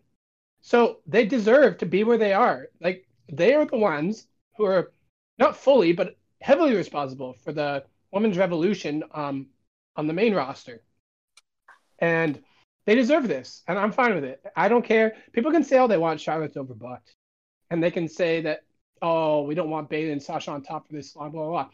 So 0.61 0.99
they 1.07 1.25
deserve 1.25 1.77
to 1.79 1.85
be 1.85 2.03
where 2.03 2.17
they 2.17 2.33
are. 2.33 2.67
Like 2.81 3.07
they 3.31 3.53
are 3.53 3.65
the 3.65 3.77
ones 3.77 4.27
who 4.57 4.65
are 4.65 4.91
not 5.37 5.55
fully, 5.55 5.93
but 5.93 6.15
heavily 6.41 6.75
responsible 6.75 7.33
for 7.43 7.53
the 7.53 7.83
women's 8.11 8.37
revolution 8.37 9.03
um, 9.13 9.47
on 9.95 10.07
the 10.07 10.13
main 10.13 10.33
roster. 10.33 10.81
And 11.99 12.41
they 12.85 12.95
deserve 12.95 13.27
this, 13.27 13.61
and 13.67 13.77
I'm 13.77 13.91
fine 13.91 14.15
with 14.15 14.23
it. 14.23 14.43
I 14.55 14.67
don't 14.67 14.85
care. 14.85 15.15
People 15.33 15.51
can 15.51 15.63
say 15.63 15.77
all 15.77 15.87
they 15.87 15.97
want. 15.97 16.21
Charlotte's 16.21 16.55
overbooked, 16.55 17.13
and 17.69 17.83
they 17.83 17.91
can 17.91 18.07
say 18.07 18.41
that, 18.41 18.61
oh, 19.01 19.43
we 19.43 19.53
don't 19.53 19.69
want 19.69 19.89
Bayley 19.89 20.11
and 20.11 20.23
Sasha 20.23 20.51
on 20.51 20.63
top 20.63 20.87
for 20.87 20.93
this 20.93 21.11
blah 21.11 21.29
blah 21.29 21.47
blah. 21.47 21.69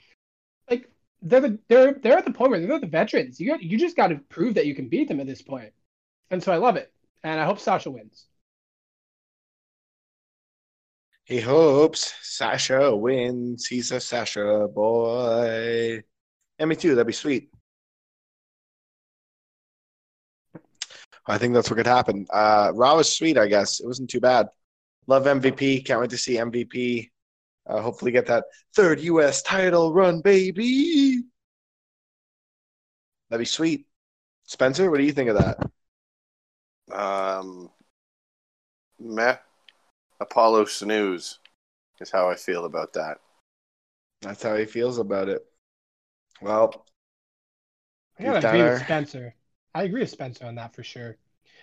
Like 0.70 0.90
they're 1.22 1.42
the, 1.42 1.60
they're 1.70 1.94
they're 1.94 2.18
at 2.18 2.26
the 2.26 2.34
point 2.34 2.52
where 2.52 2.60
they're 2.60 2.80
the 2.80 2.88
veterans. 2.88 3.40
You 3.40 3.48
got, 3.48 3.64
you 3.64 3.78
just 3.78 3.96
got 3.96 4.08
to 4.08 4.18
prove 4.30 4.56
that 4.56 4.66
you 4.66 4.76
can 4.76 4.90
beat 4.90 5.08
them 5.08 5.20
at 5.20 5.28
this 5.28 5.42
point. 5.42 5.72
And 6.32 6.44
so 6.44 6.52
I 6.52 6.58
love 6.58 6.76
it, 6.76 6.92
and 7.24 7.40
I 7.40 7.46
hope 7.46 7.60
Sasha 7.60 7.92
wins. 7.92 8.26
He 11.26 11.40
hopes 11.42 12.14
Sasha 12.22 12.96
wins. 12.96 13.66
He's 13.66 13.92
a 13.92 14.00
Sasha 14.00 14.68
boy. 14.68 16.04
Yeah, 16.60 16.66
me 16.66 16.76
too. 16.76 16.96
That'd 16.96 17.08
be 17.08 17.14
sweet. 17.14 17.50
I 21.28 21.38
think 21.40 21.56
that's 21.56 21.70
what 21.70 21.78
could 21.78 21.88
happen. 21.88 22.28
Uh, 22.32 22.72
Raw 22.76 22.98
was 22.98 23.12
sweet, 23.12 23.38
I 23.38 23.48
guess. 23.48 23.80
It 23.80 23.88
wasn't 23.88 24.12
too 24.12 24.20
bad. 24.20 24.48
Love 25.08 25.26
MVP. 25.26 25.84
Can't 25.84 26.00
wait 26.00 26.12
to 26.12 26.18
see 26.18 26.36
MVP. 26.36 27.10
Uh, 27.68 27.82
hopefully, 27.82 28.12
get 28.12 28.28
that 28.28 28.46
third 28.76 29.00
U.S. 29.02 29.42
title 29.42 29.94
run, 29.94 30.22
baby. 30.22 31.24
That'd 33.30 33.42
be 33.42 33.46
sweet. 33.46 33.88
Spencer, 34.44 34.92
what 34.92 34.98
do 34.98 35.04
you 35.04 35.12
think 35.12 35.30
of 35.32 35.38
that? 35.38 36.96
Um, 36.96 37.72
meh. 39.00 39.38
Apollo 40.20 40.66
snooze 40.66 41.40
is 42.00 42.12
how 42.12 42.30
I 42.30 42.36
feel 42.36 42.66
about 42.66 42.94
that. 42.94 43.18
That's 44.22 44.44
how 44.44 44.56
he 44.56 44.66
feels 44.66 44.98
about 44.98 45.30
it. 45.30 45.46
Well, 46.42 46.86
I 48.20 48.24
gotta 48.24 48.48
agree 48.48 48.62
our- 48.62 48.74
with 48.74 48.84
Spencer. 48.84 49.36
I 49.74 49.84
agree 49.84 50.02
with 50.02 50.10
Spencer 50.10 50.46
on 50.46 50.56
that 50.56 50.74
for 50.74 50.84
sure. 50.84 51.18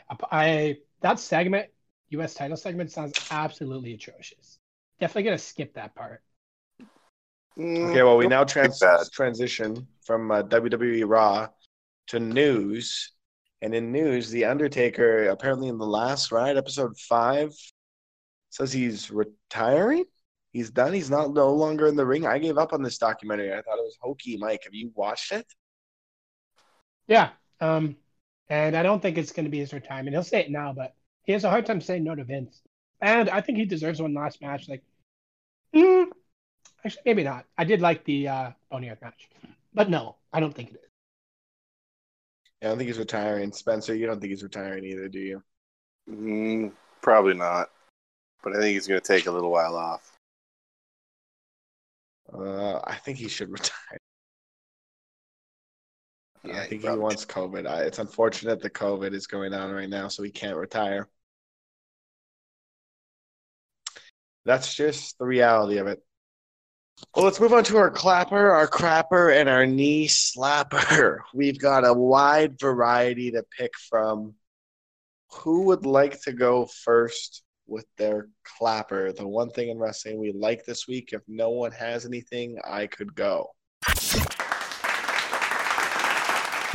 I, 0.09 0.16
I 0.30 0.76
that 1.00 1.18
segment, 1.18 1.70
U.S. 2.11 2.34
title 2.34 2.57
segment, 2.57 2.90
sounds 2.90 3.14
absolutely 3.30 3.94
atrocious. 3.94 4.59
Definitely 5.00 5.24
gonna 5.24 5.38
skip 5.38 5.74
that 5.74 5.94
part. 5.94 6.22
Okay, 7.59 8.03
well, 8.03 8.16
we 8.16 8.26
now 8.26 8.44
trans- 8.44 8.82
transition 9.12 9.86
from 10.03 10.30
uh, 10.30 10.42
WWE 10.42 11.05
Raw 11.07 11.48
to 12.09 12.20
news. 12.20 13.12
And 13.61 13.74
in 13.74 13.92
news, 13.92 14.30
The 14.30 14.46
Undertaker, 14.46 15.28
apparently 15.28 15.68
in 15.68 15.78
the 15.78 15.86
last 15.86 16.32
ride, 16.32 16.57
episode 16.57 16.98
five, 16.98 17.53
says 18.53 18.72
he's 18.72 19.11
retiring. 19.11 20.05
He's 20.53 20.70
done. 20.70 20.92
He's 20.92 21.11
not 21.11 21.32
no 21.32 21.53
longer 21.55 21.86
in 21.86 21.96
the 21.96 22.05
ring. 22.05 22.26
I 22.26 22.38
gave 22.38 22.59
up 22.59 22.74
on 22.74 22.82
this 22.82 22.98
documentary. 22.98 23.50
I 23.50 23.62
thought 23.62 23.78
it 23.78 23.84
was 23.84 23.96
hokey. 24.00 24.36
Mike, 24.36 24.64
have 24.64 24.74
you 24.74 24.92
watched 24.94 25.32
it? 25.32 25.46
Yeah. 27.07 27.30
Um, 27.61 27.96
and 28.50 28.76
I 28.76 28.82
don't 28.82 29.00
think 29.00 29.16
it's 29.16 29.32
gonna 29.32 29.48
be 29.48 29.61
his 29.61 29.72
retirement. 29.72 30.14
He'll 30.14 30.22
say 30.22 30.40
it 30.40 30.50
now, 30.50 30.74
but 30.74 30.94
he 31.24 31.32
has 31.32 31.44
a 31.44 31.50
hard 31.50 31.64
time 31.64 31.80
saying 31.80 32.05
no 32.05 32.14
to 32.14 32.24
Vince. 32.24 32.61
And 33.00 33.30
I 33.30 33.40
think 33.40 33.57
he 33.57 33.64
deserves 33.64 34.03
one 34.03 34.12
last 34.12 34.42
match. 34.42 34.68
Like, 34.68 34.82
mm, 35.74 36.07
actually, 36.84 37.03
maybe 37.07 37.24
not. 37.24 37.46
I 37.57 37.64
did 37.64 37.80
like 37.80 38.05
the 38.05 38.28
uh, 38.28 38.50
Boneyard 38.70 39.00
match, 39.00 39.30
but 39.72 39.88
no, 39.88 40.16
I 40.32 40.40
don't 40.40 40.55
think 40.55 40.70
it 40.70 40.74
is. 40.74 40.90
Yeah, 42.61 42.68
I 42.68 42.70
don't 42.70 42.78
think 42.78 42.88
he's 42.88 42.98
retiring. 42.98 43.53
Spencer, 43.53 43.94
you 43.94 44.07
don't 44.07 44.20
think 44.20 44.30
he's 44.30 44.42
retiring 44.42 44.84
either, 44.84 45.09
do 45.09 45.18
you? 45.18 45.42
Mm, 46.11 46.72
probably 47.00 47.34
not. 47.34 47.70
But 48.43 48.57
I 48.57 48.61
think 48.61 48.74
he's 48.74 48.88
going 48.88 49.01
to 49.01 49.07
take 49.07 49.26
a 49.26 49.30
little 49.30 49.51
while 49.51 49.76
off. 49.76 50.18
Uh, 52.32 52.80
I 52.82 52.97
think 52.97 53.18
he 53.18 53.28
should 53.28 53.51
retire. 53.51 53.99
Yeah, 56.45 56.55
I 56.55 56.66
think 56.66 56.82
he 56.82 56.86
probably 56.86 57.03
wants 57.03 57.24
COVID. 57.24 57.68
I, 57.68 57.82
it's 57.82 58.01
unfortunate 58.01 58.61
the 58.61 58.70
COVID 58.70 59.14
is 59.14 59.26
going 59.26 59.55
on 59.55 59.70
right 59.70 59.88
now, 59.88 60.09
so 60.09 60.22
he 60.22 60.30
can't 60.30 60.57
retire. 60.57 61.09
That's 64.45 64.74
just 64.74 65.18
the 65.18 65.24
reality 65.24 65.78
of 65.78 65.86
it. 65.86 66.03
Well, 67.14 67.24
let's 67.24 67.40
move 67.40 67.53
on 67.53 67.64
to 67.64 67.76
our 67.76 67.90
clapper, 67.90 68.51
our 68.51 68.66
crapper, 68.66 69.34
and 69.34 69.49
our 69.49 69.66
knee 69.66 70.09
slapper. 70.09 71.20
We've 71.34 71.59
got 71.59 71.86
a 71.86 71.93
wide 71.93 72.59
variety 72.59 73.32
to 73.32 73.45
pick 73.57 73.72
from. 73.88 74.34
Who 75.36 75.62
would 75.66 75.86
like 75.86 76.20
to 76.22 76.32
go 76.32 76.66
first 76.66 77.43
with 77.66 77.86
their 77.96 78.28
clapper? 78.44 79.12
The 79.12 79.26
one 79.26 79.50
thing 79.50 79.68
in 79.70 79.78
wrestling 79.78 80.18
we 80.18 80.32
like 80.32 80.64
this 80.64 80.86
week. 80.88 81.10
If 81.12 81.22
no 81.28 81.50
one 81.50 81.72
has 81.72 82.06
anything, 82.06 82.58
I 82.64 82.86
could 82.86 83.14
go. 83.14 83.50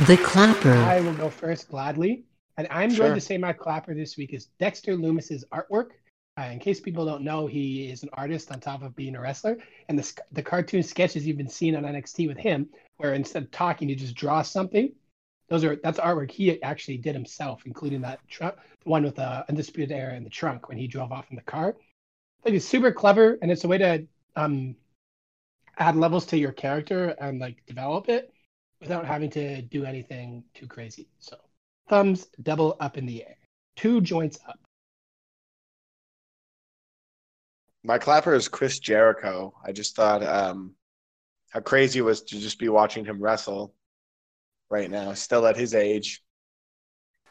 The 0.06 0.16
clapper. 0.16 0.72
I 0.72 1.00
will 1.00 1.14
go 1.14 1.28
first 1.28 1.68
gladly. 1.68 2.24
And 2.56 2.68
I'm 2.70 2.90
Sure. 2.90 3.06
going 3.06 3.14
to 3.14 3.20
say 3.20 3.36
my 3.36 3.52
clapper 3.52 3.94
this 3.94 4.16
week 4.16 4.32
is 4.32 4.46
Dexter 4.58 4.94
Lumis's 4.96 5.44
artwork. 5.52 5.90
Uh, 6.38 6.44
in 6.52 6.60
case 6.60 6.78
people 6.80 7.04
don't 7.04 7.22
know, 7.22 7.48
he 7.48 7.90
is 7.90 8.04
an 8.04 8.08
artist 8.12 8.52
on 8.52 8.60
top 8.60 8.82
of 8.82 8.94
being 8.94 9.16
a 9.16 9.20
wrestler. 9.20 9.58
And 9.88 9.98
the, 9.98 10.20
the 10.30 10.42
cartoon 10.42 10.84
sketches 10.84 11.26
you've 11.26 11.36
been 11.36 11.48
seeing 11.48 11.74
on 11.74 11.82
NXT 11.82 12.28
with 12.28 12.38
him, 12.38 12.68
where 12.98 13.14
instead 13.14 13.42
of 13.42 13.50
talking, 13.50 13.88
you 13.88 13.96
just 13.96 14.14
draw 14.14 14.42
something. 14.42 14.92
Those 15.48 15.64
are 15.64 15.76
that's 15.76 15.98
artwork 15.98 16.30
he 16.30 16.62
actually 16.62 16.98
did 16.98 17.14
himself, 17.14 17.62
including 17.64 18.02
that 18.02 18.20
trunk, 18.28 18.56
the 18.84 18.90
one 18.90 19.02
with 19.02 19.16
the 19.16 19.48
undisputed 19.48 19.92
era 19.92 20.14
in 20.14 20.24
the 20.24 20.30
trunk 20.30 20.68
when 20.68 20.78
he 20.78 20.86
drove 20.86 21.10
off 21.10 21.26
in 21.30 21.36
the 21.36 21.42
car. 21.42 21.74
I 22.40 22.44
think 22.44 22.56
it's 22.56 22.66
super 22.66 22.92
clever, 22.92 23.38
and 23.40 23.50
it's 23.50 23.64
a 23.64 23.68
way 23.68 23.78
to 23.78 24.06
um, 24.36 24.76
add 25.78 25.96
levels 25.96 26.26
to 26.26 26.38
your 26.38 26.52
character 26.52 27.16
and 27.20 27.38
like 27.38 27.64
develop 27.66 28.08
it 28.08 28.32
without 28.80 29.06
having 29.06 29.30
to 29.30 29.62
do 29.62 29.84
anything 29.84 30.44
too 30.54 30.66
crazy. 30.66 31.08
So 31.18 31.36
thumbs 31.88 32.28
double 32.42 32.76
up 32.80 32.98
in 32.98 33.06
the 33.06 33.24
air, 33.24 33.36
two 33.76 34.00
joints 34.00 34.38
up. 34.46 34.58
My 37.84 37.96
clapper 37.96 38.34
is 38.34 38.48
Chris 38.48 38.78
Jericho. 38.78 39.54
I 39.64 39.72
just 39.72 39.96
thought 39.96 40.22
um, 40.22 40.74
how 41.50 41.60
crazy 41.60 42.00
it 42.00 42.02
was 42.02 42.22
to 42.24 42.38
just 42.38 42.58
be 42.58 42.68
watching 42.68 43.04
him 43.04 43.20
wrestle 43.20 43.74
right 44.70 44.90
now, 44.90 45.12
still 45.14 45.46
at 45.46 45.56
his 45.56 45.74
age. 45.74 46.22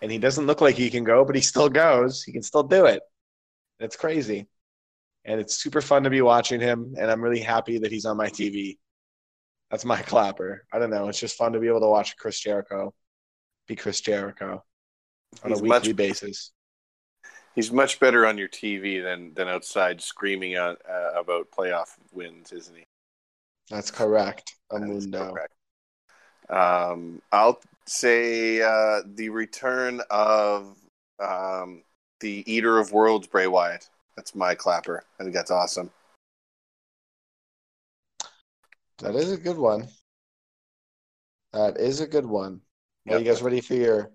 And 0.02 0.12
he 0.12 0.18
doesn't 0.20 0.46
look 0.46 0.62
like 0.62 0.76
he 0.76 0.90
can 0.90 1.04
go, 1.04 1.26
but 1.26 1.36
he 1.36 1.42
still 1.42 1.70
goes. 1.70 2.24
He 2.24 2.32
can 2.32 2.44
still 2.44 2.64
do 2.64 2.86
it. 2.86 3.02
It's 3.80 3.96
crazy. 3.96 4.48
And 5.26 5.40
it's 5.42 5.56
super 5.56 5.82
fun 5.82 6.04
to 6.04 6.10
be 6.10 6.22
watching 6.22 6.60
him. 6.62 6.94
And 6.98 7.10
I'm 7.12 7.22
really 7.22 7.40
happy 7.42 7.80
that 7.80 7.92
he's 7.92 8.06
on 8.06 8.16
my 8.18 8.30
TV. 8.30 8.78
That's 9.72 9.86
my 9.86 10.02
clapper. 10.02 10.66
I 10.72 10.80
don't 10.80 10.90
know. 10.92 11.08
It's 11.10 11.20
just 11.20 11.36
fun 11.36 11.54
to 11.54 11.60
be 11.60 11.68
able 11.68 11.82
to 11.82 11.88
watch 11.90 12.16
Chris 12.18 12.40
Jericho 12.40 12.94
be 13.68 13.76
Chris 13.76 14.00
Jericho 14.00 14.64
on 15.44 15.52
He's 15.52 15.60
a 15.60 15.64
much- 15.66 15.82
weekly 15.84 15.94
basis. 15.94 16.52
He's 17.54 17.72
much 17.72 18.00
better 18.00 18.26
on 18.26 18.38
your 18.38 18.48
TV 18.48 19.02
than 19.04 19.34
than 19.34 19.48
outside 19.48 20.00
screaming 20.00 20.58
on, 20.58 20.78
uh, 20.88 21.20
about 21.20 21.50
playoff 21.52 21.88
wins, 22.14 22.52
isn't 22.52 22.76
he? 22.78 22.84
That's 23.70 23.90
correct. 23.92 24.54
That 24.70 24.82
Amundo. 24.84 25.32
correct. 25.32 25.54
Um, 26.50 27.22
I'll 27.32 27.60
say 27.86 28.62
uh, 28.62 29.02
the 29.16 29.30
return 29.30 30.02
of 30.10 30.76
um, 31.20 31.84
the 32.20 32.44
Eater 32.52 32.80
of 32.80 32.92
Worlds, 32.92 33.28
Bray 33.28 33.48
Wyatt. 33.48 33.90
That's 34.16 34.36
my 34.36 34.56
clapper. 34.56 35.04
I 35.20 35.24
think 35.24 35.36
that's 35.36 35.52
awesome. 35.52 35.92
That 39.00 39.16
is 39.16 39.32
a 39.32 39.38
good 39.38 39.58
one. 39.58 39.88
That 41.54 41.78
is 41.78 42.02
a 42.02 42.08
good 42.08 42.26
one. 42.26 42.62
Are 43.10 43.20
you 43.20 43.24
guys 43.24 43.42
ready 43.42 43.62
for 43.62 43.76
your 43.76 44.12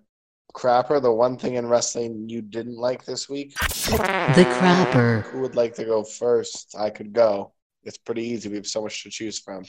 crapper? 0.53 1.01
The 1.01 1.11
one 1.11 1.37
thing 1.37 1.55
in 1.55 1.67
wrestling 1.67 2.29
you 2.29 2.41
didn't 2.41 2.77
like 2.77 3.05
this 3.05 3.27
week? 3.27 3.55
The 3.57 4.45
crapper. 4.59 5.23
Who 5.23 5.39
would 5.39 5.55
like 5.55 5.73
to 5.75 5.85
go 5.85 6.03
first? 6.03 6.75
I 6.77 6.89
could 6.89 7.13
go. 7.13 7.53
It's 7.83 7.97
pretty 7.97 8.23
easy. 8.23 8.49
We 8.49 8.55
have 8.57 8.67
so 8.67 8.83
much 8.83 9.03
to 9.03 9.09
choose 9.09 9.39
from. 9.39 9.63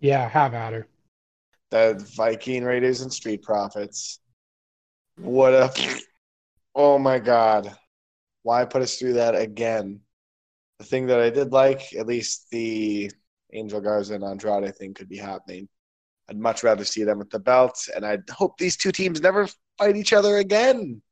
Yeah, 0.00 0.28
have 0.28 0.52
at 0.54 0.72
her. 0.72 0.86
The 1.70 2.04
Viking 2.16 2.64
Raiders 2.64 3.00
and 3.00 3.12
Street 3.12 3.42
Profits. 3.42 4.20
What 5.16 5.52
a. 5.52 5.72
Oh 6.74 6.98
my 6.98 7.18
God. 7.18 7.74
Why 8.42 8.64
put 8.64 8.82
us 8.82 8.96
through 8.96 9.14
that 9.14 9.34
again? 9.34 10.00
The 10.78 10.84
thing 10.84 11.06
that 11.08 11.20
I 11.20 11.30
did 11.30 11.52
like, 11.52 11.94
at 11.94 12.06
least 12.06 12.46
the 12.50 13.10
Angel 13.52 13.80
Garza 13.80 14.14
and 14.14 14.24
Andrade 14.24 14.74
thing 14.76 14.94
could 14.94 15.08
be 15.08 15.18
happening. 15.18 15.68
I'd 16.28 16.38
much 16.38 16.62
rather 16.62 16.84
see 16.84 17.04
them 17.04 17.18
with 17.18 17.30
the 17.30 17.40
belts, 17.40 17.88
and 17.88 18.06
I 18.06 18.18
hope 18.30 18.56
these 18.56 18.76
two 18.76 18.92
teams 18.92 19.20
never 19.20 19.48
fight 19.78 19.96
each 19.96 20.12
other 20.12 20.38
again. 20.38 21.02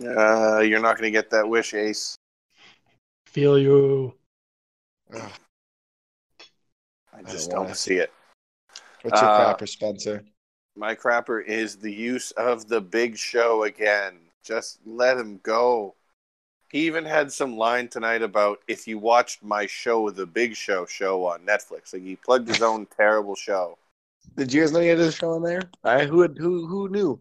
Uh, 0.00 0.60
you're 0.60 0.80
not 0.80 0.98
going 0.98 1.10
to 1.10 1.10
get 1.10 1.30
that 1.30 1.48
wish, 1.48 1.72
Ace. 1.72 2.16
Feel 3.26 3.58
you. 3.58 4.14
Ugh, 5.14 5.30
I 7.24 7.28
don't 7.28 7.32
just 7.36 7.50
don't 7.50 7.76
see 7.76 7.96
it. 7.96 8.12
what's 9.02 9.20
your 9.20 9.30
Uh, 9.30 9.54
crapper, 9.54 9.68
Spencer? 9.68 10.24
My 10.76 10.94
crapper 10.94 11.44
is 11.44 11.76
the 11.76 11.92
use 11.92 12.30
of 12.32 12.68
the 12.68 12.80
big 12.80 13.16
show 13.16 13.64
again. 13.64 14.18
Just 14.42 14.80
let 14.84 15.16
him 15.16 15.38
go. 15.42 15.94
He 16.70 16.86
even 16.86 17.04
had 17.04 17.32
some 17.32 17.56
line 17.56 17.86
tonight 17.88 18.22
about 18.22 18.58
if 18.66 18.88
you 18.88 18.98
watched 18.98 19.42
my 19.44 19.66
show, 19.66 20.10
the 20.10 20.26
Big 20.26 20.56
Show 20.56 20.84
show 20.86 21.24
on 21.24 21.46
Netflix. 21.46 21.92
Like 21.92 22.02
he 22.02 22.16
plugged 22.16 22.48
his 22.48 22.62
own 22.62 22.86
terrible 22.96 23.36
show. 23.36 23.78
Did 24.36 24.52
you 24.52 24.62
guys 24.62 24.72
know 24.72 24.80
he 24.80 24.88
had 24.88 24.98
a 24.98 25.12
show 25.12 25.34
on 25.34 25.42
there? 25.44 25.62
I 25.84 26.04
who 26.04 26.22
had, 26.22 26.36
who 26.36 26.66
who 26.66 26.88
knew? 26.88 27.20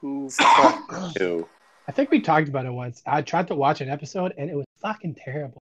Who 0.00 0.30
fucking 0.30 1.12
knew? 1.18 1.48
I 1.88 1.92
think 1.92 2.10
we 2.12 2.20
talked 2.20 2.48
about 2.48 2.64
it 2.66 2.72
once. 2.72 3.02
I 3.06 3.22
tried 3.22 3.48
to 3.48 3.54
watch 3.56 3.80
an 3.80 3.90
episode 3.90 4.32
and 4.38 4.48
it 4.48 4.54
was 4.54 4.66
fucking 4.80 5.16
terrible. 5.16 5.60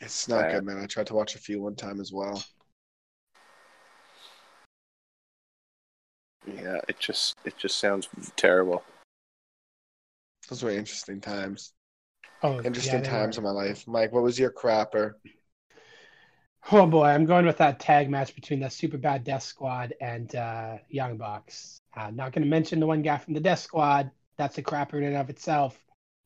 It's 0.00 0.28
not 0.28 0.42
Bad. 0.42 0.52
good, 0.52 0.64
man. 0.64 0.78
I 0.78 0.86
tried 0.86 1.06
to 1.08 1.14
watch 1.14 1.34
a 1.34 1.38
few 1.38 1.60
one 1.60 1.74
time 1.74 2.00
as 2.00 2.12
well. 2.12 2.42
Yeah, 6.46 6.80
it 6.88 6.98
just 6.98 7.36
it 7.44 7.56
just 7.58 7.78
sounds 7.78 8.08
terrible. 8.36 8.82
Those 10.48 10.62
were 10.62 10.70
interesting 10.70 11.20
times. 11.20 11.72
Oh, 12.42 12.62
Interesting 12.62 13.02
yeah, 13.04 13.10
times 13.10 13.36
were. 13.36 13.40
in 13.40 13.44
my 13.44 13.50
life. 13.50 13.86
Mike, 13.86 14.12
what 14.12 14.22
was 14.22 14.38
your 14.38 14.50
crapper? 14.50 15.14
Oh 16.70 16.86
boy, 16.86 17.04
I'm 17.06 17.24
going 17.26 17.46
with 17.46 17.58
that 17.58 17.80
tag 17.80 18.08
match 18.08 18.34
between 18.34 18.60
the 18.60 18.68
Super 18.68 18.98
Bad 18.98 19.24
Death 19.24 19.42
Squad 19.42 19.94
and 20.00 20.34
uh, 20.34 20.78
Young 20.88 21.16
Bucks. 21.16 21.80
Uh, 21.96 22.10
not 22.10 22.32
going 22.32 22.44
to 22.44 22.48
mention 22.48 22.78
the 22.80 22.86
one 22.86 23.02
guy 23.02 23.18
from 23.18 23.34
the 23.34 23.40
Death 23.40 23.60
Squad. 23.60 24.10
That's 24.36 24.58
a 24.58 24.62
crapper 24.62 24.94
in 24.98 25.04
and 25.04 25.16
of 25.16 25.30
itself, 25.30 25.76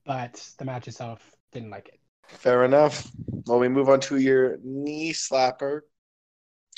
but 0.05 0.35
the 0.59 0.65
match 0.65 0.89
itself 0.89 1.21
didn't 1.53 1.71
like 1.71 1.89
it. 1.89 2.01
Fair 2.39 2.65
enough. 2.65 3.11
Well, 3.47 3.59
we 3.59 3.69
move 3.69 3.89
on 3.89 4.01
to 4.01 4.19
your 4.19 4.59
knee 4.63 5.13
slapper. 5.13 5.83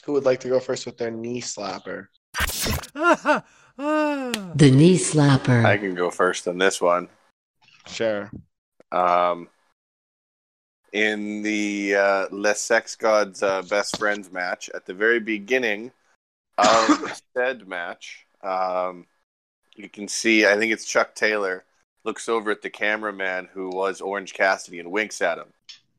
Who 0.04 0.12
would 0.12 0.24
like 0.24 0.40
to 0.40 0.48
go 0.48 0.60
first 0.60 0.86
with 0.86 0.98
their 0.98 1.10
knee 1.10 1.40
slapper? 1.40 2.08
The 3.76 4.70
knee 4.72 4.96
slapper. 4.96 5.64
I 5.64 5.76
can 5.76 5.94
go 5.94 6.08
first 6.10 6.46
on 6.46 6.58
this 6.58 6.80
one. 6.80 7.08
Sure. 7.88 8.30
Um, 8.92 9.48
in 10.92 11.42
the 11.42 11.96
uh, 11.96 12.26
Les 12.30 12.60
Sex 12.60 12.94
Gods 12.94 13.42
uh, 13.42 13.62
Best 13.62 13.98
Friends 13.98 14.30
match, 14.30 14.70
at 14.74 14.86
the 14.86 14.94
very 14.94 15.18
beginning 15.18 15.90
of 16.56 16.86
the 16.86 17.20
said 17.36 17.66
match, 17.66 18.26
um, 18.42 19.06
you 19.74 19.88
can 19.88 20.06
see, 20.06 20.46
I 20.46 20.56
think 20.56 20.72
it's 20.72 20.84
Chuck 20.84 21.16
Taylor, 21.16 21.64
looks 22.04 22.28
over 22.28 22.50
at 22.50 22.62
the 22.62 22.70
cameraman 22.70 23.48
who 23.52 23.70
was 23.70 24.00
Orange 24.00 24.34
Cassidy 24.34 24.78
and 24.78 24.90
winks 24.90 25.22
at 25.22 25.38
him. 25.38 25.48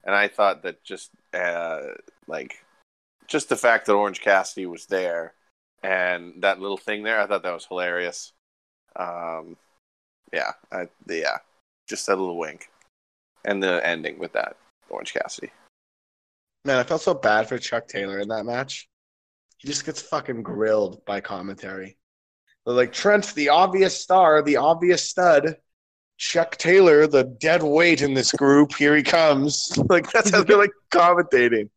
And 0.04 0.14
I 0.14 0.28
thought 0.28 0.64
that 0.64 0.84
just, 0.84 1.10
uh, 1.34 1.82
like, 2.28 2.64
just 3.28 3.50
the 3.50 3.56
fact 3.56 3.88
that 3.88 3.94
Orange 3.94 4.22
Cassidy 4.22 4.68
was 4.68 4.86
there 4.86 5.34
and 5.82 6.42
that 6.42 6.60
little 6.60 6.78
thing 6.78 7.04
there, 7.04 7.20
I 7.20 7.28
thought 7.28 7.44
that 7.44 7.54
was 7.54 7.66
hilarious. 7.66 8.34
Um, 8.96 9.58
yeah, 10.32 10.52
I, 10.72 10.88
yeah, 11.10 11.38
just 11.88 12.06
that 12.06 12.18
little 12.18 12.38
wink 12.38 12.70
and 13.44 13.62
the 13.62 13.86
ending 13.86 14.20
with 14.20 14.34
that 14.34 14.58
Orange 14.90 15.14
Cassidy. 15.14 15.52
Man, 16.66 16.78
I 16.78 16.84
felt 16.84 17.02
so 17.02 17.14
bad 17.14 17.48
for 17.48 17.58
Chuck 17.58 17.88
Taylor 17.88 18.20
in 18.20 18.28
that 18.30 18.46
match. 18.46 18.88
He 19.58 19.68
just 19.68 19.86
gets 19.86 20.02
fucking 20.02 20.44
grilled 20.44 21.04
by 21.06 21.22
commentary. 21.22 21.98
They're 22.66 22.76
like, 22.76 22.92
Trent, 22.92 23.34
the 23.36 23.50
obvious 23.50 24.00
star, 24.00 24.42
the 24.42 24.58
obvious 24.58 25.08
stud. 25.08 25.58
Chuck 26.18 26.58
Taylor, 26.58 27.08
the 27.08 27.24
dead 27.24 27.62
weight 27.64 28.02
in 28.02 28.14
this 28.14 28.32
group. 28.32 28.74
Here 28.76 28.96
he 28.96 29.04
comes. 29.04 29.72
Like, 29.90 30.12
that's 30.12 30.30
how 30.32 30.44
they're 30.44 30.58
like 30.58 30.72
commentating. 30.92 31.70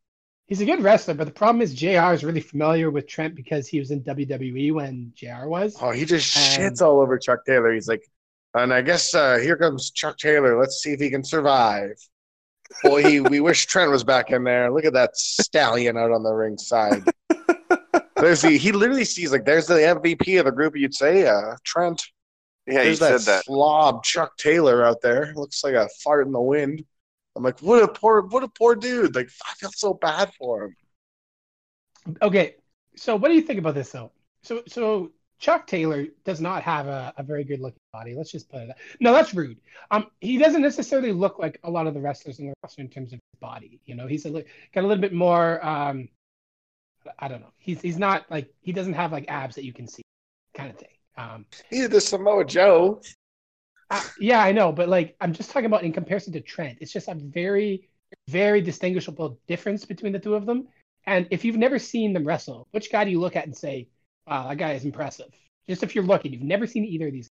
He's 0.46 0.60
a 0.60 0.64
good 0.64 0.82
wrestler, 0.82 1.14
but 1.14 1.26
the 1.26 1.32
problem 1.32 1.60
is 1.60 1.74
JR 1.74 2.12
is 2.14 2.24
really 2.24 2.40
familiar 2.40 2.90
with 2.90 3.06
Trent 3.06 3.34
because 3.34 3.68
he 3.68 3.78
was 3.78 3.90
in 3.90 4.02
WWE 4.02 4.72
when 4.72 5.12
JR 5.14 5.46
was. 5.46 5.76
Oh, 5.80 5.90
he 5.90 6.04
just 6.04 6.34
And- 6.36 6.74
shits 6.74 6.80
all 6.80 7.00
over 7.00 7.18
Chuck 7.18 7.44
Taylor. 7.44 7.72
He's 7.72 7.88
like, 7.88 8.02
and 8.54 8.72
I 8.72 8.80
guess 8.80 9.14
uh, 9.14 9.36
here 9.38 9.56
comes 9.56 9.90
Chuck 9.90 10.16
Taylor. 10.16 10.58
Let's 10.58 10.76
see 10.82 10.92
if 10.92 11.00
he 11.00 11.10
can 11.10 11.22
survive. 11.22 11.92
Boy, 12.82 13.02
he, 13.02 13.20
we 13.20 13.40
wish 13.40 13.66
Trent 13.66 13.90
was 13.90 14.04
back 14.04 14.30
in 14.30 14.44
there. 14.44 14.70
Look 14.72 14.84
at 14.86 14.94
that 14.94 15.16
stallion 15.16 15.96
out 15.98 16.12
on 16.12 16.22
the 16.22 16.32
ring 16.32 16.56
side. 16.58 17.02
There's 18.16 18.42
the 18.42 18.56
he 18.58 18.72
literally 18.72 19.04
sees 19.04 19.30
like 19.30 19.44
there's 19.44 19.66
the 19.68 19.74
MVP 19.74 20.38
of 20.40 20.46
the 20.46 20.50
group. 20.50 20.76
You'd 20.76 20.94
say 20.94 21.26
uh, 21.26 21.54
Trent. 21.64 22.04
Yeah, 22.68 22.80
he 22.80 22.94
there's 22.94 22.98
said 22.98 23.12
that, 23.12 23.24
that. 23.24 23.44
slob 23.44 24.04
Chuck 24.04 24.36
Taylor 24.36 24.84
out 24.84 25.00
there. 25.00 25.32
Looks 25.34 25.64
like 25.64 25.74
a 25.74 25.88
fart 26.02 26.26
in 26.26 26.32
the 26.32 26.40
wind. 26.40 26.84
I'm 27.34 27.42
like, 27.42 27.60
what 27.60 27.82
a 27.82 27.88
poor, 27.88 28.22
what 28.22 28.42
a 28.42 28.48
poor 28.48 28.74
dude. 28.74 29.14
Like 29.14 29.30
I 29.46 29.54
feel 29.54 29.70
so 29.72 29.94
bad 29.94 30.32
for 30.34 30.64
him. 30.64 30.76
Okay, 32.20 32.56
so 32.96 33.16
what 33.16 33.28
do 33.28 33.34
you 33.34 33.42
think 33.42 33.58
about 33.58 33.74
this 33.74 33.90
though? 33.90 34.12
So 34.42 34.62
so 34.66 35.12
Chuck 35.38 35.66
Taylor 35.66 36.06
does 36.24 36.40
not 36.40 36.62
have 36.62 36.88
a, 36.88 37.12
a 37.16 37.22
very 37.22 37.44
good 37.44 37.60
looking 37.60 37.80
body. 37.92 38.14
Let's 38.14 38.32
just 38.32 38.50
put 38.50 38.62
it. 38.62 38.68
That. 38.68 38.78
No, 39.00 39.12
that's 39.12 39.32
rude. 39.34 39.58
Um, 39.90 40.08
he 40.20 40.36
doesn't 40.36 40.62
necessarily 40.62 41.12
look 41.12 41.38
like 41.38 41.60
a 41.64 41.70
lot 41.70 41.86
of 41.86 41.94
the 41.94 42.00
wrestlers 42.00 42.40
in 42.40 42.48
the 42.48 42.54
roster 42.62 42.82
in 42.82 42.88
terms 42.88 43.12
of 43.12 43.20
his 43.32 43.40
body. 43.40 43.80
You 43.86 43.94
know, 43.94 44.06
he's 44.06 44.24
a 44.26 44.30
li- 44.30 44.44
got 44.74 44.84
a 44.84 44.86
little 44.86 45.00
bit 45.00 45.12
more. 45.12 45.64
Um, 45.64 46.08
I 47.18 47.28
don't 47.28 47.40
know. 47.40 47.52
He's 47.56 47.80
he's 47.80 47.98
not 47.98 48.28
like 48.30 48.52
he 48.60 48.72
doesn't 48.72 48.94
have 48.94 49.12
like 49.12 49.26
abs 49.28 49.54
that 49.54 49.64
you 49.64 49.72
can 49.72 49.86
see, 49.86 50.02
kind 50.54 50.70
of 50.70 50.76
thing. 50.76 50.88
Um, 51.18 51.44
He's 51.68 51.88
the 51.88 52.00
Samoa 52.00 52.44
Joe. 52.44 53.02
uh, 53.90 54.02
yeah, 54.20 54.40
I 54.40 54.52
know, 54.52 54.70
but 54.70 54.88
like 54.88 55.16
I'm 55.20 55.32
just 55.32 55.50
talking 55.50 55.66
about 55.66 55.82
in 55.82 55.92
comparison 55.92 56.32
to 56.34 56.40
Trent. 56.40 56.78
It's 56.80 56.92
just 56.92 57.08
a 57.08 57.14
very, 57.14 57.88
very 58.28 58.60
distinguishable 58.60 59.38
difference 59.48 59.84
between 59.84 60.12
the 60.12 60.20
two 60.20 60.36
of 60.36 60.46
them. 60.46 60.68
And 61.06 61.26
if 61.30 61.44
you've 61.44 61.56
never 61.56 61.78
seen 61.78 62.12
them 62.12 62.24
wrestle, 62.24 62.68
which 62.70 62.92
guy 62.92 63.04
do 63.04 63.10
you 63.10 63.18
look 63.20 63.34
at 63.34 63.46
and 63.46 63.56
say, 63.56 63.88
"Wow, 64.26 64.48
that 64.48 64.58
guy 64.58 64.72
is 64.72 64.84
impressive"? 64.84 65.30
Just 65.68 65.82
if 65.82 65.94
you're 65.94 66.04
looking, 66.04 66.32
you've 66.32 66.42
never 66.42 66.66
seen 66.66 66.84
either 66.84 67.08
of 67.08 67.12
these. 67.12 67.28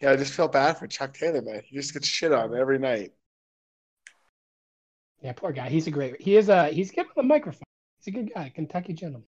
Yeah, 0.00 0.12
I 0.12 0.16
just 0.16 0.32
feel 0.32 0.48
bad 0.48 0.78
for 0.78 0.86
Chuck 0.86 1.14
Taylor, 1.14 1.42
man. 1.42 1.62
He 1.64 1.76
just 1.76 1.92
gets 1.92 2.08
shit 2.08 2.32
on 2.32 2.56
every 2.56 2.78
night. 2.78 3.12
Yeah, 5.22 5.32
poor 5.32 5.52
guy. 5.52 5.68
He's 5.68 5.86
a 5.86 5.90
great. 5.90 6.20
He 6.20 6.36
is 6.36 6.48
a. 6.48 6.68
He's 6.68 6.90
good 6.90 7.06
the 7.14 7.22
microphone. 7.22 7.62
He's 7.98 8.14
a 8.14 8.16
good 8.16 8.32
guy, 8.34 8.50
Kentucky 8.54 8.94
gentleman. 8.94 9.26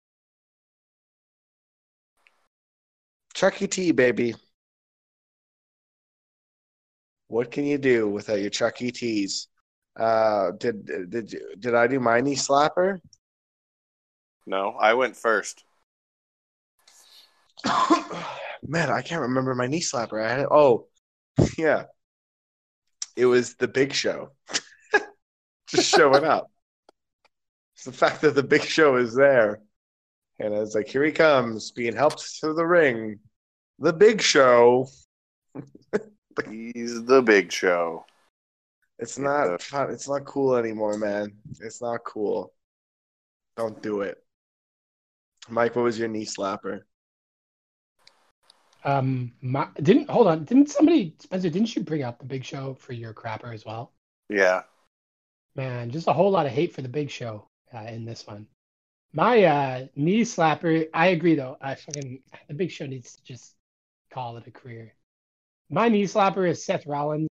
Chucky 3.41 3.69
T, 3.69 3.91
baby. 3.93 4.35
What 7.29 7.51
can 7.51 7.65
you 7.65 7.79
do 7.79 8.07
without 8.07 8.39
your 8.39 8.51
Chuck 8.51 8.83
E. 8.83 8.91
T's? 8.91 9.49
Uh, 9.99 10.51
did 10.59 10.85
did 11.09 11.35
did 11.59 11.75
I 11.75 11.87
do 11.87 12.01
my 12.01 12.21
knee 12.21 12.35
slapper? 12.35 13.01
No, 14.47 14.73
I 14.79 14.93
went 14.93 15.17
first. 15.17 15.65
Man, 18.63 18.91
I 18.91 19.01
can't 19.01 19.23
remember 19.23 19.55
my 19.55 19.69
knee 19.69 19.81
slapper. 19.81 20.23
I 20.23 20.41
had 20.41 20.47
oh, 20.51 20.89
yeah, 21.57 21.85
it 23.17 23.25
was 23.25 23.55
the 23.55 23.69
Big 23.69 23.95
Show, 23.95 24.33
just 25.67 25.89
showing 25.89 26.25
up. 26.25 26.51
It's 27.75 27.85
the 27.85 27.93
fact 27.93 28.21
that 28.21 28.35
the 28.35 28.43
Big 28.43 28.65
Show 28.65 28.97
is 28.97 29.15
there, 29.15 29.63
and 30.39 30.55
I 30.55 30.59
was 30.59 30.75
like, 30.75 30.89
here 30.89 31.05
he 31.05 31.13
comes, 31.13 31.71
being 31.71 31.97
helped 31.97 32.41
to 32.41 32.53
the 32.53 32.67
ring. 32.67 33.19
The 33.81 33.93
Big 33.93 34.21
Show. 34.21 34.89
He's 36.49 37.05
the 37.05 37.23
big 37.23 37.53
show. 37.53 38.05
It's 38.99 39.19
not. 39.19 39.61
It's 39.91 40.09
not 40.09 40.25
cool 40.25 40.57
anymore, 40.57 40.97
man. 40.99 41.33
It's 41.61 41.83
not 41.83 42.05
cool. 42.05 42.53
Don't 43.57 43.83
do 43.83 44.03
it. 44.03 44.19
Mike, 45.49 45.75
what 45.75 45.83
was 45.83 45.99
your 45.99 46.09
knee 46.09 46.27
slapper? 46.27 46.83
Um, 48.85 49.33
my, 49.43 49.69
didn't 49.83 50.09
hold 50.09 50.29
on. 50.29 50.45
Didn't 50.45 50.71
somebody 50.71 51.15
Spencer? 51.19 51.51
Didn't 51.51 51.75
you 51.75 51.83
bring 51.83 52.03
up 52.03 52.19
the 52.19 52.27
Big 52.27 52.45
Show 52.45 52.75
for 52.75 52.93
your 52.93 53.13
crapper 53.13 53.53
as 53.53 53.65
well? 53.65 53.93
Yeah. 54.29 54.63
Man, 55.57 55.91
just 55.91 56.07
a 56.07 56.13
whole 56.13 56.31
lot 56.31 56.47
of 56.47 56.53
hate 56.53 56.75
for 56.75 56.83
the 56.83 56.89
Big 56.89 57.11
Show 57.11 57.49
uh, 57.75 57.85
in 57.89 58.05
this 58.05 58.27
one. 58.27 58.47
My 59.13 59.45
uh, 59.45 59.87
knee 59.97 60.23
slapper. 60.23 60.89
I 60.95 61.09
agree 61.09 61.35
though. 61.35 61.57
I 61.61 61.75
fucking 61.75 62.23
the 62.49 62.55
Big 62.55 62.71
Show 62.71 62.87
needs 62.87 63.17
to 63.17 63.23
just 63.25 63.55
call 64.11 64.37
it 64.37 64.47
a 64.47 64.51
career. 64.51 64.95
My 65.71 65.89
knee 65.89 66.05
slapper 66.05 66.49
is 66.49 66.65
Seth 66.65 66.87
Rollins. 66.87 67.29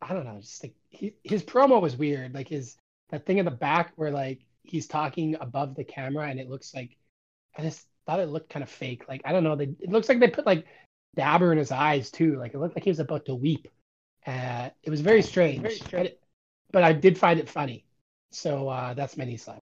I 0.00 0.14
don't 0.14 0.24
know. 0.24 0.38
Just 0.40 0.62
like 0.64 0.74
he, 0.88 1.14
his 1.24 1.42
promo 1.42 1.80
was 1.80 1.96
weird. 1.96 2.34
Like 2.34 2.48
his 2.48 2.76
that 3.10 3.26
thing 3.26 3.38
in 3.38 3.44
the 3.44 3.50
back 3.50 3.92
where 3.96 4.10
like 4.10 4.40
he's 4.62 4.86
talking 4.86 5.36
above 5.40 5.74
the 5.74 5.84
camera 5.84 6.28
and 6.28 6.40
it 6.40 6.48
looks 6.48 6.74
like 6.74 6.96
I 7.56 7.62
just 7.62 7.86
thought 8.06 8.20
it 8.20 8.28
looked 8.30 8.50
kind 8.50 8.62
of 8.62 8.70
fake. 8.70 9.08
Like 9.08 9.22
I 9.24 9.32
don't 9.32 9.44
know. 9.44 9.56
They, 9.56 9.64
it 9.80 9.90
looks 9.90 10.08
like 10.08 10.20
they 10.20 10.28
put 10.28 10.46
like 10.46 10.64
dabber 11.16 11.52
in 11.52 11.58
his 11.58 11.72
eyes 11.72 12.10
too. 12.10 12.38
Like 12.38 12.54
it 12.54 12.58
looked 12.58 12.76
like 12.76 12.84
he 12.84 12.90
was 12.90 13.00
about 13.00 13.26
to 13.26 13.34
weep. 13.34 13.68
Uh, 14.26 14.70
it 14.82 14.90
was 14.90 15.00
very 15.00 15.22
strange. 15.22 15.62
But, 15.90 16.06
it- 16.06 16.20
but 16.72 16.82
I 16.84 16.92
did 16.92 17.18
find 17.18 17.40
it 17.40 17.48
funny. 17.48 17.84
So 18.32 18.68
uh, 18.68 18.94
that's 18.94 19.16
my 19.16 19.24
knee 19.24 19.36
slap. 19.36 19.58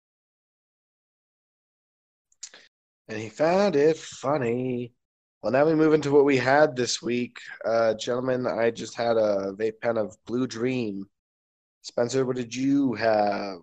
And 3.08 3.18
he 3.20 3.30
found 3.30 3.76
it 3.76 3.98
funny. 3.98 4.92
Well, 5.42 5.52
now 5.52 5.66
we 5.66 5.76
move 5.76 5.94
into 5.94 6.12
what 6.12 6.26
we 6.26 6.38
had 6.38 6.76
this 6.76 7.02
week. 7.02 7.38
Uh, 7.64 7.94
gentlemen, 7.94 8.48
I 8.48 8.72
just 8.72 8.96
had 8.96 9.18
a 9.18 9.54
vape 9.54 9.80
pen 9.82 9.98
of 9.98 10.18
Blue 10.26 10.48
Dream. 10.48 11.08
Spencer, 11.84 12.26
what 12.26 12.36
did 12.36 12.54
you 12.56 12.94
have? 12.96 13.60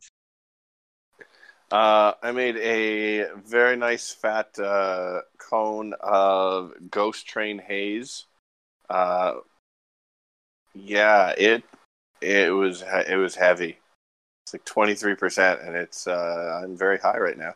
Uh, 1.73 2.13
I 2.23 2.31
made 2.31 2.57
a 2.59 3.27
very 3.45 3.77
nice 3.77 4.13
fat 4.13 4.57
uh, 4.59 5.23
cone 5.39 5.95
of 6.01 6.73
Ghost 6.91 7.27
Train 7.27 7.59
Haze. 7.59 8.27
Uh, 8.89 9.35
yeah, 10.75 11.35
it 11.37 11.65
it 12.21 12.53
was 12.53 12.85
it 13.09 13.17
was 13.17 13.35
heavy. 13.35 13.79
It's 14.45 14.55
like 14.55 14.65
twenty 14.65 14.95
three 14.95 15.17
percent, 15.17 15.61
and 15.63 15.75
it's 15.75 16.07
uh, 16.07 16.61
I'm 16.63 16.77
very 16.77 16.99
high 16.99 17.19
right 17.19 17.37
now. 17.37 17.55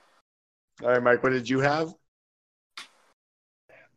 All 0.82 0.88
right, 0.88 1.02
Mike, 1.02 1.22
what 1.22 1.30
did 1.30 1.48
you 1.48 1.60
have? 1.60 1.94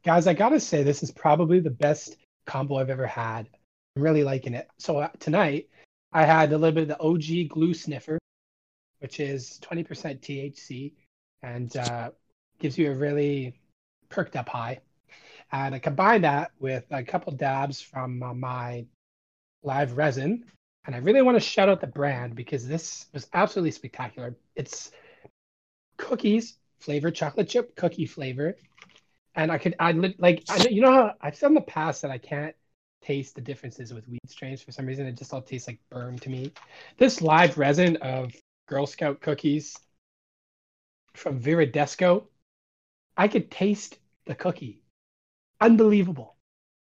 Guys, 0.04 0.26
I 0.26 0.34
gotta 0.34 0.60
say 0.60 0.82
this 0.82 1.04
is 1.04 1.12
probably 1.12 1.60
the 1.60 1.70
best 1.70 2.18
combo 2.48 2.78
I've 2.78 2.90
ever 2.90 3.06
had. 3.06 3.48
I'm 3.96 4.02
really 4.02 4.24
liking 4.24 4.56
it. 4.56 4.68
So 4.80 4.98
uh, 4.98 5.10
tonight 5.20 5.70
I 6.12 6.26
had 6.26 6.52
a 6.52 6.58
little 6.58 6.74
bit 6.74 6.90
of 6.90 6.98
the 6.98 7.00
OG 7.00 7.50
glue 7.50 7.76
sniffer, 7.76 8.18
which 8.98 9.20
is 9.20 9.60
20% 9.62 9.86
THC 10.20 10.94
and 11.44 11.78
uh, 11.78 12.10
gives 12.58 12.80
you 12.80 12.92
a 12.92 12.96
really 12.96 13.60
perked 14.10 14.36
up 14.36 14.50
high. 14.50 14.80
And 15.52 15.76
I 15.76 15.80
combined 15.80 16.24
that 16.24 16.52
with 16.60 16.86
a 16.90 17.04
couple 17.04 17.34
dabs 17.34 17.80
from 17.80 18.24
uh, 18.24 18.34
my 18.34 18.86
live 19.62 19.98
resin. 19.98 20.46
And 20.86 20.96
I 20.96 20.98
really 21.00 21.22
want 21.22 21.36
to 21.36 21.42
shout 21.42 21.70
out 21.70 21.80
the 21.80 21.86
brand 21.86 22.36
because 22.36 22.68
this 22.68 23.06
was 23.14 23.28
absolutely 23.34 23.72
spectacular. 23.72 24.36
It's 24.56 24.90
cookies 25.98 26.58
flavor, 26.80 27.12
chocolate 27.12 27.50
chip 27.50 27.76
cookie 27.76 28.08
flavor. 28.08 28.56
And 29.36 29.52
I 29.52 29.58
could, 29.58 29.76
I 29.80 29.92
like, 29.92 30.44
I 30.50 30.68
you 30.70 30.82
know 30.82 30.92
how 30.92 31.14
I've 31.22 31.36
said 31.36 31.48
in 31.48 31.54
the 31.54 31.62
past 31.62 32.02
that 32.02 32.12
I 32.12 32.18
can't 32.18 32.56
taste 33.02 33.36
the 33.36 33.42
differences 33.42 33.94
with 33.94 34.08
weed 34.08 34.20
strains 34.28 34.62
for 34.62 34.72
some 34.72 34.86
reason. 34.86 35.08
It 35.08 35.18
just 35.18 35.34
all 35.34 35.42
tastes 35.42 35.68
like 35.68 35.80
burn 35.90 36.18
to 36.20 36.30
me. 36.30 36.52
This 36.98 37.22
live 37.22 37.58
resin 37.58 37.96
of 37.98 38.34
Girl 38.68 38.86
Scout 38.86 39.22
cookies 39.22 39.76
from 41.14 41.40
Viridesco, 41.40 42.26
I 43.18 43.28
could 43.28 43.52
taste 43.52 43.98
the 44.26 44.36
cookie. 44.36 44.82
Unbelievable. 45.60 46.36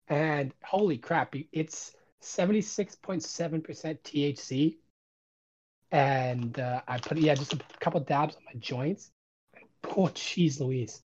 And 0.07 0.53
holy 0.63 0.97
crap, 0.97 1.35
it's 1.51 1.95
76.7% 2.21 4.03
THC. 4.03 4.77
And 5.91 6.59
uh, 6.59 6.81
I 6.87 6.97
put, 6.97 7.17
yeah, 7.17 7.35
just 7.35 7.53
a 7.53 7.59
couple 7.79 7.99
dabs 8.01 8.35
on 8.35 8.43
my 8.45 8.59
joints. 8.59 9.11
Oh, 9.85 10.07
jeez 10.07 10.59
Louise. 10.59 11.03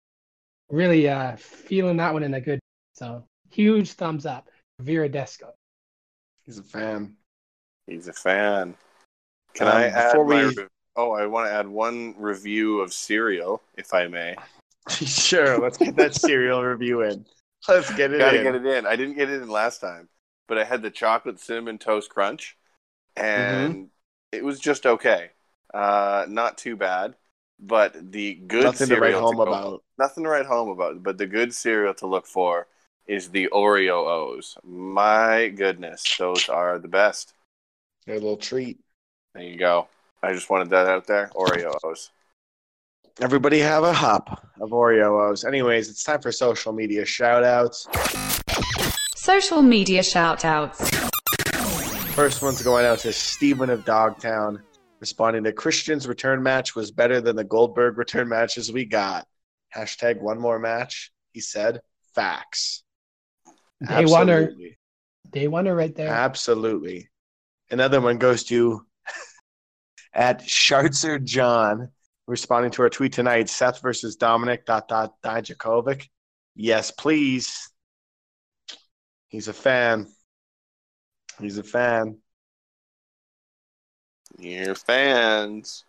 Really 0.70 1.08
uh, 1.08 1.36
feeling 1.36 1.96
that 1.96 2.12
one 2.12 2.22
in 2.22 2.34
a 2.34 2.40
good, 2.40 2.60
so 2.94 3.24
huge 3.50 3.92
thumbs 3.92 4.26
up. 4.26 4.48
Viridesco. 4.82 5.50
He's 6.44 6.58
a 6.58 6.62
fan. 6.62 7.16
He's 7.86 8.08
a 8.08 8.12
fan. 8.12 8.74
Can 9.54 9.68
Um, 9.68 9.74
I 9.74 9.86
add 9.86 10.12
before 10.12 10.24
my? 10.26 10.42
we- 10.42 10.54
re- 10.56 10.68
Oh, 10.96 11.12
I 11.12 11.26
want 11.26 11.46
to 11.48 11.52
add 11.52 11.68
one 11.68 12.14
review 12.18 12.80
of 12.80 12.92
cereal, 12.92 13.62
if 13.76 13.94
I 13.94 14.08
may. 14.08 14.36
sure, 14.88 15.58
let's 15.60 15.78
get 15.78 15.96
that 15.96 16.14
cereal 16.14 16.62
review 16.62 17.02
in. 17.02 17.24
Let's 17.68 17.90
get 17.94 18.12
it 18.12 18.20
Gotta 18.20 18.38
in. 18.38 18.44
get 18.44 18.54
it 18.54 18.66
in. 18.66 18.86
I 18.86 18.96
didn't 18.96 19.14
get 19.16 19.30
it 19.30 19.42
in 19.42 19.48
last 19.48 19.80
time, 19.80 20.08
but 20.46 20.58
I 20.58 20.64
had 20.64 20.82
the 20.82 20.90
chocolate 20.90 21.38
cinnamon 21.40 21.78
toast 21.78 22.10
crunch, 22.10 22.56
and 23.16 23.40
Mm-hmm. 23.40 24.36
it 24.36 24.44
was 24.44 24.60
just 24.60 24.86
okay. 24.86 25.30
Uh, 25.72 26.26
not 26.28 26.58
too 26.58 26.76
bad, 26.76 27.14
but 27.60 28.12
the 28.12 28.34
good 28.34 28.64
Nothing 28.64 28.88
to 28.88 28.94
write 28.94 29.12
cereal 29.12 29.20
home 29.20 29.36
go- 29.36 29.42
about. 29.42 29.82
Nothing 29.98 30.24
to 30.24 30.30
write 30.30 30.46
home 30.46 30.68
about. 30.68 31.02
But 31.02 31.18
the 31.18 31.26
good 31.26 31.54
cereal 31.54 31.94
to 31.94 32.06
look 32.06 32.26
for 32.26 32.66
is 33.06 33.28
the 33.28 33.48
Oreo 33.52 34.06
O's. 34.06 34.56
My 34.62 35.48
goodness, 35.48 36.04
those 36.18 36.48
are 36.48 36.78
the 36.78 36.88
best. 36.88 37.32
They're 38.06 38.16
a 38.16 38.20
little 38.20 38.36
treat. 38.36 38.78
There 39.34 39.42
you 39.42 39.56
go. 39.56 39.88
I 40.22 40.32
just 40.32 40.50
wanted 40.50 40.70
that 40.70 40.86
out 40.86 41.06
there. 41.06 41.30
Oreo 41.34 41.74
O's. 41.84 42.10
Everybody 43.20 43.58
have 43.58 43.82
a 43.82 43.92
hop 43.92 44.46
of 44.60 44.70
Oreos. 44.70 45.44
Anyways, 45.44 45.88
it's 45.88 46.04
time 46.04 46.20
for 46.20 46.30
social 46.30 46.72
media 46.72 47.04
shout 47.04 47.42
outs. 47.42 47.88
Social 49.16 49.60
media 49.60 50.04
shout 50.04 50.44
outs. 50.44 50.88
First 52.14 52.42
one's 52.42 52.62
going 52.62 52.86
out 52.86 53.00
to 53.00 53.12
Stephen 53.12 53.70
of 53.70 53.84
Dogtown. 53.84 54.62
Responding 55.00 55.44
to 55.44 55.52
Christian's 55.52 56.06
return 56.06 56.42
match 56.42 56.74
was 56.74 56.90
better 56.90 57.20
than 57.20 57.36
the 57.36 57.44
Goldberg 57.44 57.98
return 57.98 58.28
matches 58.28 58.72
we 58.72 58.84
got. 58.84 59.26
Hashtag 59.74 60.20
one 60.20 60.40
more 60.40 60.58
match. 60.58 61.12
He 61.32 61.40
said, 61.40 61.80
facts. 62.14 62.82
Day. 63.80 63.94
Absolutely. 63.94 64.78
Day 65.30 65.46
oneer 65.46 65.76
right 65.76 65.94
there. 65.94 66.08
Absolutely. 66.08 67.08
Another 67.70 68.00
one 68.00 68.18
goes 68.18 68.44
to 68.44 68.84
at 70.12 70.42
Shartzer 70.42 71.22
John, 71.22 71.90
responding 72.26 72.70
to 72.72 72.82
our 72.82 72.90
tweet 72.90 73.12
tonight 73.12 73.48
Seth 73.48 73.80
versus 73.80 74.16
Dominic 74.16 74.64
dot 74.66 74.88
dot 74.88 75.14
Dijakovic. 75.22 76.06
Yes, 76.56 76.90
please. 76.90 77.70
He's 79.28 79.48
a 79.48 79.52
fan. 79.52 80.08
He's 81.40 81.58
a 81.58 81.62
fan. 81.62 82.18
You're 84.38 84.74
fans. 84.74 85.84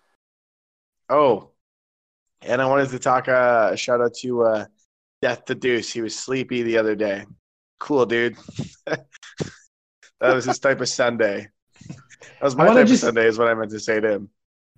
Oh, 1.09 1.51
and 2.41 2.61
I 2.61 2.65
wanted 2.65 2.89
to 2.89 2.99
talk 2.99 3.27
uh, 3.27 3.69
a 3.73 3.77
shout 3.77 4.01
out 4.01 4.13
to 4.15 4.43
uh, 4.43 4.65
Death 5.21 5.45
to 5.45 5.55
Deuce. 5.55 5.91
He 5.91 6.01
was 6.01 6.17
sleepy 6.17 6.63
the 6.63 6.77
other 6.77 6.95
day. 6.95 7.25
Cool, 7.79 8.05
dude. 8.05 8.37
that 8.85 9.05
was 10.21 10.45
his 10.45 10.59
type 10.59 10.81
of 10.81 10.89
Sunday. 10.89 11.47
That 11.87 12.43
was 12.43 12.55
my 12.55 12.67
type 12.67 12.87
just- 12.87 13.03
of 13.03 13.07
Sunday, 13.07 13.27
is 13.27 13.37
what 13.37 13.47
I 13.47 13.53
meant 13.53 13.71
to 13.71 13.79
say 13.79 13.99
to 13.99 14.11
him. 14.11 14.29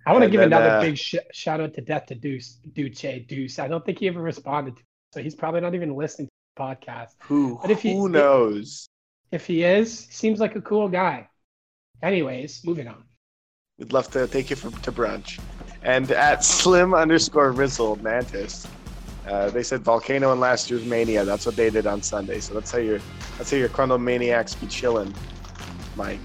I 0.04 0.10
want 0.12 0.24
to 0.24 0.30
give 0.30 0.40
then, 0.40 0.48
another 0.48 0.70
uh, 0.70 0.80
big 0.80 0.98
sh- 0.98 1.14
shout 1.32 1.60
out 1.60 1.74
to 1.74 1.80
Death 1.80 2.06
to 2.06 2.16
Deuce, 2.16 2.58
Duce, 2.72 3.24
Deuce. 3.28 3.60
I 3.60 3.68
don't 3.68 3.84
think 3.86 4.00
he 4.00 4.08
ever 4.08 4.20
responded, 4.20 4.74
to 4.74 4.80
it, 4.80 4.86
so 5.14 5.22
he's 5.22 5.36
probably 5.36 5.60
not 5.60 5.76
even 5.76 5.94
listening 5.94 6.26
to 6.26 6.32
the 6.56 6.62
podcast. 6.62 7.10
Who, 7.20 7.58
But 7.62 7.70
if 7.70 7.82
he- 7.82 7.92
who 7.92 8.08
knows? 8.08 8.88
If 9.30 9.46
he 9.46 9.62
is, 9.62 9.96
seems 10.10 10.40
like 10.40 10.56
a 10.56 10.60
cool 10.60 10.88
guy. 10.88 11.28
Anyways, 12.02 12.62
moving 12.64 12.88
on. 12.88 13.04
We'd 13.82 13.92
love 13.92 14.08
to 14.12 14.28
take 14.28 14.48
you 14.48 14.54
for, 14.54 14.70
to 14.70 14.92
brunch. 14.92 15.40
And 15.82 16.08
at 16.12 16.44
slim 16.44 16.94
underscore 16.94 17.50
Rizzle 17.50 18.00
Mantis, 18.00 18.64
uh, 19.26 19.50
they 19.50 19.64
said 19.64 19.80
Volcano 19.80 20.30
and 20.30 20.40
last 20.40 20.70
year's 20.70 20.84
Mania. 20.84 21.24
That's 21.24 21.44
what 21.44 21.56
they 21.56 21.68
did 21.68 21.88
on 21.88 22.00
Sunday. 22.00 22.38
So 22.38 22.54
that's 22.54 22.70
how 22.70 22.78
your 22.78 23.00
that's 23.36 23.50
how 23.50 23.56
your 23.56 23.68
Crundle 23.68 24.00
Maniacs 24.00 24.54
be 24.54 24.68
chilling, 24.68 25.12
Mike. 25.96 26.20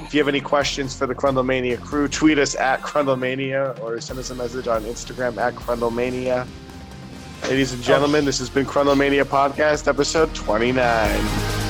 If 0.00 0.14
you 0.14 0.20
have 0.20 0.28
any 0.28 0.40
questions 0.40 0.96
for 0.96 1.06
the 1.06 1.14
Crundle 1.14 1.44
Mania 1.44 1.76
crew, 1.76 2.08
tweet 2.08 2.38
us 2.38 2.54
at 2.54 2.80
Crundle 2.80 3.18
Mania 3.18 3.74
or 3.82 4.00
send 4.00 4.18
us 4.18 4.30
a 4.30 4.34
message 4.34 4.68
on 4.68 4.84
Instagram 4.84 5.36
at 5.36 5.54
Crundle 5.54 5.94
Mania. 5.94 6.46
Ladies 7.42 7.74
and 7.74 7.82
gentlemen, 7.82 8.24
this 8.24 8.38
has 8.38 8.48
been 8.48 8.64
Crundle 8.64 8.96
Mania 8.96 9.26
Podcast, 9.26 9.86
episode 9.86 10.34
29. 10.34 11.65